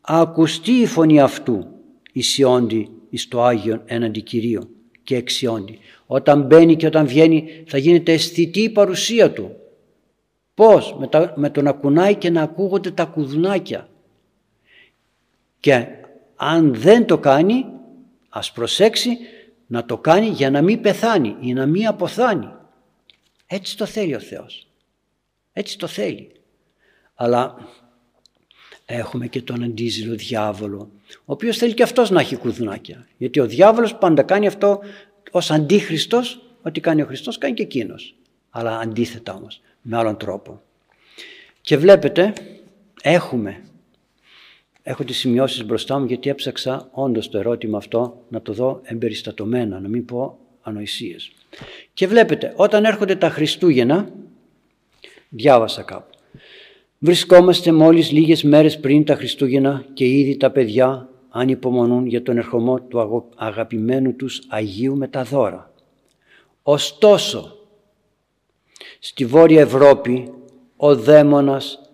ακουστεί 0.02 0.72
η 0.72 0.86
φωνή 0.86 1.20
αυτού 1.20 1.68
ισιόντι 2.12 2.90
εις 3.10 3.28
το 3.28 3.44
Άγιον 3.44 3.82
έναντι 3.86 4.22
Κυρίου 4.22 4.70
και 5.04 5.16
εξιόντι. 5.16 5.80
Όταν 6.06 6.42
μπαίνει 6.42 6.76
και 6.76 6.86
όταν 6.86 7.08
βγαίνει 7.08 7.64
θα 7.68 7.78
γίνεται 7.78 8.14
αισθητή 8.14 8.60
η 8.60 8.70
παρουσία 8.70 9.32
του. 9.32 9.56
Πώς, 10.54 10.96
με, 11.00 11.08
τα, 11.08 11.34
με 11.36 11.50
το 11.50 11.62
να 11.62 11.72
κουνάει 11.72 12.16
και 12.16 12.30
να 12.30 12.42
ακούγονται 12.42 12.92
τα 12.92 13.06
κουδουνάκια. 13.06 13.90
Και 15.60 15.86
αν 16.36 16.74
δεν 16.74 17.06
το 17.06 17.18
κάνει, 17.18 17.66
ας 18.30 18.52
προσέξει 18.52 19.18
να 19.68 19.86
το 19.86 19.98
κάνει 19.98 20.28
για 20.28 20.52
να 20.52 20.62
μην 20.62 20.82
πεθάνει 20.82 21.36
ή 21.40 21.54
να 21.54 21.66
μην 21.66 21.88
αποθάνει. 21.88 22.57
Έτσι 23.48 23.78
το 23.78 23.86
θέλει 23.86 24.16
ο 24.16 24.20
Θεός. 24.20 24.68
Έτσι 25.54 25.78
το 25.78 25.88
θέλει. 25.88 26.32
Αλλά 27.16 27.68
έχουμε 28.86 29.28
και 29.28 29.42
τον 29.42 29.64
αντίζηλο 29.64 30.16
διάβολο, 30.16 30.92
ο 31.10 31.32
οποίος 31.34 31.58
θέλει 31.58 31.74
και 31.74 31.84
αυτός 31.84 32.10
να 32.10 32.20
έχει 32.20 32.36
κουδουνάκια. 32.36 33.08
Γιατί 33.18 33.40
ο 33.40 33.46
διάβολος 33.46 33.96
πάντα 33.96 34.24
κάνει 34.24 34.48
αυτό 34.48 34.80
ως 35.32 35.52
αντίχριστος, 35.52 36.42
ό,τι 36.62 36.80
κάνει 36.80 37.02
ο 37.02 37.06
Χριστός 37.06 37.38
κάνει 37.38 37.54
και 37.54 37.64
εκείνος. 37.64 38.16
Αλλά 38.50 38.80
αντίθετα 38.80 39.34
όμως, 39.34 39.62
με 39.82 39.98
άλλον 39.98 40.18
τρόπο. 40.18 40.62
Και 41.62 41.78
βλέπετε, 41.78 42.34
έχουμε, 43.02 43.64
έχω 44.84 45.04
τις 45.04 45.18
σημειώσεις 45.18 45.66
μπροστά 45.66 46.00
μου 46.00 46.06
γιατί 46.06 46.30
έψαξα 46.30 46.90
όντως 46.92 47.30
το 47.30 47.38
ερώτημα 47.38 47.78
αυτό 47.78 48.26
να 48.30 48.42
το 48.42 48.54
δω 48.54 48.82
εμπεριστατωμένα, 48.84 49.80
να 49.80 49.88
μην 49.88 50.06
πω 50.06 50.40
ανοησίες. 50.68 51.32
Και 51.94 52.08
βλέπετε, 52.08 52.54
όταν 52.56 52.86
έρχονται 52.86 53.16
τα 53.16 53.30
Χριστούγεννα, 53.30 54.10
διάβασα 55.30 55.82
κάπου, 55.82 56.18
βρισκόμαστε 57.00 57.72
μόλις 57.72 58.12
λίγες 58.12 58.44
μέρες 58.44 58.80
πριν 58.80 59.06
τα 59.06 59.16
Χριστούγεννα 59.16 59.86
και 59.94 60.06
ήδη 60.06 60.38
τα 60.38 60.52
παιδιά 60.52 61.10
ανυπομονούν 61.30 62.06
για 62.06 62.24
τον 62.24 62.38
ερχομό 62.38 62.82
του 62.82 63.30
αγαπημένου 63.36 64.16
τους 64.16 64.42
Αγίου 64.48 64.98
με 64.98 65.08
τα 65.08 65.24
δώρα. 65.24 65.74
Ωστόσο, 66.64 67.58
στη 69.00 69.26
Βόρεια 69.26 69.62
Ευρώπη 69.62 70.34
ο 70.76 70.96
δαίμονας 70.96 71.92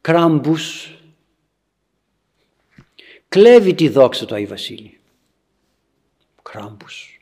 Κράμπους 0.00 0.94
κλέβει 3.28 3.74
τη 3.74 3.88
δόξα 3.88 4.26
του 4.26 4.34
Αγίου 4.34 4.48
Βασίλη. 4.48 5.00
Κράμπους. 6.42 7.13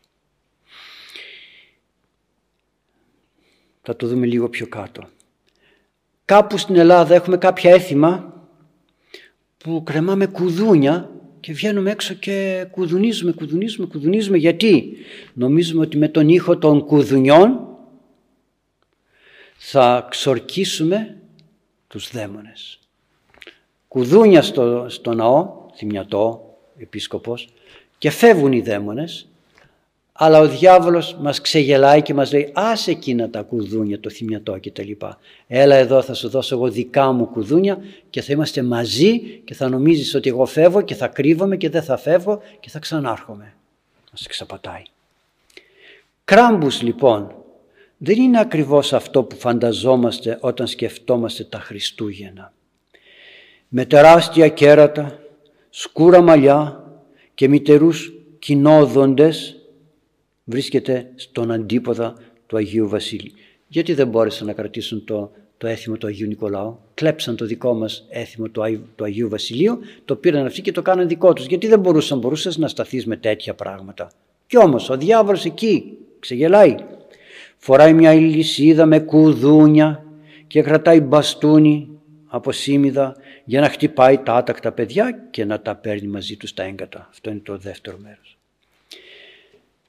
Θα 3.82 3.96
το 3.96 4.06
δούμε 4.06 4.26
λίγο 4.26 4.48
πιο 4.48 4.66
κάτω. 4.66 5.02
Κάπου 6.24 6.58
στην 6.58 6.76
Ελλάδα 6.76 7.14
έχουμε 7.14 7.36
κάποια 7.36 7.74
έθιμα 7.74 8.32
που 9.58 9.82
κρεμάμε 9.82 10.26
κουδούνια 10.26 11.10
και 11.40 11.52
βγαίνουμε 11.52 11.90
έξω 11.90 12.14
και 12.14 12.66
κουδουνίζουμε, 12.70 13.32
κουδουνίζουμε, 13.32 13.86
κουδουνίζουμε. 13.86 14.36
Γιατί; 14.36 14.96
Νομίζουμε 15.32 15.82
ότι 15.82 15.96
με 15.96 16.08
τον 16.08 16.28
ήχο 16.28 16.58
των 16.58 16.84
κουδουνιών 16.84 17.66
θα 19.56 20.06
ξορκίσουμε 20.10 21.16
τους 21.86 22.10
δαίμονες. 22.12 22.78
Κουδούνια 23.88 24.42
στο, 24.42 24.86
στο 24.88 25.14
ναό, 25.14 25.66
θυμιατό, 25.74 26.56
επίσκοπος, 26.76 27.48
και 27.98 28.10
φεύγουν 28.10 28.52
οι 28.52 28.60
δαίμονες, 28.60 29.31
Αλλά 30.12 30.38
ο 30.38 30.48
διάβολος 30.48 31.16
μας 31.20 31.40
ξεγελάει 31.40 32.02
και 32.02 32.14
μας 32.14 32.32
λέει 32.32 32.50
άσε 32.52 32.90
εκείνα 32.90 33.30
τα 33.30 33.42
κουδούνια, 33.42 34.00
το 34.00 34.10
θυμιατό 34.10 34.58
κτλ. 34.62 34.90
Έλα 35.46 35.74
εδώ 35.74 36.02
θα 36.02 36.14
σου 36.14 36.28
δώσω 36.28 36.54
εγώ 36.54 36.68
δικά 36.68 37.12
μου 37.12 37.26
κουδούνια 37.26 37.78
και 38.10 38.22
θα 38.22 38.32
είμαστε 38.32 38.62
μαζί 38.62 39.18
και 39.44 39.54
θα 39.54 39.68
νομίζεις 39.68 40.14
ότι 40.14 40.28
εγώ 40.28 40.46
φεύγω 40.46 40.80
και 40.80 40.94
θα 40.94 41.08
κρύβομαι 41.08 41.56
και 41.56 41.68
δεν 41.70 41.82
θα 41.82 41.96
φεύγω 41.96 42.42
και 42.60 42.70
θα 42.70 42.78
ξανάρχομαι. 42.78 43.54
Μας 44.10 44.26
ξαπατάει. 44.26 44.82
Κράμπους 46.24 46.82
λοιπόν 46.82 47.34
δεν 47.96 48.18
είναι 48.18 48.40
ακριβώς 48.40 48.92
αυτό 48.92 49.22
που 49.22 49.36
φανταζόμαστε 49.36 50.38
όταν 50.40 50.66
σκεφτόμαστε 50.66 51.44
τα 51.44 51.58
Χριστούγεννα. 51.58 52.52
Με 53.68 53.84
τεράστια 53.84 54.48
κέρατα, 54.48 55.18
σκούρα 55.70 56.20
μαλλιά 56.20 56.84
και 57.34 57.48
μητερούς 57.48 58.12
κοινόδοντες 58.38 59.61
βρίσκεται 60.44 61.10
στον 61.14 61.50
αντίποδα 61.50 62.14
του 62.46 62.56
Αγίου 62.56 62.88
Βασίλη. 62.88 63.32
Γιατί 63.68 63.94
δεν 63.94 64.08
μπόρεσαν 64.08 64.46
να 64.46 64.52
κρατήσουν 64.52 65.04
το, 65.04 65.30
το 65.58 65.66
έθιμο 65.66 65.96
του 65.96 66.06
Αγίου 66.06 66.26
Νικολάου; 66.26 66.78
Κλέψαν 66.94 67.36
το 67.36 67.44
δικό 67.44 67.74
μας 67.74 68.06
έθιμο 68.08 68.48
του, 68.48 68.62
Αγίου, 68.62 68.88
του 68.96 69.04
Αγίου 69.04 69.28
Βασιλείου, 69.28 69.78
το 70.04 70.16
πήραν 70.16 70.46
αυτοί 70.46 70.62
και 70.62 70.72
το 70.72 70.82
κάναν 70.82 71.08
δικό 71.08 71.32
τους. 71.32 71.46
Γιατί 71.46 71.66
δεν 71.66 71.80
μπορούσαν, 71.80 72.18
μπορούσες 72.18 72.56
να 72.56 72.68
σταθείς 72.68 73.06
με 73.06 73.16
τέτοια 73.16 73.54
πράγματα. 73.54 74.10
Κι 74.46 74.58
όμως 74.58 74.90
ο 74.90 74.96
διάβολος 74.96 75.44
εκεί 75.44 75.98
ξεγελάει. 76.18 76.74
Φοράει 77.56 77.92
μια 77.92 78.12
λυσίδα 78.12 78.86
με 78.86 79.00
κουδούνια 79.00 80.04
και 80.46 80.62
κρατάει 80.62 81.00
μπαστούνι 81.00 81.88
από 82.26 82.52
σίμιδα 82.52 83.16
για 83.44 83.60
να 83.60 83.68
χτυπάει 83.68 84.18
τα 84.18 84.34
άτακτα 84.34 84.72
παιδιά 84.72 85.28
και 85.30 85.44
να 85.44 85.60
τα 85.60 85.76
παίρνει 85.76 86.06
μαζί 86.06 86.36
τους 86.36 86.50
στα 86.50 86.62
έγκατα. 86.62 87.06
Αυτό 87.10 87.30
είναι 87.30 87.40
το 87.44 87.56
δεύτερο 87.56 87.98
μέρος. 88.02 88.31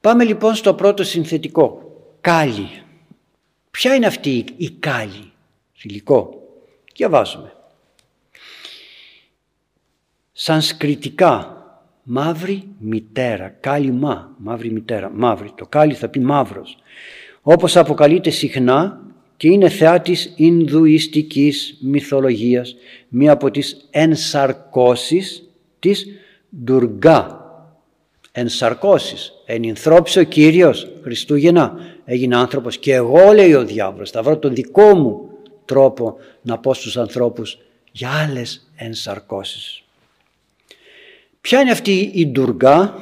Πάμε 0.04 0.24
λοιπόν 0.24 0.54
στο 0.54 0.74
πρώτο 0.74 1.04
συνθετικό. 1.04 1.82
Κάλι. 2.20 2.68
Ποια 3.70 3.94
είναι 3.94 4.06
αυτή 4.06 4.44
η 4.56 4.70
κάλι. 4.70 5.32
Θηλυκό. 5.76 6.42
Διαβάζουμε. 6.94 7.52
Σανσκριτικά 10.32 11.62
μαύρη 12.02 12.68
μητέρα, 12.78 13.48
κάλι 13.48 13.90
μα, 13.90 14.34
μαύρη 14.38 14.70
μητέρα, 14.70 15.10
μαύρη. 15.14 15.52
Το 15.54 15.66
κάλι 15.66 15.94
θα 15.94 16.08
πει 16.08 16.20
μαύρος. 16.20 16.76
Όπως 17.42 17.76
αποκαλείται 17.76 18.30
συχνά 18.30 19.00
και 19.36 19.48
είναι 19.48 19.68
θεά 19.68 20.00
της 20.00 20.32
Ινδουιστικής 20.36 21.78
μυθολογίας, 21.82 22.76
μία 23.08 23.32
από 23.32 23.50
τις 23.50 23.88
ενσαρκώσεις 23.90 25.50
της 25.78 26.06
Ντουργκά. 26.64 27.43
Ενσαρκώσεις, 28.36 29.32
ενυνθρώπισε 29.46 30.20
ο 30.20 30.22
Κύριος 30.22 30.88
Χριστούγεννα, 31.02 31.76
έγινε 32.04 32.36
άνθρωπος 32.36 32.78
και 32.78 32.94
εγώ 32.94 33.32
λέει 33.32 33.54
ο 33.54 33.64
διάβολος 33.64 34.10
θα 34.10 34.22
βρω 34.22 34.38
τον 34.38 34.54
δικό 34.54 34.94
μου 34.94 35.28
τρόπο 35.64 36.16
να 36.42 36.58
πω 36.58 36.74
στους 36.74 36.96
ανθρώπους 36.96 37.58
για 37.92 38.10
άλλες 38.10 38.70
ενσαρκώσεις. 38.76 39.82
Ποια 41.40 41.60
είναι 41.60 41.70
αυτή 41.70 42.10
η 42.14 42.26
ντουργά; 42.26 42.94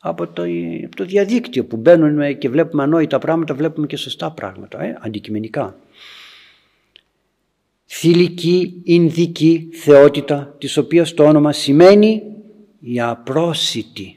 Από 0.00 0.26
το, 0.26 0.42
από 0.84 0.96
το 0.96 1.04
διαδίκτυο 1.04 1.64
που 1.64 1.76
μπαίνουμε 1.76 2.32
και 2.32 2.48
βλέπουμε 2.48 2.82
ανόητα 2.82 3.18
πράγματα, 3.18 3.54
βλέπουμε 3.54 3.86
και 3.86 3.96
σωστά 3.96 4.30
πράγματα, 4.30 4.82
ε, 4.82 4.98
αντικειμενικά. 5.00 5.76
Θηλυκή, 7.86 8.80
Ινδική 8.84 9.68
θεότητα, 9.72 10.54
της 10.58 10.76
οποίας 10.76 11.14
το 11.14 11.24
όνομα 11.24 11.52
σημαίνει 11.52 12.22
η 12.82 13.00
απρόσιτη. 13.00 14.16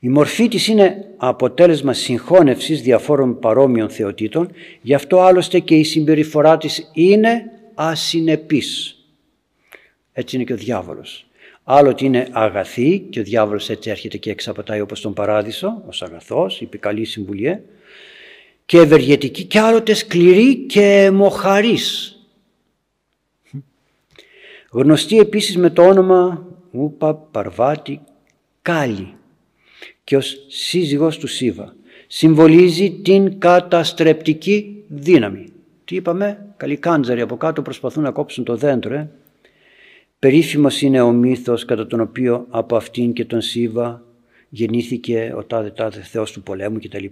Η 0.00 0.08
μορφή 0.08 0.48
της 0.48 0.66
είναι 0.66 1.06
αποτέλεσμα 1.16 1.92
συγχώνευσης 1.92 2.82
διαφόρων 2.82 3.38
παρόμοιων 3.38 3.90
θεοτήτων, 3.90 4.50
γι' 4.80 4.94
αυτό 4.94 5.20
άλλωστε 5.20 5.58
και 5.58 5.74
η 5.74 5.84
συμπεριφορά 5.84 6.56
της 6.56 6.90
είναι 6.92 7.42
ασυνεπής. 7.74 8.98
Έτσι 10.12 10.36
είναι 10.36 10.44
και 10.44 10.52
ο 10.52 10.56
διάβολος. 10.56 11.26
Άλλο 11.64 11.88
ότι 11.88 12.04
είναι 12.04 12.28
αγαθή 12.30 12.98
και 13.10 13.20
ο 13.20 13.22
διάβολος 13.22 13.70
έτσι 13.70 13.90
έρχεται 13.90 14.16
και 14.16 14.30
εξαπατάει 14.30 14.80
όπως 14.80 15.00
τον 15.00 15.14
παράδεισο, 15.14 15.82
ως 15.86 16.02
αγαθός, 16.02 16.60
είπε 16.60 16.76
καλή 16.76 17.04
συμβουλία, 17.04 17.62
και 18.66 18.78
ευεργετική 18.78 19.44
και 19.44 19.58
άλλοτε 19.58 19.94
σκληρή 19.94 20.56
και 20.56 21.10
μοχαρής. 21.12 22.12
Γνωστή 24.70 25.18
επίσης 25.18 25.56
με 25.56 25.70
το 25.70 25.82
όνομα 25.82 26.47
Ούπα 26.70 27.14
Παρβάτη 27.14 28.00
Κάλι 28.62 29.14
και 30.04 30.16
ως 30.16 30.36
σύζυγος 30.48 31.18
του 31.18 31.26
Σίβα. 31.26 31.74
Συμβολίζει 32.06 32.90
την 32.90 33.38
καταστρεπτική 33.38 34.84
δύναμη. 34.88 35.48
Τι 35.84 35.96
είπαμε, 35.96 36.46
καλοί 36.56 36.76
κάντζαροι 36.76 37.20
από 37.20 37.36
κάτω 37.36 37.62
προσπαθούν 37.62 38.02
να 38.02 38.10
κόψουν 38.10 38.44
το 38.44 38.56
δέντρο, 38.56 38.94
ε; 38.94 39.10
Περίφημος 40.18 40.82
είναι 40.82 41.00
ο 41.00 41.10
μύθος 41.12 41.64
κατά 41.64 41.86
τον 41.86 42.00
οποίο 42.00 42.46
από 42.48 42.76
αυτήν 42.76 43.12
και 43.12 43.24
τον 43.24 43.40
Σίβα 43.40 44.02
γεννήθηκε 44.48 45.32
ο 45.36 45.44
τάδε 45.44 45.70
τάδε 45.70 46.00
θεός 46.00 46.32
του 46.32 46.42
πολέμου 46.42 46.78
κτλ. 46.78 47.04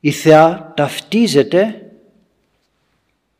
Η 0.00 0.10
θεά 0.10 0.72
ταυτίζεται 0.76 1.90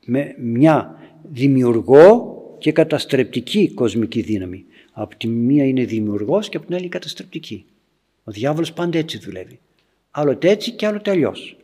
με 0.05 0.35
μια 0.39 0.99
δημιουργό 1.23 2.37
και 2.63 2.73
καταστρεπτική 2.73 3.73
κοσμική 3.75 4.21
δύναμη. 4.21 4.65
Από 4.93 5.17
τη 5.17 5.29
μία 5.29 5.65
είναι 5.65 5.85
δημιουργός 5.85 6.49
και 6.49 6.57
από 6.57 6.67
την 6.67 6.75
άλλη 6.75 6.89
καταστρεπτική. 6.89 7.65
Ο 8.25 8.31
διάβολος 8.33 8.73
πάντα 8.73 8.99
έτσι 8.99 9.19
δουλεύει. 9.19 9.61
Άλλοτε 10.11 10.51
έτσι 10.51 10.71
και 10.71 10.87
άλλοτε 10.87 11.11
αλλιώς. 11.11 11.57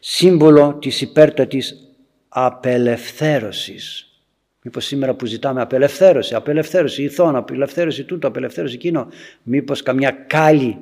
Σύμβολο 0.00 0.78
της 0.80 1.00
υπέρτατης 1.00 1.88
απελευθέρωσης 2.28 4.08
Μήπως 4.66 4.84
σήμερα 4.84 5.14
που 5.14 5.26
ζητάμε 5.26 5.60
απελευθέρωση, 5.60 6.34
απελευθέρωση 6.34 7.02
ηθών, 7.02 7.36
απελευθέρωση 7.36 8.04
τούτο, 8.04 8.26
απελευθέρωση 8.26 8.74
εκείνο, 8.74 9.08
μήπως 9.42 9.82
καμιά 9.82 10.10
κάλλη 10.10 10.78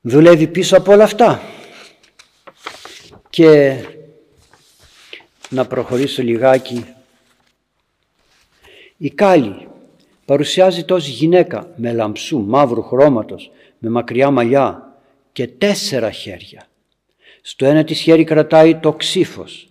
δουλεύει 0.00 0.46
πίσω 0.46 0.76
από 0.76 0.92
όλα 0.92 1.04
αυτά. 1.04 1.42
Και 3.30 3.76
να 5.50 5.66
προχωρήσω 5.66 6.22
λιγάκι. 6.22 6.84
Η 8.96 9.10
κάλλη 9.10 9.68
παρουσιάζεται 10.24 10.94
ως 10.94 11.06
γυναίκα 11.06 11.72
με 11.76 11.92
λαμψού 11.92 12.40
μαύρου 12.40 12.82
χρώματος, 12.82 13.50
με 13.78 13.90
μακριά 13.90 14.30
μαλλιά 14.30 14.96
και 15.32 15.46
τέσσερα 15.46 16.10
χέρια. 16.10 16.66
Στο 17.42 17.66
ένα 17.66 17.84
της 17.84 18.00
χέρι 18.00 18.24
κρατάει 18.24 18.76
το 18.76 18.92
ξύφος, 18.92 19.68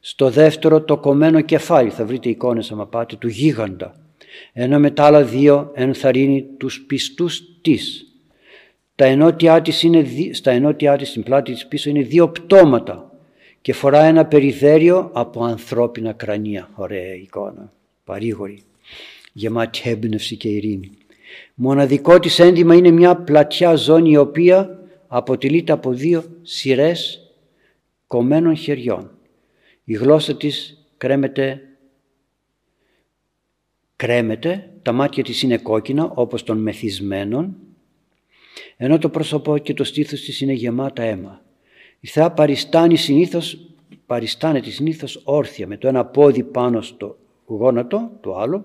στο 0.00 0.30
δεύτερο 0.30 0.82
το 0.82 0.96
κομμένο 0.96 1.40
κεφάλι, 1.40 1.90
θα 1.90 2.04
βρείτε 2.04 2.28
εικόνες 2.28 2.72
άμα 2.72 2.86
πάτε, 2.86 3.16
του 3.16 3.28
γίγαντα. 3.28 3.94
Ενώ 4.52 4.78
με 4.78 4.90
τα 4.90 5.04
άλλα 5.04 5.22
δύο 5.22 5.70
ενθαρρύνει 5.74 6.42
τους 6.58 6.84
πιστούς 6.86 7.42
της. 7.60 8.04
Τα 8.94 9.04
ενότια 9.04 9.62
της 9.62 9.82
είναι, 9.82 10.06
στα 10.32 10.50
ενότια 10.50 10.96
της 10.96 11.08
στην 11.08 11.22
πλάτη 11.22 11.52
της 11.52 11.66
πίσω 11.66 11.90
είναι 11.90 12.02
δύο 12.02 12.28
πτώματα 12.28 13.15
και 13.66 13.72
φορά 13.72 14.02
ένα 14.04 14.26
περιδέριο 14.26 15.10
από 15.14 15.44
ανθρώπινα 15.44 16.12
κρανία. 16.12 16.70
Ωραία 16.74 17.14
εικόνα, 17.14 17.72
παρήγορη, 18.04 18.62
γεμάτη 19.32 19.80
έμπνευση 19.84 20.36
και 20.36 20.48
ειρήνη. 20.48 20.90
Μοναδικό 21.54 22.18
της 22.18 22.38
ένδυμα 22.38 22.74
είναι 22.74 22.90
μια 22.90 23.16
πλατιά 23.16 23.74
ζώνη 23.74 24.10
η 24.10 24.16
οποία 24.16 24.78
αποτελείται 25.06 25.72
από 25.72 25.92
δύο 25.92 26.24
σειρές 26.42 27.30
κομμένων 28.06 28.56
χεριών 28.56 29.10
η 29.84 29.94
γλώσσα 29.94 30.36
της 30.36 30.84
κρέμεται, 30.96 31.62
κρέμεται, 33.96 34.70
τα 34.82 34.92
μάτια 34.92 35.24
της 35.24 35.42
είναι 35.42 35.58
κόκκινα 35.58 36.04
όπως 36.14 36.42
των 36.42 36.58
μεθυσμένων, 36.58 37.56
ενώ 38.76 38.98
το 38.98 39.08
πρόσωπο 39.08 39.58
και 39.58 39.74
το 39.74 39.84
στήθος 39.84 40.20
της 40.20 40.40
είναι 40.40 40.52
γεμάτα 40.52 41.02
αίμα. 41.02 41.45
Η 42.06 42.08
θεά 42.08 42.30
παριστάνει 42.30 42.96
συνήθως, 42.96 43.58
παριστάνεται 44.06 44.70
συνήθως 44.70 45.20
όρθια 45.24 45.66
με 45.66 45.76
το 45.76 45.88
ένα 45.88 46.04
πόδι 46.04 46.42
πάνω 46.42 46.80
στο 46.80 47.18
γόνατο, 47.46 48.10
το 48.20 48.36
άλλο, 48.36 48.64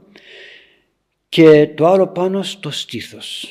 και 1.29 1.67
το 1.67 1.87
άλλο 1.87 2.07
πάνω 2.07 2.43
στο 2.43 2.71
στήθος. 2.71 3.49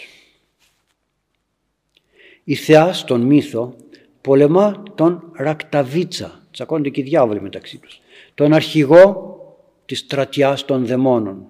Η 2.44 2.54
θεά 2.54 2.92
στον 2.92 3.20
μύθο 3.20 3.74
πολεμά 4.20 4.82
τον 4.94 5.32
Ρακταβίτσα, 5.32 6.46
τσακώνται 6.50 6.88
και 6.88 7.00
οι 7.00 7.04
διάβολοι 7.04 7.40
μεταξύ 7.40 7.78
τους, 7.78 8.00
τον 8.34 8.52
αρχηγό 8.52 9.38
της 9.86 9.98
στρατιάς 9.98 10.64
των 10.64 10.86
δαιμόνων. 10.86 11.46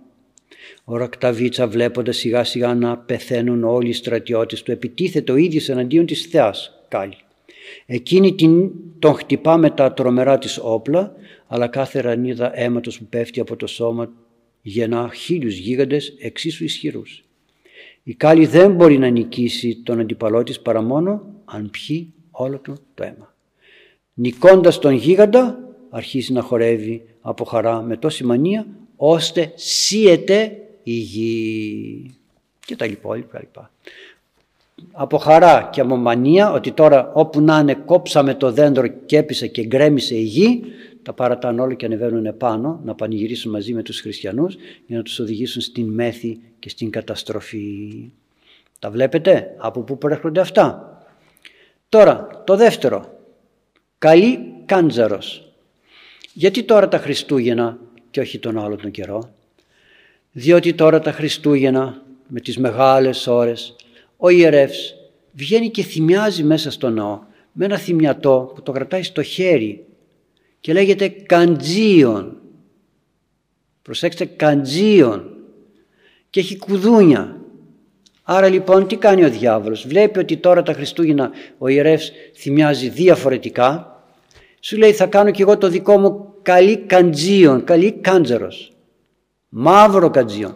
Ο 0.84 0.96
Ρακταβίτσα 0.96 1.68
βλέποντας 1.68 2.16
σιγά 2.16 2.44
σιγά 2.44 2.74
να 2.74 2.98
πεθαίνουν 2.98 3.64
όλοι 3.64 3.88
οι 3.88 3.92
στρατιώτες 3.92 4.62
του 4.62 4.72
επιτίθεται 4.72 5.32
ο 5.32 5.36
ίδιος 5.36 5.68
εναντίον 5.68 6.06
της 6.06 6.26
θεάς 6.26 6.84
Κάλλη. 6.88 7.16
Εκείνη 7.86 8.34
την, 8.34 8.70
τον 8.98 9.14
χτυπά 9.14 9.56
με 9.56 9.70
τα 9.70 9.92
τρομερά 9.92 10.38
της 10.38 10.58
όπλα 10.62 11.14
αλλά 11.46 11.68
κάθε 11.68 12.00
ρανίδα 12.00 12.60
αίματος 12.60 12.98
που 12.98 13.04
πέφτει 13.04 13.40
από 13.40 13.56
το 13.56 13.66
σώμα 13.66 14.12
γεννά 14.62 15.10
χίλιους 15.14 15.56
γίγαντες 15.56 16.14
εξίσου 16.18 16.64
ισχυρούς. 16.64 17.24
Η 18.02 18.14
κάλλη 18.14 18.46
δεν 18.46 18.74
μπορεί 18.74 18.98
να 18.98 19.08
νικήσει 19.08 19.76
τον 19.82 20.00
αντιπαλό 20.00 20.42
της 20.42 20.60
παρά 20.60 20.82
μόνο 20.82 21.26
αν 21.44 21.70
πιει 21.70 22.12
όλο 22.30 22.58
του 22.58 22.78
το 22.94 23.02
αίμα. 23.02 23.34
Νικώντας 24.14 24.78
τον 24.78 24.92
γίγαντα 24.92 25.58
αρχίζει 25.90 26.32
να 26.32 26.42
χορεύει 26.42 27.04
από 27.20 27.44
χαρά 27.44 27.82
με 27.82 27.96
τόση 27.96 28.24
μανία 28.24 28.66
ώστε 28.96 29.52
σύεται 29.54 30.56
η 30.82 30.92
γη 30.92 32.10
και 32.66 32.76
τα 32.76 32.86
λοιπά. 32.86 33.70
Από 34.92 35.16
χαρά 35.18 35.68
και 35.72 35.80
από 35.80 35.96
μανία 35.96 36.52
ότι 36.52 36.72
τώρα 36.72 37.12
όπου 37.12 37.40
να 37.40 37.58
είναι 37.58 37.74
κόψαμε 37.74 38.34
το 38.34 38.52
δέντρο 38.52 38.86
και 38.86 39.16
έπεισε 39.16 39.46
και 39.46 39.64
γκρέμισε 39.66 40.14
η 40.14 40.22
γη 40.22 40.62
τα 41.02 41.12
παρατάνε 41.12 41.60
όλα 41.60 41.74
και 41.74 41.84
ανεβαίνουν 41.86 42.36
πάνω 42.36 42.80
να 42.84 42.94
πανηγυρίσουν 42.94 43.50
μαζί 43.50 43.72
με 43.72 43.82
τους 43.82 44.00
χριστιανούς 44.00 44.56
για 44.86 44.96
να 44.96 45.02
τους 45.02 45.18
οδηγήσουν 45.18 45.62
στην 45.62 45.88
μέθη 45.92 46.40
και 46.58 46.68
στην 46.68 46.90
καταστροφή. 46.90 48.10
Τα 48.78 48.90
βλέπετε; 48.90 49.54
Από 49.56 49.80
πού 49.80 49.98
προέρχονται 49.98 50.40
αυτά; 50.40 50.94
Τώρα 51.88 52.42
το 52.44 52.56
δεύτερο. 52.56 53.18
Καλή 53.98 54.38
κάντζαρος. 54.66 55.52
Γιατί 56.32 56.62
τώρα 56.62 56.88
τα 56.88 56.98
Χριστούγεννα 56.98 57.78
και 58.10 58.20
όχι 58.20 58.38
τον 58.38 58.58
άλλο 58.58 58.76
τον 58.76 58.90
καιρό; 58.90 59.30
Διότι 60.32 60.74
τώρα 60.74 61.00
τα 61.00 61.12
Χριστούγεννα 61.12 62.02
με 62.26 62.40
τις 62.40 62.58
μεγάλες 62.58 63.26
ώρες 63.26 63.76
ο 64.22 64.28
ιερεύς 64.28 64.94
βγαίνει 65.32 65.70
και 65.70 65.82
θυμιάζει 65.82 66.42
μέσα 66.42 66.70
στο 66.70 66.90
ναό 66.90 67.20
με 67.52 67.64
ένα 67.64 67.76
θυμιατό 67.76 68.52
που 68.54 68.62
το 68.62 68.72
κρατάει 68.72 69.02
στο 69.02 69.22
χέρι 69.22 69.84
και 70.60 70.72
λέγεται 70.72 71.08
καντζίον. 71.08 72.36
Προσέξτε 73.82 74.24
καντζίον 74.24 75.36
και 76.30 76.40
έχει 76.40 76.58
κουδούνια. 76.58 77.40
Άρα 78.22 78.48
λοιπόν 78.48 78.86
τι 78.86 78.96
κάνει 78.96 79.24
ο 79.24 79.30
διάβολος; 79.30 79.86
Βλέπει 79.86 80.18
ότι 80.18 80.36
τώρα 80.36 80.62
τα 80.62 80.72
Χριστούγεννα 80.72 81.30
ο 81.58 81.68
ιερεύς 81.68 82.12
θυμιάζει 82.34 82.88
διαφορετικά. 82.88 84.02
Σου 84.60 84.76
λέει 84.76 84.92
θα 84.92 85.06
κάνω 85.06 85.30
κι 85.30 85.42
εγώ 85.42 85.58
το 85.58 85.68
δικό 85.68 85.98
μου 85.98 86.34
καλή 86.42 86.76
καντζίον, 86.76 87.64
καλή 87.64 87.92
κάντζερος. 87.92 88.72
Μαύρο 89.48 90.10
καντζίον. 90.10 90.54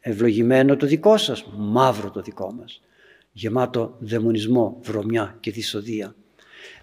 Ευλογημένο 0.00 0.76
το 0.76 0.86
δικό 0.86 1.16
σας, 1.16 1.44
μαύρο 1.56 2.10
το 2.10 2.20
δικό 2.20 2.52
μας. 2.52 2.80
Γεμάτο 3.38 3.94
δαιμονισμό, 3.98 4.78
βρωμιά 4.82 5.36
και 5.40 5.50
δυσοδεία. 5.50 6.14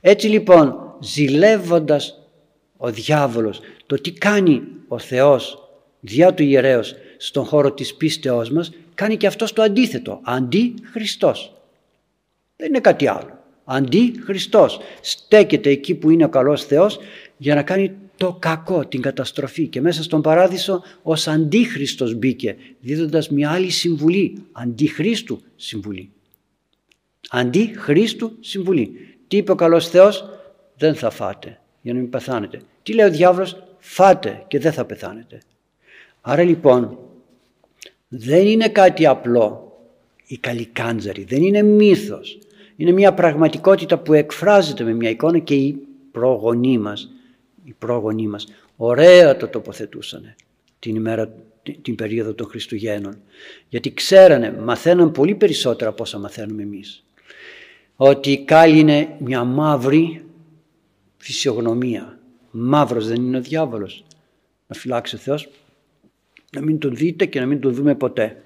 Έτσι 0.02 0.28
λοιπόν 0.28 0.76
ζηλεύοντας 1.02 2.30
ο 2.78 2.92
διάβολος 2.92 3.60
το 3.86 3.96
τι 3.96 4.12
κάνει 4.12 4.62
ο 4.88 5.00
Θεός 5.00 5.70
διά 6.00 6.34
του 6.34 6.44
ιερέως 6.44 6.96
στον 7.18 7.46
χώρο 7.46 7.72
της 7.74 7.96
πίστεώς 7.96 8.50
μας 8.50 8.72
κάνει 8.94 9.18
και 9.18 9.28
αυτός 9.28 9.54
το 9.54 9.62
αντίθετο 9.62 10.20
αντί 10.24 10.74
Χριστός 10.92 11.54
δεν 12.56 12.68
είναι 12.68 12.80
κάτι 12.80 13.08
άλλο. 13.08 13.40
Αντί 13.64 14.14
Χριστός 14.24 14.80
στέκεται 15.02 15.70
εκεί 15.70 15.96
που 15.96 16.10
είναι 16.10 16.26
ο 16.26 16.30
καλός 16.30 16.66
Θεός 16.66 17.00
για 17.38 17.56
να 17.56 17.64
κάνει 17.64 17.96
το 18.18 18.34
κακό, 18.40 18.86
την 18.86 19.02
καταστροφή. 19.02 19.68
Και 19.68 19.82
μέσα 19.82 20.04
στον 20.04 20.22
παράδεισο 20.22 20.84
ως 21.02 21.28
αντίχριστος 21.28 22.14
μπήκε 22.14 22.56
δίδοντας 22.80 23.30
μια 23.30 23.52
άλλη 23.52 23.70
συμβουλή 23.70 24.38
αντιχρίστου 24.52 25.42
συμβουλή 25.56 26.12
αντί 27.30 27.74
Χρήστου 27.78 28.38
συμβουλή 28.40 29.18
τι 29.28 29.38
είπε 29.38 29.52
ο 29.52 29.56
καλός 29.56 29.90
Θεός; 29.90 30.30
Δεν 30.78 30.96
θα 30.96 31.10
φάτε 31.10 31.60
για 31.82 31.94
να 31.94 32.00
μην 32.00 32.10
πεθάνετε. 32.10 32.62
Τι 32.84 32.94
λέει 32.94 33.06
ο 33.08 33.12
διάβολος, 33.12 33.64
φάτε 33.80 34.44
και 34.48 34.60
δεν 34.60 34.72
θα 34.72 34.86
πεθάνετε. 34.86 35.42
Άρα 36.22 36.44
λοιπόν 36.44 36.98
δεν 38.08 38.46
είναι 38.46 38.68
κάτι 38.68 39.06
απλό 39.06 39.78
η 40.26 40.38
καλικάντζαρη, 40.38 41.24
δεν 41.24 41.44
είναι 41.44 41.62
μύθος. 41.62 42.40
Είναι 42.76 42.92
μια 42.92 43.14
πραγματικότητα 43.14 43.98
που 43.98 44.14
εκφράζεται 44.14 44.84
με 44.84 44.94
μια 44.94 45.10
εικόνα 45.10 45.40
και 45.40 45.56
οι 45.56 45.78
πρόγονοί 46.12 46.78
μας, 46.78 47.12
οι 47.64 47.74
πρόγονοί 47.80 48.28
μας 48.28 48.48
ωραία 48.76 49.38
το 49.38 49.48
τοποθετούσαν 49.48 50.36
την 50.80 50.96
ημέρα 50.96 51.34
την 51.82 51.96
περίοδο 51.96 52.34
των 52.34 52.48
Χριστουγέννων. 52.48 53.22
Γιατί 53.70 53.94
ξέρανε, 53.94 54.52
μαθαίναν 54.52 55.12
πολύ 55.12 55.36
περισσότερα 55.36 55.90
από 55.90 56.04
όσα 56.04 56.18
μαθαίνουμε 56.18 56.62
εμείς 56.62 57.04
ότι 58.06 58.32
η 58.32 58.44
κάλλη 58.44 58.80
είναι 58.80 59.16
μια 59.20 59.44
μαύρη 59.44 60.26
φυσιογνωμία 61.18 62.20
Μαύρος 62.52 63.08
δεν 63.08 63.16
είναι 63.16 63.38
ο 63.38 63.42
διάβολος. 63.42 64.04
Να 64.68 64.76
φυλάξει 64.76 65.16
ο 65.16 65.18
Θεός 65.18 65.50
να 66.52 66.62
μην 66.62 66.80
τον 66.80 66.96
δείτε 66.96 67.26
και 67.26 67.40
να 67.40 67.46
μην 67.46 67.60
τον 67.60 67.74
δούμε 67.74 67.96
ποτέ. 67.96 68.42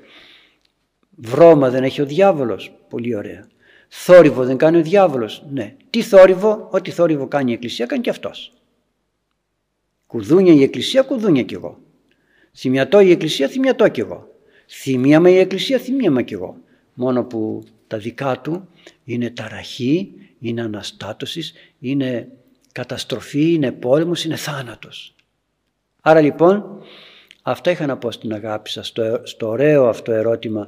Βρώμα 1.16 1.70
δεν 1.70 1.84
έχει 1.84 2.01
ο 2.01 2.05
διάβολος. 2.05 2.72
Πολύ 2.89 3.16
ωραία. 3.16 3.47
Θόρυβο 3.88 4.43
δεν 4.43 4.58
κάνει 4.58 4.78
ο 4.78 4.82
διάβολος. 4.82 5.43
Ναι. 5.51 5.76
Τι 5.89 6.01
θόρυβο, 6.01 6.68
ό,τι 6.72 6.91
θόρυβο 6.91 7.28
κάνει 7.28 7.51
η 7.51 7.53
Εκκλησία 7.53 7.86
κάνει 7.86 8.01
και 8.01 8.10
αυτός. 8.10 8.53
Κουδούνια 10.08 10.53
η 10.53 10.64
Εκκλησία, 10.64 11.01
κουδούνια 11.01 11.43
κι 11.43 11.53
εγώ. 11.53 11.80
Θυμιατό 12.53 12.99
η 12.99 13.12
Εκκλησία, 13.12 13.47
θυμιατό 13.47 13.88
κι 13.88 13.99
εγώ. 13.99 14.36
Θυμίαμα 14.68 15.30
η 15.30 15.38
Εκκλησία, 15.38 15.80
θυμίαμα 15.80 16.22
κι 16.22 16.34
εγώ. 16.34 16.58
Μόνο 16.93 17.24
που 17.24 17.64
τα 17.88 17.97
δικά 17.97 18.41
του 18.41 18.68
είναι 19.08 19.30
ταραχή, 19.30 20.12
είναι 20.39 20.62
αναστάτωσης, 20.62 21.53
είναι 21.80 22.28
καταστροφή, 22.72 23.53
είναι 23.53 23.72
πόλεμος, 23.72 24.24
είναι 24.24 24.36
θάνατος. 24.36 25.16
Άρα 26.01 26.22
λοιπόν 26.22 26.82
αυτά 27.41 27.72
είχα 27.72 27.86
να 27.86 27.97
πω 27.97 28.12
στην 28.12 28.34
αγάπη 28.34 28.70
σας, 28.70 28.88
στο, 28.88 29.22
στο 29.24 29.47
ωραίο 29.47 29.88
αυτό 29.88 30.12
ερώτημα 30.12 30.68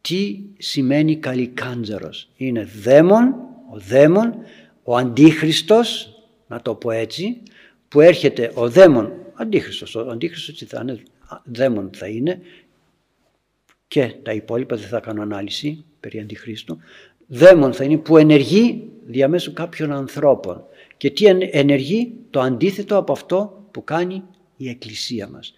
τι 0.00 0.40
σημαίνει 0.58 1.16
καλικάντζαρος. 1.16 2.28
Είναι 2.36 2.64
δαίμον, 2.64 3.34
ο 3.72 3.78
δαίμον, 3.78 4.34
ο 4.82 4.96
αντίχριστος, 4.96 6.14
να 6.46 6.62
το 6.62 6.74
πω 6.74 6.90
έτσι, 6.90 7.42
που 7.88 8.00
έρχεται 8.00 8.52
ο 8.54 8.70
δαίμον, 8.70 9.12
αντίχριστος, 9.34 9.94
ο 9.94 10.10
αντίχριστος 10.10 10.58
τι 10.58 10.64
θα 10.64 10.80
είναι, 10.82 11.02
δαίμον 11.44 11.90
θα 11.94 12.06
είναι 12.06 12.40
και 13.88 14.14
τα 14.22 14.32
υπόλοιπα 14.32 14.76
δεν 14.76 14.88
θα 14.88 15.00
κάνω 15.00 15.22
ανάλυση 15.22 15.84
περί 16.00 16.20
αντιχρίστου, 16.20 16.78
δαίμον 17.32 17.72
θα 17.72 17.84
είναι 17.84 17.96
που 17.96 18.16
ενεργεί 18.16 18.88
διαμέσου 19.06 19.52
κάποιων 19.52 19.92
ανθρώπων 19.92 20.64
και 20.96 21.10
τι 21.10 21.26
ενεργεί; 21.50 22.12
Το 22.30 22.40
αντίθετο 22.40 22.96
από 22.96 23.12
αυτό 23.12 23.64
που 23.70 23.84
κάνει 23.84 24.22
η 24.56 24.68
Εκκλησία 24.68 25.28
μας. 25.28 25.54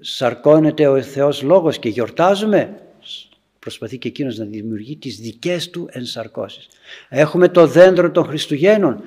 Σαρκώνεται 0.00 0.86
ο 0.86 1.02
Θεός 1.02 1.42
Λόγος 1.42 1.78
και 1.78 1.88
γιορτάζουμε, 1.88 2.80
προσπαθεί 3.58 3.98
και 3.98 4.08
εκείνος 4.08 4.38
να 4.38 4.44
δημιουργεί 4.44 4.96
τις 4.96 5.16
δικές 5.16 5.70
του 5.70 5.88
ενσαρκώσεις. 5.90 6.68
Έχουμε 7.08 7.48
το 7.48 7.66
δέντρο 7.66 8.10
των 8.10 8.24
Χριστουγέννων, 8.24 9.02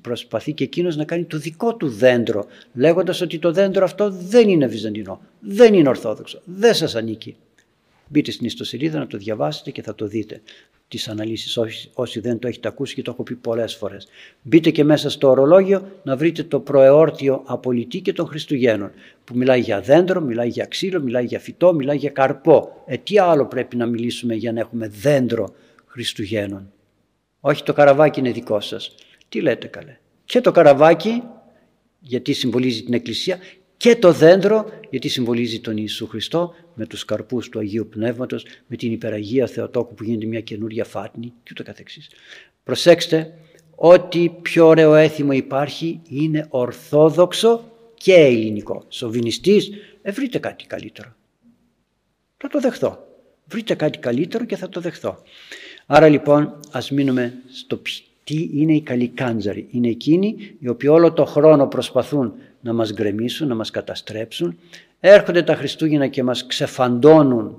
προσπαθεί 0.00 0.52
και 0.52 0.64
εκείνος 0.64 0.96
να 0.96 1.04
κάνει 1.04 1.24
το 1.24 1.38
δικό 1.38 1.76
του 1.76 1.88
δέντρο, 1.88 2.46
λέγοντας 2.74 3.20
ότι 3.20 3.38
το 3.38 3.52
δέντρο 3.52 3.84
αυτό 3.84 4.10
δεν 4.10 4.48
είναι 4.48 4.66
βυζαντινό, 4.66 5.20
δεν 5.40 5.74
είναι 5.74 5.88
ορθόδοξο, 5.88 6.40
δεν 6.44 6.74
σας 6.74 6.94
ανήκει. 6.94 7.36
Μπείτε 8.08 8.30
στην 8.30 8.46
ιστοσελίδα 8.46 8.98
να 8.98 9.06
το 9.06 9.18
διαβάσετε 9.18 9.70
και 9.70 9.82
θα 9.82 9.94
το 9.94 10.06
δείτε 10.06 10.40
τις 10.88 11.08
αναλύσεις 11.08 11.56
όσοι, 11.56 11.90
όσοι 11.94 12.20
δεν 12.20 12.38
το 12.38 12.48
έχετε 12.48 12.68
ακούσει 12.68 12.94
και 12.94 13.02
το 13.02 13.10
έχω 13.10 13.22
πει 13.22 13.34
πολλές 13.34 13.74
φορές. 13.74 14.08
Μπείτε 14.42 14.70
και 14.70 14.84
μέσα 14.84 15.10
στο 15.10 15.28
ορολόγιο 15.28 15.88
να 16.02 16.16
βρείτε 16.16 16.42
το 16.42 16.60
προεόρτιο 16.60 17.42
απολυτή 17.46 18.00
και 18.00 18.12
των 18.12 18.26
Χριστουγέννων 18.26 18.90
που 19.24 19.36
μιλάει 19.36 19.60
για 19.60 19.80
δέντρο, 19.80 20.20
μιλάει 20.20 20.48
για 20.48 20.64
ξύλο, 20.64 21.00
μιλάει 21.00 21.24
για 21.24 21.38
φυτό, 21.38 21.74
μιλάει 21.74 21.96
για 21.96 22.10
καρπό. 22.10 22.82
Ε, 22.86 22.96
τι 22.96 23.18
άλλο 23.18 23.46
πρέπει 23.46 23.76
να 23.76 23.86
μιλήσουμε 23.86 24.34
για 24.34 24.52
να 24.52 24.60
έχουμε 24.60 24.88
δέντρο 24.88 25.54
Χριστουγέννων; 25.86 26.72
Όχι 27.40 27.62
το 27.62 27.72
καραβάκι 27.72 28.20
είναι 28.20 28.30
δικό 28.30 28.60
σας. 28.60 28.94
Τι 29.28 29.40
λέτε 29.40 29.66
καλέ; 29.66 29.98
Και 30.24 30.40
το 30.40 30.50
καραβάκι 30.50 31.22
γιατί 32.00 32.32
συμβολίζει 32.32 32.82
την 32.82 32.94
Εκκλησία 32.94 33.38
και 33.84 33.96
το 33.96 34.12
δέντρο 34.12 34.70
γιατί 34.90 35.08
συμβολίζει 35.08 35.60
τον 35.60 35.76
Ιησού 35.76 36.06
Χριστό 36.06 36.54
με 36.74 36.86
τους 36.86 37.04
καρπούς 37.04 37.48
του 37.48 37.58
Αγίου 37.58 37.88
Πνεύματος, 37.88 38.46
με 38.66 38.76
την 38.76 38.92
υπεραγία 38.92 39.46
Θεοτόκου 39.46 39.94
που 39.94 40.04
γίνεται 40.04 40.26
μια 40.26 40.40
καινούρια 40.40 40.84
φάτνη 40.84 41.32
και 41.42 41.48
ούτω 41.50 41.62
καθεξής. 41.62 42.10
Προσέξτε, 42.62 43.38
ό,τι 43.74 44.28
πιο 44.28 44.66
ωραίο 44.66 44.94
έθιμο 44.94 45.32
υπάρχει 45.32 46.00
είναι 46.08 46.46
ορθόδοξο 46.48 47.64
και 47.94 48.14
ελληνικό. 48.14 48.84
Σοβινιστής, 48.88 49.70
ε, 50.02 50.10
βρείτε 50.10 50.38
κάτι 50.38 50.66
καλύτερο. 50.66 51.14
Θα 52.36 52.48
το 52.48 52.60
δεχθώ. 52.60 53.06
Βρείτε 53.46 53.74
κάτι 53.74 53.98
καλύτερο 53.98 54.44
και 54.44 54.56
θα 54.56 54.68
το 54.68 54.80
δεχθώ. 54.80 55.22
Άρα 55.86 56.08
λοιπόν 56.08 56.60
ας 56.70 56.90
μείνουμε 56.90 57.34
στο 57.52 57.80
τι 58.24 58.50
είναι 58.54 58.74
οι 58.74 58.80
καλικάντζαροι. 58.80 59.66
Είναι 59.70 59.88
εκείνοι 59.88 60.56
οι 60.58 60.68
οποίοι 60.68 60.88
όλο 60.92 61.12
το 61.12 61.24
χρόνο 61.24 61.66
προσπαθούν 61.66 62.32
να 62.64 62.72
μας 62.72 62.92
γκρεμίσουν, 62.92 63.48
να 63.48 63.54
μας 63.54 63.70
καταστρέψουν. 63.70 64.58
Έρχονται 65.00 65.42
τα 65.42 65.54
Χριστούγεννα 65.54 66.06
και 66.06 66.22
μας 66.22 66.46
ξεφαντώνουν 66.46 67.58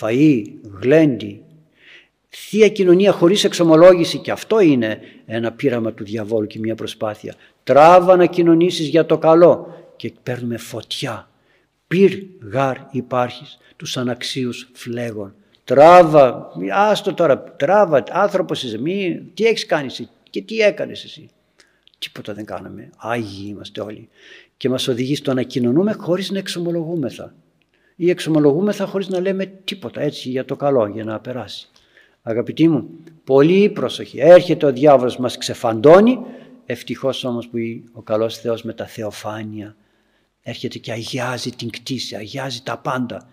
φαΐ, 0.00 0.44
γλέντι, 0.80 1.42
θεία 2.28 2.68
κοινωνία 2.68 3.12
χωρίς 3.12 3.44
εξομολόγηση 3.44 4.18
και 4.18 4.30
αυτό 4.30 4.60
είναι 4.60 5.00
ένα 5.26 5.52
πείραμα 5.52 5.92
του 5.92 6.04
διαβόλου 6.04 6.46
και 6.46 6.58
μια 6.58 6.74
προσπάθεια. 6.74 7.34
Τράβα 7.64 8.16
να 8.16 8.26
κοινωνήσεις 8.26 8.88
για 8.88 9.06
το 9.06 9.18
καλό 9.18 9.74
και 9.96 10.12
παίρνουμε 10.22 10.56
φωτιά. 10.56 11.28
Πυρ 11.88 12.12
γάρ 12.52 12.76
υπάρχεις 12.90 13.58
τους 13.76 13.96
αναξίους 13.96 14.70
φλέγων. 14.72 15.34
Τράβα, 15.64 16.52
άστο 16.72 17.14
τώρα, 17.14 17.42
τράβα, 17.42 18.04
άνθρωπος 18.10 18.62
είσαι, 18.62 18.78
μη, 18.78 19.22
τι 19.34 19.46
έχεις 19.46 19.66
κάνει 19.66 19.86
εσύ 19.86 20.08
και 20.30 20.42
τι 20.42 20.58
έκανες 20.58 21.04
εσύ. 21.04 21.30
Τίποτα 21.98 22.34
δεν 22.34 22.44
κάναμε, 22.44 22.90
Άγιοι 22.96 23.46
είμαστε 23.48 23.80
όλοι. 23.80 24.08
Και 24.56 24.68
μας 24.68 24.88
οδηγεί 24.88 25.16
στο 25.16 25.34
να 25.34 25.42
κοινωνούμε 25.42 25.92
χωρίς 25.92 26.30
να 26.30 26.38
εξομολογούμεθα. 26.38 27.34
Ή 27.96 28.10
εξομολογούμεθα 28.10 28.86
χωρίς 28.86 29.08
να 29.08 29.20
λέμε 29.20 29.46
τίποτα 29.46 30.00
έτσι 30.00 30.28
για 30.28 30.44
το 30.44 30.56
καλό, 30.56 30.86
για 30.86 31.04
να 31.04 31.20
περάσει. 31.20 31.68
Αγαπητοί 32.22 32.68
μου, 32.68 32.88
πολύ 33.24 33.68
προσοχή. 33.70 34.18
Έρχεται 34.20 34.66
ο 34.66 34.72
διάβολος, 34.72 35.18
μας 35.18 35.38
ξεφαντώνει, 35.38 36.18
ευτυχώς 36.66 37.24
όμως 37.24 37.48
που 37.48 37.58
ο 37.92 38.02
καλός 38.02 38.38
Θεός 38.38 38.62
με 38.62 38.72
τα 38.72 38.86
θεοφάνεια 38.86 39.76
έρχεται 40.48 40.78
και 40.78 40.92
αγιάζει 40.92 41.50
την 41.50 41.70
κτήση, 41.70 42.16
αγιάζει 42.16 42.62
τα 42.62 42.78
πάντα. 42.78 43.28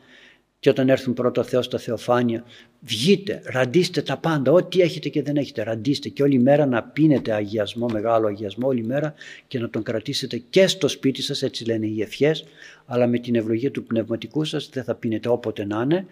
Και 0.65 0.71
όταν 0.71 0.89
έρθουν 0.89 1.13
πρώτο 1.13 1.43
Θεός 1.43 1.65
στα 1.65 1.77
θεοφάνεια, 1.77 2.43
βγείτε, 2.81 3.41
ραντίστε 3.45 4.01
τα 4.01 4.17
πάντα, 4.17 4.51
ό,τι 4.51 4.81
έχετε 4.81 5.09
και 5.09 5.21
δεν 5.21 5.37
έχετε, 5.37 5.63
ραντίστε 5.63 6.09
και 6.09 6.23
όλη 6.23 6.39
μέρα 6.39 6.65
να 6.65 6.83
πίνετε 6.83 7.33
αγιασμό, 7.33 7.87
μεγάλο 7.87 8.27
αγιασμό 8.27 8.67
όλη 8.67 8.83
μέρα 8.83 9.13
και 9.47 9.59
να 9.59 9.69
τον 9.69 9.83
κρατήσετε 9.83 10.37
και 10.49 10.67
στο 10.67 10.87
σπίτι 10.87 11.21
σας, 11.21 11.41
έτσι 11.41 11.65
λένε 11.65 11.85
οι 11.85 12.01
ευχές, 12.01 12.45
αλλά 12.85 13.07
με 13.07 13.19
την 13.19 13.35
ευλογία 13.35 13.71
του 13.71 13.83
πνευματικού 13.83 14.43
σας 14.43 14.69
δεν 14.73 14.83
θα 14.83 14.95
πίνετε 14.95 15.29
όποτε 15.29 15.65
να 15.65 15.81
είναι, 15.81 16.05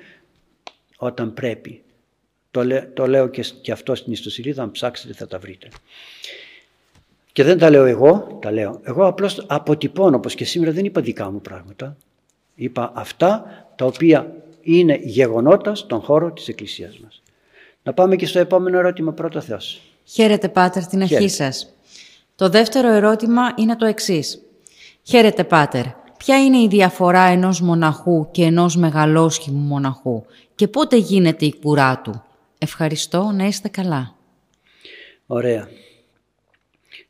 όταν 0.97 1.33
πρέπει. 1.33 1.81
Το, 2.51 2.61
το 2.93 3.07
λέω 3.07 3.27
και, 3.27 3.45
και 3.61 3.71
αυτό 3.71 3.95
στην 3.95 4.13
ιστοσελίδα, 4.13 4.63
αν 4.63 4.71
ψάξετε 4.71 5.13
θα 5.13 5.27
τα 5.27 5.39
βρείτε. 5.39 5.67
Και 7.31 7.43
δεν 7.43 7.57
τα 7.57 7.69
λέω 7.69 7.85
εγώ, 7.85 8.39
τα 8.41 8.51
λέω. 8.51 8.79
Εγώ 8.83 9.05
απλώς 9.05 9.45
αποτυπώνω, 9.47 10.15
όπως 10.15 10.35
και 10.35 10.45
σήμερα 10.45 10.71
δεν 10.71 10.85
είπα 10.85 11.01
δικά 11.01 11.31
μου 11.31 11.41
πράγματα. 11.41 11.97
Είπα 12.55 12.91
αυτά 12.95 13.62
τα 13.83 13.89
οποία 13.89 14.35
είναι 14.61 14.99
γεγονότας 15.03 15.79
στον 15.79 16.01
χώρο 16.01 16.31
της 16.31 16.47
Εκκλησίας 16.47 16.99
μας. 16.99 17.21
Να 17.83 17.93
πάμε 17.93 18.15
και 18.15 18.25
στο 18.25 18.39
επόμενο 18.39 18.77
ερώτημα 18.77 19.11
πρώτο 19.11 19.41
Θεός. 19.41 19.81
Χαίρετε 20.03 20.49
Πάτερ 20.49 20.85
την 20.85 21.01
ευχή 21.01 21.29
σας. 21.29 21.73
Το 22.35 22.49
δεύτερο 22.49 22.91
ερώτημα 22.91 23.41
είναι 23.55 23.75
το 23.75 23.85
εξής. 23.85 24.41
Χαίρετε 25.03 25.43
Πάτερ. 25.43 25.85
Ποια 26.17 26.43
είναι 26.43 26.57
η 26.57 26.67
διαφορά 26.67 27.21
ενός 27.21 27.61
μοναχού 27.61 28.27
και 28.31 28.43
ενός 28.43 28.75
μεγαλόσχημου 28.75 29.59
μοναχού 29.59 30.25
και 30.55 30.67
πότε 30.67 30.97
γίνεται 30.97 31.45
η 31.45 31.55
κουρά 31.61 32.01
του; 32.03 32.23
Ευχαριστώ, 32.57 33.31
να 33.33 33.45
είστε 33.45 33.67
καλά. 33.67 34.15
Ωραία. 35.27 35.67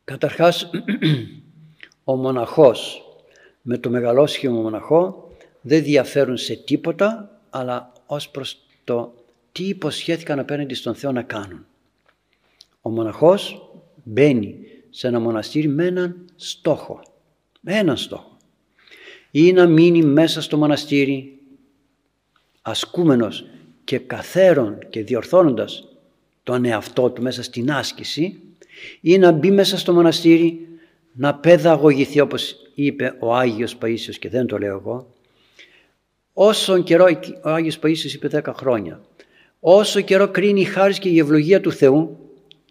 Καταρχάς, 0.04 0.70
ο 2.04 2.16
μοναχός 2.16 3.04
με 3.62 3.78
το 3.78 3.90
μεγαλόσχημο 3.90 4.62
μοναχό 4.62 5.23
δεν 5.66 5.84
διαφέρουν 5.84 6.38
σε 6.38 6.56
τίποτα, 6.56 7.40
αλλά 7.50 7.92
ως 8.06 8.30
προς 8.30 8.58
το 8.84 9.14
τι 9.52 9.64
υποσχέθηκαν 9.64 10.40
απέναντι 10.40 10.74
στον 10.74 10.96
Θεό 10.96 11.12
να 11.12 11.22
κάνουν. 11.22 11.66
Ο 12.82 12.90
μοναχός 12.90 13.70
μπαίνει 14.04 14.56
σε 14.90 15.08
ένα 15.08 15.20
μοναστήρι 15.20 15.68
με 15.68 15.86
έναν 15.86 16.26
στόχο. 16.36 17.02
Με 17.60 17.74
έναν 17.78 17.98
στόχο. 17.98 18.38
Ή 19.32 19.54
να 19.54 19.68
μείνει 19.68 20.04
μέσα 20.04 20.42
στο 20.42 20.58
μοναστήρι 20.58 21.40
ασκούμενος 22.62 23.46
και 23.84 23.98
καθέρον 24.00 24.78
και 24.90 25.04
διορθώνοντας 25.04 25.88
τον 26.44 26.66
εαυτό 26.66 27.10
του 27.10 27.22
μέσα 27.22 27.44
στην 27.44 27.72
άσκηση 27.72 28.40
ή 29.02 29.18
να 29.18 29.32
μπει 29.32 29.52
μέσα 29.52 29.78
στο 29.78 29.94
μοναστήρι 29.94 30.68
να 31.14 31.36
παιδαγωγηθεί 31.36 32.20
όπως 32.20 32.56
είπε 32.76 33.16
ο 33.20 33.36
Άγιος 33.36 33.78
Παΐσιος 33.82 34.16
και 34.20 34.30
δεν 34.30 34.46
το 34.48 34.58
λέω 34.58 34.78
εγώ 34.78 35.13
όσο 36.34 36.82
καιρό 36.82 37.06
ο 37.44 37.50
Άγιος 37.50 37.80
Παΐσιος 37.84 38.14
είπε 38.14 38.42
10 38.46 38.54
χρόνια 38.56 39.02
όσο 39.60 40.02
καιρό 40.02 40.28
κρίνει 40.28 40.62
η 40.62 40.64
χάρις 40.64 41.00
και 41.00 41.10
η 41.10 41.20
ευλογία 41.20 41.62
του 41.62 41.72
Θεού 41.72 42.18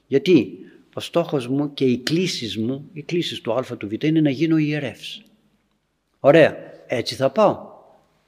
γιατί 0.06 0.58
ο 0.94 1.00
στόχος 1.00 1.48
μου 1.48 1.74
και 1.74 1.84
οι 1.84 1.98
κλήσεις 1.98 2.58
μου 2.58 2.88
οι 2.92 3.02
κλήσεις 3.02 3.40
του 3.40 3.52
α 3.52 3.62
του 3.78 3.88
β 3.88 4.04
είναι 4.04 4.20
να 4.20 4.30
γίνω 4.30 4.56
ιερεύς 4.56 5.22
ωραία 6.20 6.56
έτσι 6.86 7.14
θα 7.14 7.30
πάω 7.30 7.70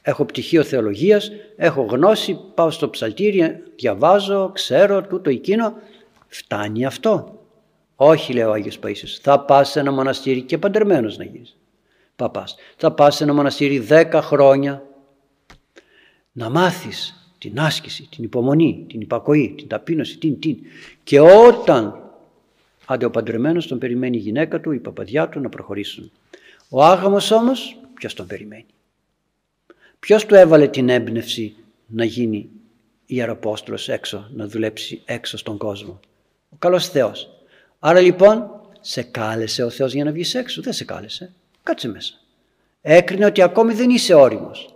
έχω 0.02 0.24
πτυχίο 0.24 0.62
θεολογίας 0.62 1.30
έχω 1.56 1.82
γνώση 1.82 2.38
πάω 2.54 2.70
στο 2.70 2.90
ψαλτήρι 2.90 3.62
διαβάζω 3.76 4.50
ξέρω 4.54 5.02
τούτο 5.02 5.30
εκείνο 5.30 5.74
φτάνει 6.28 6.84
αυτό 6.84 7.38
όχι 7.96 8.32
λέει 8.32 8.44
ο 8.44 8.52
Άγιος 8.52 8.78
Παΐσιος, 8.82 9.18
θα 9.22 9.40
πας 9.40 9.70
σε 9.70 9.80
ένα 9.80 9.92
μοναστήρι 9.92 10.42
και 10.42 10.58
παντρεμένος 10.58 11.16
να 11.18 11.24
γίνεις. 11.24 11.56
Παπάς. 12.16 12.54
Θα 12.76 12.92
πας 12.92 13.16
σε 13.16 13.24
ένα 13.24 13.34
μοναστήρι 13.34 13.78
δέκα 13.78 14.22
χρόνια 14.22 14.82
να 16.36 16.48
μάθεις 16.48 17.28
την 17.38 17.60
άσκηση, 17.60 18.08
την 18.10 18.24
υπομονή, 18.24 18.84
την 18.88 19.00
υπακοή, 19.00 19.54
την 19.56 19.68
ταπείνωση, 19.68 20.18
την, 20.18 20.40
την. 20.40 20.56
Και 21.04 21.20
όταν 21.20 22.10
άντε 22.86 23.04
ο 23.04 23.10
παντρεμένος 23.10 23.66
τον 23.66 23.78
περιμένει 23.78 24.16
η 24.16 24.20
γυναίκα 24.20 24.60
του, 24.60 24.72
η 24.72 24.78
παπαδιά 24.78 25.28
του 25.28 25.40
να 25.40 25.48
προχωρήσουν. 25.48 26.10
Ο 26.68 26.84
άγαμος 26.84 27.30
όμως 27.30 27.76
ποιος 27.94 28.14
τον 28.14 28.26
περιμένει; 28.26 28.66
Ποιος 29.98 30.26
του 30.26 30.34
έβαλε 30.34 30.68
την 30.68 30.88
έμπνευση 30.88 31.54
να 31.86 32.04
γίνει 32.04 32.48
ιεραπόστολος 33.06 33.88
έξω, 33.88 34.30
να 34.34 34.46
δουλέψει 34.46 35.02
έξω 35.04 35.36
στον 35.36 35.56
κόσμο; 35.56 36.00
Ο 36.50 36.56
καλός 36.58 36.88
Θεός. 36.88 37.30
Άρα 37.78 38.00
λοιπόν 38.00 38.50
σε 38.80 39.02
κάλεσε 39.02 39.62
ο 39.62 39.70
Θεός 39.70 39.94
για 39.94 40.04
να 40.04 40.12
βγεις 40.12 40.34
έξω. 40.34 40.62
Δεν 40.62 40.72
σε 40.72 40.84
κάλεσε. 40.84 41.32
Κάτσε 41.62 41.88
μέσα. 41.88 42.14
Έκρινε 42.80 43.24
ότι 43.24 43.42
ακόμη 43.42 43.74
δεν 43.74 43.90
είσαι 43.90 44.14
όριμος. 44.14 44.74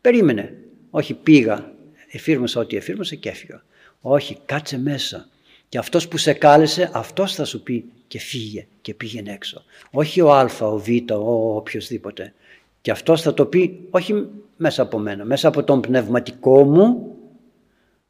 Περίμενε. 0.00 0.54
Όχι 0.90 1.14
πήγα, 1.14 1.72
εφήρμοσα 2.10 2.60
ό,τι 2.60 2.76
εφήρμοσα 2.76 3.14
και 3.14 3.28
έφυγα. 3.28 3.64
Όχι, 4.00 4.38
κάτσε 4.44 4.78
μέσα. 4.78 5.28
Και 5.68 5.78
αυτός 5.78 6.08
που 6.08 6.16
σε 6.16 6.32
κάλεσε, 6.32 6.90
αυτός 6.92 7.34
θα 7.34 7.44
σου 7.44 7.62
πει 7.62 7.84
και 8.06 8.18
φύγε 8.18 8.66
και 8.80 8.94
πήγαινε 8.94 9.32
έξω. 9.32 9.64
Όχι 9.90 10.20
ο 10.20 10.32
Α, 10.32 10.50
ο 10.60 10.78
Β, 10.78 10.88
ο 11.12 11.56
οποιοδήποτε. 11.56 12.34
Και 12.80 12.90
αυτός 12.90 13.22
θα 13.22 13.34
το 13.34 13.46
πει 13.46 13.86
όχι 13.90 14.26
μέσα 14.56 14.82
από 14.82 14.98
μένα, 14.98 15.24
μέσα 15.24 15.48
από 15.48 15.64
τον 15.64 15.80
πνευματικό 15.80 16.64
μου, 16.64 17.16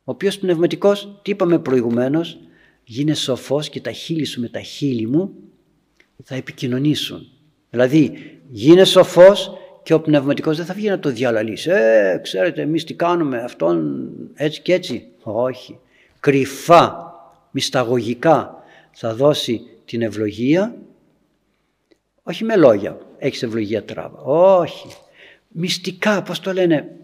ο 0.05 0.13
οποίος 0.13 0.39
πνευματικός, 0.39 1.21
τι 1.23 1.31
είπαμε 1.31 1.59
προηγουμένως, 1.59 2.39
γίνε 2.85 3.15
σοφός 3.15 3.69
και 3.69 3.81
τα 3.81 3.93
χείλη 3.93 4.25
σου 4.25 4.41
με 4.41 4.49
τα 4.49 4.61
χείλη 4.61 5.07
μου 5.07 5.35
θα 6.25 6.35
επικοινωνήσουν. 6.35 7.27
Δηλαδή 7.71 8.13
γίνε 8.51 8.85
σοφός 8.85 9.53
και 9.83 9.95
ο 9.95 10.01
πνευματικός 10.01 10.57
δεν 10.57 10.67
θα 10.67 10.75
βγει 10.75 10.89
να 10.89 10.99
το 10.99 11.11
διαλαλήσει. 11.11 11.71
Ε, 11.71 12.21
ξέρετε 12.23 12.63
εμείς 12.63 12.85
τι 12.85 12.95
κάνουμε 12.95 13.39
αυτόν 13.39 14.09
έτσι 14.35 14.61
και 14.61 14.75
έτσι. 14.75 15.07
Όχι. 15.23 15.79
Κρυφά, 16.21 17.15
μυσταγωγικά 17.51 18.65
θα 18.93 19.15
δώσει 19.15 19.61
την 19.85 20.03
ευλογία 20.03 20.75
όχι 22.31 22.45
με 22.45 22.57
λόγια, 22.57 22.99
έχεις 23.19 23.43
ευλογία 23.43 23.85
τράβα. 23.85 24.19
Όχι. 24.59 24.89
Μυστικά, 25.49 26.23
πώς 26.23 26.41
το 26.41 26.53
λένε, 26.53 26.97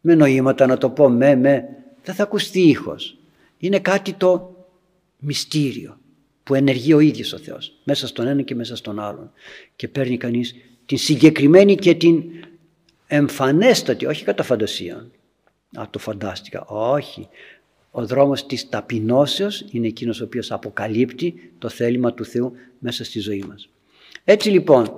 με 0.00 0.14
νοήματα 0.14 0.66
να 0.66 0.78
το 0.78 0.90
πω 0.90 1.08
με, 1.08 1.36
με, 1.36 1.68
δεν 2.04 2.14
θα 2.14 2.22
ακουστεί 2.22 2.60
ήχος. 2.60 3.16
Είναι 3.58 3.78
κάτι 3.78 4.12
το 4.12 4.56
μυστήριο 5.18 5.98
που 6.42 6.54
ενεργεί 6.54 6.92
ο 6.92 7.00
ίδιος 7.00 7.32
ο 7.32 7.38
Θεός 7.38 7.72
μέσα 7.84 8.06
στον 8.06 8.26
ένα 8.26 8.42
και 8.42 8.54
μέσα 8.54 8.76
στον 8.76 9.00
άλλον 9.00 9.32
και 9.76 9.88
παίρνει 9.88 10.16
κανείς 10.16 10.54
την 10.88 10.98
συγκεκριμένη 10.98 11.74
και 11.74 11.94
την 11.94 12.22
εμφανέστατη, 13.06 14.06
όχι 14.06 14.24
κατά 14.24 14.42
φαντασία. 14.42 15.06
Α, 15.78 15.84
το 15.90 15.98
φαντάστηκα. 15.98 16.64
Όχι. 16.66 17.28
Ο 17.90 18.06
δρόμος 18.06 18.46
της 18.46 18.68
ταπεινώσεως 18.68 19.64
είναι 19.70 19.86
εκείνος 19.86 20.20
ο 20.20 20.24
οποίος 20.24 20.50
αποκαλύπτει 20.50 21.52
το 21.58 21.68
θέλημα 21.68 22.14
του 22.14 22.24
Θεού 22.24 22.52
μέσα 22.78 23.04
στη 23.04 23.20
ζωή 23.20 23.44
μας. 23.48 23.68
Έτσι 24.24 24.50
λοιπόν, 24.50 24.90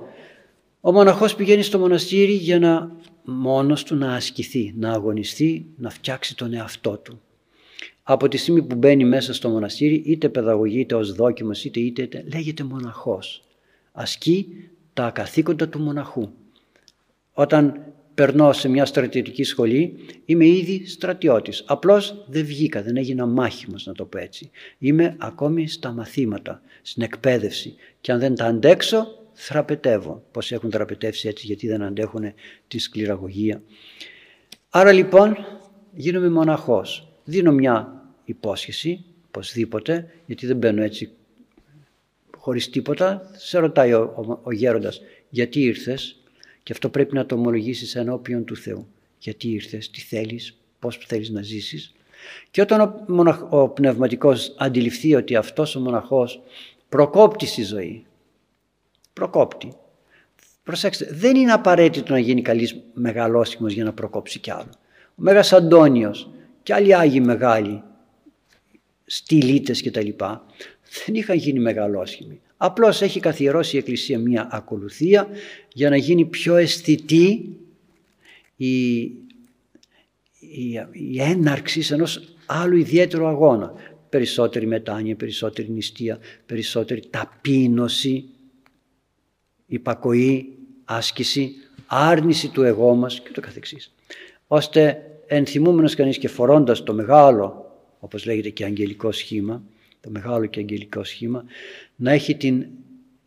ο 0.80 0.92
μοναχός 0.92 1.34
πηγαίνει 1.34 1.62
στο 1.62 1.78
μοναστήρι 1.78 2.32
για 2.32 2.58
να 2.58 2.96
μόνος 3.24 3.82
του 3.82 3.96
να 3.96 4.14
ασκηθεί, 4.14 4.74
να 4.76 4.92
αγωνιστεί, 4.92 5.66
να 5.76 5.90
φτιάξει 5.90 6.36
τον 6.36 6.54
εαυτό 6.54 6.96
του 6.96 7.20
από 8.02 8.28
τη 8.28 8.36
στιγμή 8.36 8.62
που 8.62 8.74
μπαίνει 8.74 9.04
μέσα 9.04 9.34
στο 9.34 9.48
μοναστήρι 9.48 9.94
είτε 9.94 10.28
παιδαγωγείται 10.28 10.94
ως 10.94 11.12
δόκιμος 11.12 11.64
είτε, 11.64 11.80
είτε, 11.80 12.02
είτε 12.02 12.24
λέγεται 12.32 12.64
μοναχός. 12.64 13.42
Ασκεί 13.92 14.46
τα 14.92 15.10
καθήκοντα 15.10 15.68
του 15.68 15.80
μοναχού. 15.80 16.28
Όταν 17.32 17.92
περνώ 18.14 18.52
σε 18.52 18.68
μια 18.68 18.84
στρατιωτική 18.84 19.44
σχολή 19.44 19.96
είμαι 20.24 20.46
ήδη 20.46 20.86
στρατιώτης. 20.86 21.64
Απλώς 21.66 22.24
δεν 22.28 22.44
βγήκα, 22.44 22.82
δεν 22.82 22.96
έγινα 22.96 23.26
μάχημος 23.26 23.86
να 23.86 23.92
το 23.92 24.04
πω 24.04 24.18
έτσι. 24.18 24.50
Είμαι 24.78 25.16
ακόμη 25.18 25.68
στα 25.68 25.92
μαθήματα, 25.92 26.62
στην 26.82 27.02
εκπαίδευση 27.02 27.74
και 28.00 28.12
αν 28.12 28.18
δεν 28.18 28.34
τα 28.34 28.44
αντέξω 28.44 29.06
θραπετεύω. 29.32 30.22
Πώς 30.30 30.52
έχουν 30.52 30.70
θραπετεύσει 30.70 31.28
έτσι 31.28 31.46
γιατί 31.46 31.68
δεν 31.68 31.82
αντέχουν 31.82 32.32
τη 32.68 32.78
σκληραγωγία. 32.78 33.62
Άρα 34.70 34.92
λοιπόν 34.92 35.36
γίνομαι 35.92 36.30
μοναχός. 36.30 37.12
Δίνω 37.24 37.52
μια 37.52 38.04
υπόσχεση, 38.24 39.04
οπωσδήποτε, 39.26 40.10
γιατί 40.26 40.46
δεν 40.46 40.56
μπαίνω 40.56 40.82
έτσι 40.82 41.10
χωρίς 42.40 42.70
τίποτα. 42.70 43.30
Σε 43.36 43.58
ρωτάει 43.58 43.92
ο, 43.92 44.00
ο, 44.00 44.38
ο 44.42 44.52
γέροντας 44.52 45.00
γιατί 45.30 45.60
ήρθες; 45.60 46.20
Και 46.24 46.60
Και 46.62 46.72
αυτό 46.72 46.88
πρέπει 46.88 47.14
να 47.14 47.26
το 47.26 47.34
ομολογήσεις 47.34 47.94
ενώπιον 47.94 48.44
του 48.44 48.56
Θεού. 48.56 48.88
Γιατί 49.18 49.48
ήρθες, 49.48 49.90
τι 49.90 50.00
θέλεις, 50.00 50.58
πώς 50.78 50.96
θέλεις 51.06 51.30
να 51.30 51.42
ζήσεις; 51.42 51.92
Και 52.50 52.60
όταν 52.60 52.80
ο, 52.80 53.04
μοναχ, 53.08 53.52
ο 53.52 53.68
πνευματικός 53.68 54.54
αντιληφθεί 54.58 55.14
ότι 55.14 55.36
αυτός 55.36 55.76
ο 55.76 55.80
μοναχός 55.80 56.42
προκόπτει 56.88 57.46
στη 57.46 57.62
ζωή, 57.62 58.04
προκόπτει. 59.12 59.72
Προσέξτε, 60.62 61.08
δεν 61.12 61.36
είναι 61.36 61.52
απαραίτητο 61.52 62.12
να 62.12 62.18
γίνει 62.18 62.42
καλής 62.42 62.76
μεγαλόσχημος 62.94 63.72
για 63.72 63.84
να 63.84 63.92
προκόψει 63.92 64.38
κι 64.38 64.50
άλλο. 64.50 64.70
Ο 65.08 65.22
Μέγας 65.22 65.52
Αντώνιος 65.52 66.30
και 66.62 66.74
άλλοι 66.74 66.94
Άγιοι 66.94 67.20
μεγάλοι, 67.24 67.82
στυλίτες 69.10 69.80
και 69.80 69.90
τα 69.90 70.02
λοιπά, 70.02 70.46
δεν 71.06 71.14
είχαν 71.14 71.36
γίνει 71.36 71.58
μεγαλόσχημοι. 71.58 72.40
Απλώς 72.56 73.02
έχει 73.02 73.20
καθιερώσει 73.20 73.76
η 73.76 73.78
Εκκλησία 73.78 74.18
μια 74.18 74.48
ακολουθία 74.50 75.28
για 75.72 75.90
να 75.90 75.96
γίνει 75.96 76.24
πιο 76.24 76.56
αισθητή 76.56 77.56
η, 78.56 79.00
η, 79.02 79.20
η 80.92 81.20
έναρξη 81.20 81.86
ενός 81.90 82.34
άλλου 82.46 82.76
ιδιαίτερου 82.76 83.26
αγώνα. 83.26 83.72
Περισσότερη 84.08 84.66
μετάνοια, 84.66 85.16
περισσότερη 85.16 85.70
νηστεία, 85.70 86.18
περισσότερη 86.46 87.02
ταπείνωση, 87.10 88.24
υπακοή, 89.66 90.58
άσκηση, 90.84 91.52
άρνηση 91.86 92.48
του 92.48 92.62
εγώ 92.62 92.94
μας 92.94 93.20
και 93.20 93.30
το 93.32 93.40
καθεξής. 93.40 93.94
Ώστε 94.46 95.02
ενθυμούμενος 95.26 95.94
κανείς 95.94 96.18
και 96.18 96.28
φορώντας 96.28 96.82
το 96.82 96.94
μεγάλο, 96.94 97.59
όπως 98.00 98.26
λέγεται 98.26 98.48
και 98.48 98.64
αγγελικό 98.64 99.12
σχήμα, 99.12 99.62
το 100.00 100.10
μεγάλο 100.10 100.46
και 100.46 100.60
αγγελικό 100.60 101.04
σχήμα, 101.04 101.44
να 101.96 102.12
έχει 102.12 102.36
την, 102.36 102.66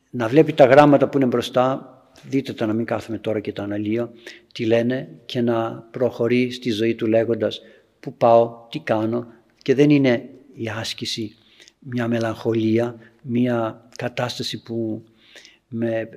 να 0.09 0.27
βλέπει 0.27 0.53
τα 0.53 0.65
γράμματα 0.65 1.09
που 1.09 1.17
είναι 1.17 1.25
μπροστά, 1.25 1.87
δείτε 2.29 2.53
τα 2.53 2.65
να 2.65 2.73
μην 2.73 2.85
κάθομαι 2.85 3.17
τώρα 3.17 3.39
και 3.39 3.51
τα 3.51 3.63
αναλύω, 3.63 4.11
τι 4.53 4.65
λένε 4.65 5.09
και 5.25 5.41
να 5.41 5.87
προχωρεί 5.91 6.51
στη 6.51 6.71
ζωή 6.71 6.95
του 6.95 7.07
λέγοντας 7.07 7.61
που 7.99 8.13
πάω, 8.13 8.67
τι 8.69 8.79
κάνω 8.79 9.27
και 9.61 9.75
δεν 9.75 9.89
είναι 9.89 10.29
η 10.53 10.69
άσκηση 10.69 11.35
μια 11.79 12.07
μελαγχολία, 12.07 12.95
μια 13.21 13.87
κατάσταση 13.95 14.63
που 14.63 15.03
με, 15.67 16.09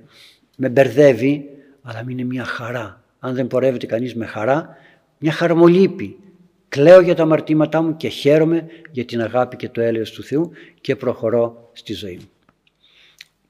με 0.56 0.68
μπερδεύει, 0.68 1.50
αλλά 1.82 2.04
είναι 2.08 2.24
μια 2.24 2.44
χαρά. 2.44 3.02
Αν 3.18 3.34
δεν 3.34 3.46
πορεύεται 3.46 3.86
κανείς 3.86 4.14
με 4.14 4.26
χαρά, 4.26 4.76
μια 5.18 5.32
χαρμολύπη. 5.32 6.16
Κλαίω 6.76 7.00
για 7.00 7.14
τα 7.14 7.22
αμαρτήματά 7.22 7.82
μου 7.82 7.96
και 7.96 8.08
χαίρομαι 8.08 8.66
για 8.90 9.04
την 9.04 9.20
αγάπη 9.20 9.56
και 9.56 9.68
το 9.68 9.80
έλεος 9.80 10.10
του 10.10 10.22
Θεού 10.22 10.50
και 10.80 10.96
προχωρώ 10.96 11.70
στη 11.72 11.92
ζωή 11.92 12.16
μου. 12.16 12.28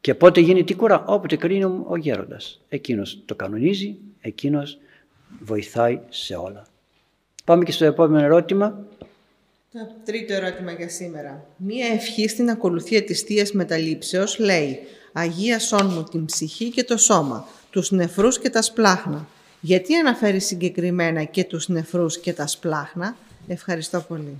Και 0.01 0.15
πότε 0.15 0.41
γίνει 0.41 0.65
τι 0.65 0.75
κουρά, 0.75 1.05
όποτε 1.07 1.37
κρίνει 1.37 1.65
ο 1.65 1.97
γέροντας. 1.97 2.61
Εκείνος 2.69 3.23
το 3.25 3.35
κανονίζει, 3.35 3.97
εκείνος 4.21 4.79
βοηθάει 5.41 6.01
σε 6.09 6.35
όλα. 6.35 6.67
Πάμε 7.45 7.65
και 7.65 7.73
στο 7.73 7.85
επόμενο 7.85 8.25
ερώτημα. 8.25 8.87
Το 9.73 9.79
τρίτο 10.05 10.33
ερώτημα 10.33 10.73
για 10.73 10.89
σήμερα. 10.89 11.47
Μία 11.57 11.87
ευχή 11.87 12.29
στην 12.29 12.51
ακολουθία 12.51 13.05
της 13.05 13.21
Θείας 13.21 13.53
Μεταλήψεως 13.53 14.39
λέει 14.39 14.79
«Αγία 15.13 15.59
σών 15.59 15.87
μου 15.87 16.03
την 16.03 16.25
ψυχή 16.25 16.71
και 16.71 16.85
το 16.85 16.97
σώμα, 16.97 17.49
τους 17.71 17.91
νεφρούς 17.91 18.39
και 18.39 18.51
τα 18.51 18.63
σπλάχνα». 18.63 19.27
Γιατί 19.67 19.95
αναφέρει 19.95 20.41
συγκεκριμένα 20.41 21.25
και 21.25 21.45
τους 21.45 21.69
νεφρούς 21.69 22.19
και 22.19 22.33
τα 22.33 22.47
σπλάχνα. 22.47 23.17
Ευχαριστώ 23.47 24.01
πολύ. 24.09 24.37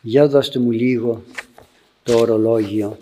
Για 0.00 0.28
δώστε 0.28 0.58
μου 0.58 0.70
λίγο 0.70 1.22
το 2.02 2.18
ορολόγιο, 2.18 2.98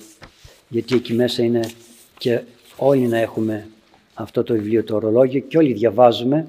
γιατί 0.68 0.94
εκεί 0.94 1.12
μέσα 1.12 1.42
είναι 1.42 1.70
και 2.18 2.42
όλοι 2.76 3.06
να 3.06 3.18
έχουμε 3.18 3.68
αυτό 4.14 4.42
το 4.42 4.54
βιβλίο 4.54 4.84
το 4.84 4.94
ορολόγιο 4.94 5.40
και 5.40 5.58
όλοι 5.58 5.72
διαβάζουμε 5.72 6.48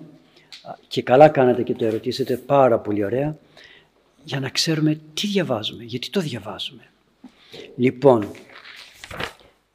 και 0.87 1.01
καλά 1.01 1.29
κάνατε 1.29 1.63
και 1.63 1.73
το 1.73 1.85
ερωτήσετε 1.85 2.37
πάρα 2.37 2.79
πολύ 2.79 3.05
ωραία 3.05 3.37
για 4.23 4.39
να 4.39 4.49
ξέρουμε 4.49 4.99
τι 5.13 5.27
διαβάζουμε, 5.27 5.83
γιατί 5.83 6.09
το 6.09 6.19
διαβάζουμε. 6.19 6.83
Λοιπόν, 7.75 8.31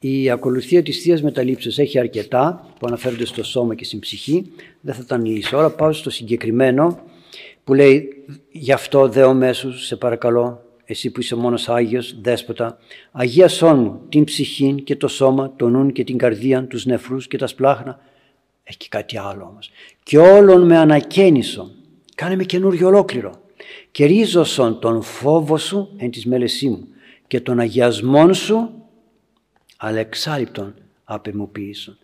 η 0.05 0.29
ακολουθία 0.29 0.83
της 0.83 1.01
Θείας 1.01 1.21
Μεταλήψεως 1.21 1.77
έχει 1.77 1.99
αρκετά 1.99 2.67
που 2.79 2.87
αναφέρονται 2.87 3.25
στο 3.25 3.43
σώμα 3.43 3.75
και 3.75 3.83
στην 3.83 3.99
ψυχή. 3.99 4.51
Δεν 4.81 4.95
θα 4.95 5.05
τα 5.05 5.15
ανηλήσω 5.15 5.57
όλα. 5.57 5.69
Πάω 5.69 5.93
στο 5.93 6.09
συγκεκριμένο 6.09 6.99
που 7.63 7.73
λέει 7.73 8.25
«Γι' 8.51 8.71
αυτό 8.71 9.07
δέω 9.07 9.33
μέσου, 9.33 9.79
σε 9.79 9.95
παρακαλώ, 9.95 10.61
εσύ 10.85 11.11
που 11.11 11.19
είσαι 11.19 11.35
μόνος 11.35 11.69
Άγιος, 11.69 12.21
δέσποτα, 12.21 12.77
Αγία 13.11 13.47
σών 13.47 13.79
μου 13.79 14.01
την 14.09 14.23
ψυχή 14.23 14.81
και 14.83 14.95
το 14.95 15.07
σώμα, 15.07 15.53
το 15.55 15.69
νουν 15.69 15.91
και 15.91 16.03
την 16.03 16.17
καρδία, 16.17 16.67
τους 16.67 16.85
νεφρούς 16.85 17.27
και 17.27 17.37
τα 17.37 17.47
σπλάχνα». 17.47 17.99
Έχει 18.63 18.77
και 18.77 18.87
κάτι 18.89 19.17
άλλο 19.17 19.47
όμως. 19.51 19.71
«Και 20.03 20.17
όλων 20.17 20.65
με 20.65 20.77
ανακαίνισον, 20.77 21.71
κάνε 22.15 22.35
με 22.35 22.43
καινούριο 22.43 22.87
ολόκληρο, 22.87 23.31
και 23.91 24.05
ρίζωσον 24.05 24.79
τον 24.79 25.01
φόβο 25.01 25.57
σου 25.57 25.89
εν 25.97 26.11
της 26.11 26.25
μέλεσή 26.25 26.69
μου 26.69 26.87
και 27.27 27.39
τον 27.39 27.59
αγιασμόν 27.59 28.33
σου 28.33 28.82
αλεξάλειπτον 29.85 30.73
απεμοποίησον. 31.03 31.97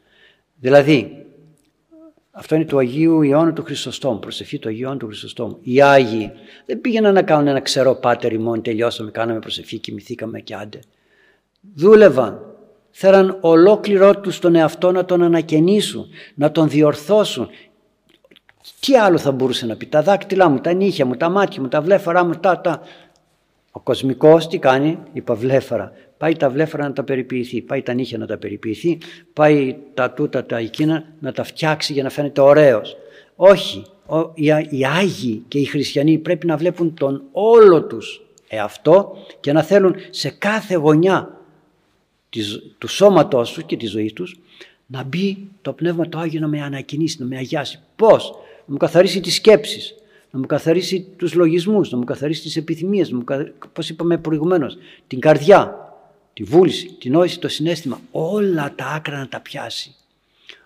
Δηλαδή, 0.60 1.26
αυτό 2.32 2.56
είναι 2.56 2.66
του 2.66 2.78
Αγίου 2.78 3.22
Ιωάννου 3.22 3.54
του 3.54 3.64
Χρυσοστόμου, 3.64 4.20
προσευχή 4.20 4.60
του 4.60 4.68
Αγίου 4.68 4.82
Ιωάννου 4.82 5.00
του 5.00 5.08
Χρυσοστόμου. 5.08 5.58
Οι 5.62 5.82
Άγιοι 5.82 6.32
δεν 6.66 6.82
πήγαιναν 6.82 7.14
να 7.14 7.22
κάνουν 7.22 7.48
ένα 7.48 7.60
ξερό 7.60 7.96
πάτερ 7.96 8.34
ημών, 8.34 8.62
τελειώσαμε, 8.62 9.12
κάναμε 9.12 9.40
προσευχή, 9.40 9.78
κοιμηθήκαμε 9.78 10.40
και 10.40 10.56
άντε. 10.56 10.80
Δούλευαν, 11.76 12.42
θέλαν 12.92 13.38
ολόκληρό 13.42 14.20
τους 14.20 14.40
τον 14.40 14.56
εαυτό 14.56 14.92
να 14.92 15.06
τον 15.06 15.22
ανακαινήσουν, 15.22 16.08
να 16.36 16.52
τον 16.52 16.70
διορθώσουν. 16.70 17.50
Τι 18.80 18.96
άλλο 18.96 19.18
θα 19.18 19.32
μπορούσε 19.32 19.66
να 19.66 19.76
πει, 19.76 19.86
τα 19.86 20.02
δάκτυλά 20.02 20.50
μου, 20.50 20.60
τα 20.60 20.74
νύχια 20.74 21.06
μου, 21.06 21.16
τα 21.16 21.30
μάτια 21.30 21.62
μου, 21.62 21.68
τα 21.68 21.82
βλέφαρά 21.82 22.24
μου, 22.26 22.34
τα, 22.34 22.62
τα. 22.62 22.82
Ο 23.80 23.82
κοσμικός 23.82 24.48
τι 24.48 24.58
κάνει, 24.58 24.98
είπα 25.14 25.36
βλέφαρα, 25.36 25.92
πάει 26.18 26.36
τα 26.36 26.50
βλέφαρα 26.50 26.88
να 26.88 26.94
τα 26.94 27.04
περιποιηθεί, 27.04 27.62
πάει 27.62 27.82
τα 27.82 27.94
νύχια 27.94 28.18
να 28.18 28.26
τα 28.26 28.38
περιποιηθεί, 28.38 28.98
πάει 29.34 29.76
τα 29.94 30.12
τούτα 30.12 30.46
τα 30.46 30.58
εκείνα 30.58 31.04
να 31.20 31.32
τα 31.32 31.44
φτιάξει 31.44 31.94
για 31.94 32.04
να 32.04 32.10
φαίνεται 32.10 32.42
ωραίος. 32.42 32.98
Όχι, 33.36 33.86
οι 34.70 34.86
Άγιοι 34.86 35.44
και 35.48 35.60
οι 35.60 35.66
Χριστιανοί 35.66 36.18
πρέπει 36.18 36.46
να 36.46 36.58
βλέπουν 36.58 36.94
τον 36.94 37.24
όλο 37.32 37.84
τους 37.84 38.26
εαυτό 38.48 39.18
και 39.40 39.54
να 39.54 39.64
θέλουν 39.64 39.96
σε 40.10 40.30
κάθε 40.30 40.76
γωνιά 40.76 41.38
του 42.78 42.88
σώματός 42.88 43.52
τους 43.52 43.64
και 43.64 43.78
της 43.78 43.90
ζωής 43.92 44.14
τους 44.14 44.40
να 44.86 45.04
μπει 45.04 45.50
το 45.62 45.74
Πνεύμα 45.74 46.10
το 46.10 46.20
Άγιο 46.20 46.40
να 46.40 46.48
με 46.48 46.62
ανακοινήσει, 46.62 47.18
να 47.20 47.26
με 47.26 47.38
αγιάσει. 47.38 47.80
Πώς; 47.96 48.32
Να 48.66 48.74
μου 48.74 48.78
καθαρίσει 48.78 49.20
τις 49.20 49.36
σκέψεις, 49.36 49.96
να 50.32 50.40
μου 50.40 50.46
καθαρίσει 50.46 51.08
τους 51.18 51.34
λογισμούς, 51.34 51.92
να 51.92 51.98
μου 51.98 52.04
καθαρίσει 52.04 52.42
τις 52.42 52.56
επιθυμίες, 52.56 53.12
να 53.12 53.18
μου 53.18 53.24
πώς 53.74 53.90
είπαμε 53.90 54.18
προηγουμένως, 54.18 54.78
την 55.08 55.20
καρδιά, 55.20 55.76
τη 56.34 56.44
βούληση, 56.44 56.96
την 57.00 57.12
νόηση, 57.12 57.40
το 57.40 57.48
συνέστημα, 57.48 58.00
όλα 58.12 58.74
τα 58.76 58.86
άκρα 58.86 59.18
να 59.18 59.28
τα 59.28 59.40
πιάσει. 59.40 59.96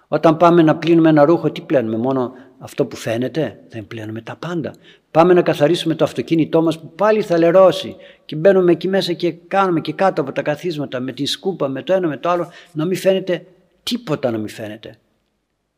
Όταν 0.07 0.38
πάμε 0.38 0.61
να 0.61 0.76
πλύνουμε 0.76 1.09
ένα 1.09 1.26
ρούχο, 1.26 1.51
τι 1.51 1.61
πλένουμε, 1.61 1.97
μόνο 1.97 2.34
αυτό 2.59 2.86
που 2.86 2.95
φαίνεται, 2.95 3.59
δεν 3.70 3.88
πλένουμε 3.88 4.22
τα 4.22 4.36
πάντα. 4.36 4.74
Πάμε 5.11 5.34
να 5.34 5.41
καθαρίσουμε 5.41 5.95
το 5.95 6.03
αυτοκίνητό 6.03 6.61
μας 6.61 6.80
που 6.80 6.91
πάλι 6.95 7.22
θα 7.22 7.38
λερώσει 7.38 7.95
και 8.26 8.36
μπαίνουμε 8.36 8.72
εκεί 8.72 8.88
μέσα 8.88 9.14
και 9.14 9.32
κάνουμε 9.32 9.82
και 9.82 9.93
κάτω 9.93 10.22
από 10.22 10.32
τα 10.32 10.41
καθίσματα 10.41 10.99
με 10.99 11.11
τη 11.11 11.26
σκούπα, 11.26 11.68
με 11.68 11.84
το 11.84 11.93
ένα, 11.93 12.07
με 12.07 12.18
το 12.18 12.30
άλλο, 12.30 12.51
να 12.72 12.86
μην 12.86 12.97
φαίνεται 12.97 13.45
τίποτα 13.84 14.32
να 14.32 14.38
μην 14.38 14.49
φαίνεται. 14.49 14.97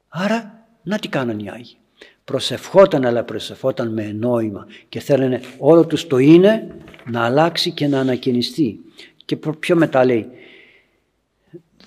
Άρα, 0.08 0.68
να 0.84 1.00
τι 1.00 1.08
κάνανε 1.08 1.44
οι 1.44 1.50
Άγιοι. 1.50 1.78
Προσευχόταν 2.26 3.06
αλλά 3.06 3.24
προσευχόταν 3.24 3.94
με 3.94 4.12
νόημα 4.12 4.68
και 4.90 5.00
θέλανε 5.00 5.42
όλο 5.58 5.86
τους 5.86 6.08
το 6.08 6.18
είναι 6.18 6.76
να 7.12 7.26
αλλάξει 7.26 7.72
και 7.72 7.88
να 7.88 8.00
ανακαινιστεί. 8.00 8.80
Και 9.26 9.38
πιο 9.60 9.76
μετά 9.76 10.06
λέει 10.06 10.30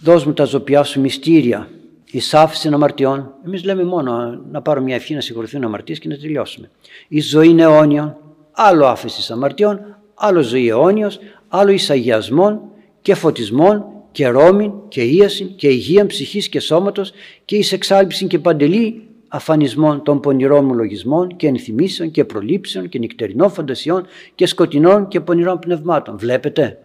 δώσ' 0.00 0.24
μου 0.24 0.32
τα 0.32 0.44
ζωπιά 0.44 0.82
σου 0.82 1.00
μυστήρια 1.00 1.68
η 2.10 2.20
άφηση 2.32 2.68
αμαρτιών. 2.68 3.34
Εμείς 3.46 3.64
λέμε 3.64 3.84
μόνο 3.84 4.42
να 4.50 4.62
πάρω 4.62 4.80
μια 4.80 4.94
ευχή 4.94 5.14
να 5.14 5.20
συγχωρηθούν 5.20 5.64
αμαρτίες 5.64 5.98
και 5.98 6.08
να 6.08 6.16
τελειώσουμε. 6.16 6.70
Η 7.08 7.20
ζωή 7.20 7.48
είναι 7.48 7.62
αιώνιον, 7.62 8.16
άλλο 8.52 8.86
άφησης 8.86 9.30
αμαρτιών, 9.30 9.96
άλλο 10.14 10.40
ζωή 10.40 10.68
αιώνιος, 10.68 11.18
άλλο 11.48 11.70
εισαγιασμών 11.70 12.60
και 13.02 13.14
φωτισμών 13.14 13.84
και 14.12 14.26
ρόμην 14.26 14.72
και 14.88 15.02
ίασιν 15.02 15.54
και 15.56 15.68
υγεία 15.68 16.06
ψυχής 16.06 16.48
και 16.48 16.60
σώματος 16.60 17.12
και 17.44 17.56
εις 17.56 17.72
εξάλειψη 17.72 18.26
και 18.26 18.38
παντελή 18.38 19.07
αφανισμών 19.28 20.02
των 20.02 20.20
πονηρών 20.20 20.64
μου 20.64 20.74
λογισμών 20.74 21.36
και 21.36 21.46
ενθυμίσεων 21.46 22.10
και 22.10 22.24
προλήψεων 22.24 22.88
και 22.88 22.98
νυχτερινών 22.98 23.50
φαντασιών 23.50 24.06
και 24.34 24.46
σκοτεινών 24.46 25.08
και 25.08 25.20
πονηρών 25.20 25.58
πνευμάτων. 25.58 26.18
Βλέπετε, 26.18 26.78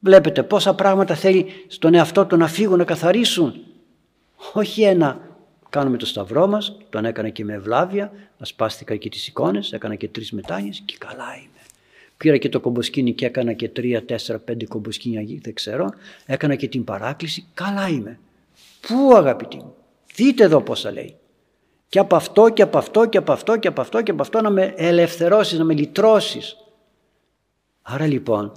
βλέπετε 0.00 0.42
πόσα 0.42 0.74
πράγματα 0.74 1.14
θέλει 1.14 1.46
στον 1.66 1.94
εαυτό 1.94 2.26
του 2.26 2.36
να 2.36 2.46
φύγουν, 2.46 2.78
να 2.78 2.84
καθαρίσουν. 2.84 3.54
Όχι 4.52 4.82
ένα, 4.82 5.20
κάνουμε 5.70 5.96
το 5.96 6.06
σταυρό 6.06 6.46
μας, 6.46 6.76
τον 6.90 7.04
έκανα 7.04 7.28
και 7.28 7.44
με 7.44 7.54
ευλάβεια, 7.54 8.12
ασπάστηκα 8.38 8.96
και 8.96 9.08
τις 9.08 9.26
εικόνες, 9.26 9.72
έκανα 9.72 9.94
και 9.94 10.08
τρεις 10.08 10.32
μετάνοιες 10.32 10.82
και 10.84 10.94
καλά 10.98 11.34
είμαι. 11.36 11.48
Πήρα 12.16 12.36
και 12.36 12.48
το 12.48 12.60
κομποσκίνι 12.60 13.12
και 13.12 13.26
έκανα 13.26 13.52
και 13.52 13.68
τρία, 13.68 14.04
τέσσερα, 14.04 14.38
πέντε 14.38 14.66
κομποσκίνια, 14.66 15.22
δεν 15.42 15.54
ξέρω. 15.54 15.88
Έκανα 16.26 16.54
και 16.54 16.68
την 16.68 16.84
παράκληση, 16.84 17.46
καλά 17.54 17.88
είμαι. 17.88 18.18
Πού 18.80 19.14
αγαπητοί 19.16 19.56
μου, 19.56 19.74
δείτε 20.14 20.44
εδώ 20.44 20.60
πόσα 20.60 20.92
λέει. 20.92 21.14
Και 21.94 22.00
από 22.00 22.16
αυτό 22.16 22.48
και 22.48 22.62
από 22.62 22.78
αυτό 22.78 23.06
και 23.06 23.18
από 23.18 23.32
αυτό 23.32 23.56
και 23.56 23.68
από 23.68 23.80
αυτό 23.80 24.02
και 24.02 24.10
από 24.10 24.22
αυτό 24.22 24.40
να 24.40 24.50
με 24.50 24.74
ελευθερώσεις, 24.76 25.58
να 25.58 25.64
με 25.64 25.74
λυτρώσεις. 25.74 26.56
Άρα 27.82 28.06
λοιπόν 28.06 28.52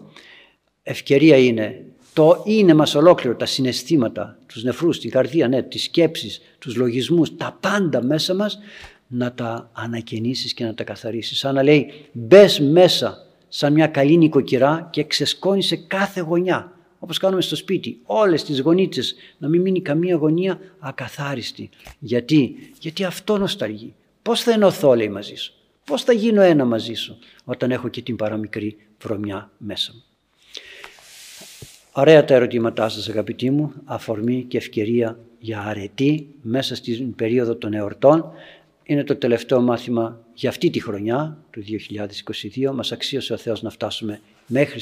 ευκαιρία 0.84 1.38
είναι 1.38 1.86
το 2.14 2.44
είναι 2.46 2.74
μας 2.74 2.96
ολόκληρο, 2.96 3.36
τα 3.36 3.46
συναισθήματα, 3.46 4.38
τους 4.48 4.64
νεφρούς, 4.64 5.00
την 5.00 5.10
καρδία, 5.10 5.48
ναι, 5.48 5.62
τις 5.62 5.84
σκέψεις, 5.84 6.42
τους 6.60 6.76
λογισμούς, 6.76 7.36
τα 7.36 7.58
πάντα 7.60 8.04
μέσα 8.04 8.34
μας 8.34 8.60
να 9.08 9.34
τα 9.34 9.70
ανακαινήσεις 9.74 10.54
και 10.54 10.64
να 10.64 10.74
τα 10.74 10.84
καθαρίσεις. 10.84 11.40
Σαν 11.40 11.56
να 11.56 11.64
λέει 11.64 11.92
μπες 12.12 12.60
μέσα 12.60 13.26
σαν 13.48 13.74
μια 13.74 13.88
καλή 13.88 14.18
νοικοκυρά 14.18 14.88
και 14.92 15.04
ξεσκόνησε 15.04 15.76
κάθε 15.76 16.22
γωνιά. 16.22 16.77
Όπως 17.00 17.18
κάνουμε 17.18 17.42
στο 17.42 17.56
σπίτι, 17.56 18.00
όλες 18.04 18.44
τις 18.44 18.62
γωνίτσες, 18.62 19.16
να 19.38 19.48
μην 19.48 19.62
μείνει 19.62 19.82
καμία 19.82 20.16
γωνία 20.16 20.60
ακαθάριστη. 20.80 21.70
Γιατί, 22.00 22.56
γιατί 22.80 23.04
αυτό 23.04 23.38
νοσταλγεί. 23.38 23.94
Πώς 24.22 24.44
θα 24.44 24.52
ενωθώ 24.52 24.96
λέει 24.96 25.10
μαζί 25.10 25.36
σου; 25.36 25.54
Πώς 25.86 26.04
θα 26.04 26.14
γίνω 26.14 26.42
ένα 26.42 26.66
μαζί 26.66 26.94
σου 26.94 27.18
όταν 27.44 27.72
έχω 27.72 27.88
και 27.88 28.02
την 28.02 28.16
παραμικρή 28.16 28.78
βρωμιά 29.02 29.52
μέσα 29.58 29.92
μου; 29.96 30.04
Ωραία 31.92 32.26
τα 32.26 32.34
ερωτήματά 32.34 32.90
σας 32.90 33.10
αγαπητοί 33.10 33.50
μου, 33.50 33.74
αφορμή 33.86 34.46
και 34.48 34.58
ευκαιρία 34.58 35.20
για 35.40 35.62
αρετή 35.62 36.28
μέσα 36.42 36.76
στην 36.76 37.16
περίοδο 37.16 37.56
των 37.56 37.74
εορτών. 37.74 38.32
Είναι 38.84 39.04
το 39.04 39.16
τελευταίο 39.16 39.62
μάθημα 39.62 40.26
για 40.34 40.50
αυτή 40.50 40.70
τη 40.70 40.80
χρονιά 40.80 41.38
του 41.50 41.64
2022. 42.58 42.72
Μας 42.74 42.92
αξίωσε 42.92 43.34
ο 43.34 43.38
Θεός 43.38 43.62
να 43.62 43.70
φτάσουμε 43.70 44.22
μέχρι, 44.48 44.80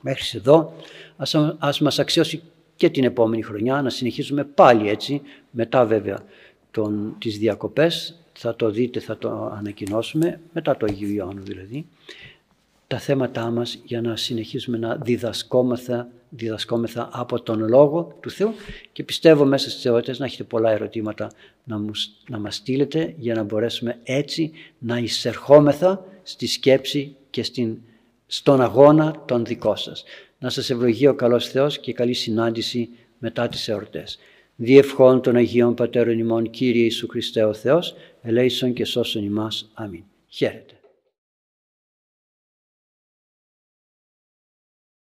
μέχρι 0.00 0.38
εδώ. 0.38 0.72
Ας, 1.16 1.34
ας 1.58 1.80
μας 1.80 1.98
αξιώσει 1.98 2.42
και 2.76 2.90
την 2.90 3.04
επόμενη 3.04 3.42
χρονιά 3.42 3.82
να 3.82 3.90
συνεχίσουμε 3.90 4.44
πάλι 4.44 4.88
έτσι, 4.88 5.22
μετά 5.50 5.84
βέβαια 5.84 6.22
τον, 6.70 7.16
τις 7.18 7.38
διακοπές, 7.38 8.20
θα 8.32 8.56
το 8.56 8.70
δείτε, 8.70 9.00
θα 9.00 9.18
το 9.18 9.52
ανακοινώσουμε, 9.58 10.40
μετά 10.52 10.76
το 10.76 10.86
Αγίου 10.88 11.14
Ιωάννου 11.14 11.42
δηλαδή, 11.42 11.86
τα 12.86 12.98
θέματά 12.98 13.50
μας 13.50 13.78
για 13.84 14.00
να 14.00 14.16
συνεχίσουμε 14.16 14.78
να 14.78 14.96
διδασκόμεθα, 14.96 16.08
διδασκόμεθα 16.28 17.08
από 17.12 17.42
τον 17.42 17.68
Λόγο 17.68 18.16
του 18.20 18.30
Θεού. 18.30 18.52
Και 18.92 19.02
πιστεύω 19.02 19.44
μέσα 19.44 19.70
στις 19.70 19.84
εορτές 19.84 20.18
να 20.18 20.24
έχετε 20.24 20.44
πολλά 20.44 20.70
ερωτήματα 20.70 21.30
να, 21.64 21.78
μου, 21.78 21.90
να 22.28 22.38
μας 22.38 22.54
στείλετε 22.54 23.14
για 23.18 23.34
να 23.34 23.42
μπορέσουμε 23.42 23.98
έτσι 24.02 24.52
να 24.78 24.98
εισερχόμεθα 24.98 26.04
στη 26.22 26.46
σκέψη 26.46 27.16
και 27.30 27.42
στην, 27.42 27.78
στον 28.26 28.60
αγώνα 28.60 29.22
των 29.26 29.44
δικό 29.44 29.76
σας. 29.76 30.04
Να 30.38 30.50
σας 30.50 30.70
ευλογεί 30.70 31.06
ο 31.06 31.14
καλός 31.14 31.48
Θεός 31.48 31.78
και 31.78 31.92
καλή 31.92 32.14
συνάντηση 32.14 32.88
μετά 33.18 33.48
τις 33.48 33.68
εορτές. 33.68 34.18
Διευχών 34.56 35.22
των 35.22 35.36
Αγίων 35.36 35.74
Πατέρων 35.74 36.18
ημών 36.18 36.50
Κύριε 36.50 36.82
Ιησού 36.82 37.08
Χριστέ 37.08 37.44
ο 37.44 37.52
Θεός, 37.54 37.94
ελέησον 38.22 38.72
και 38.72 38.84
σώσον 38.84 39.24
ημάς. 39.24 39.70
Αμήν. 39.74 40.04
Χαίρετε. 40.28 40.75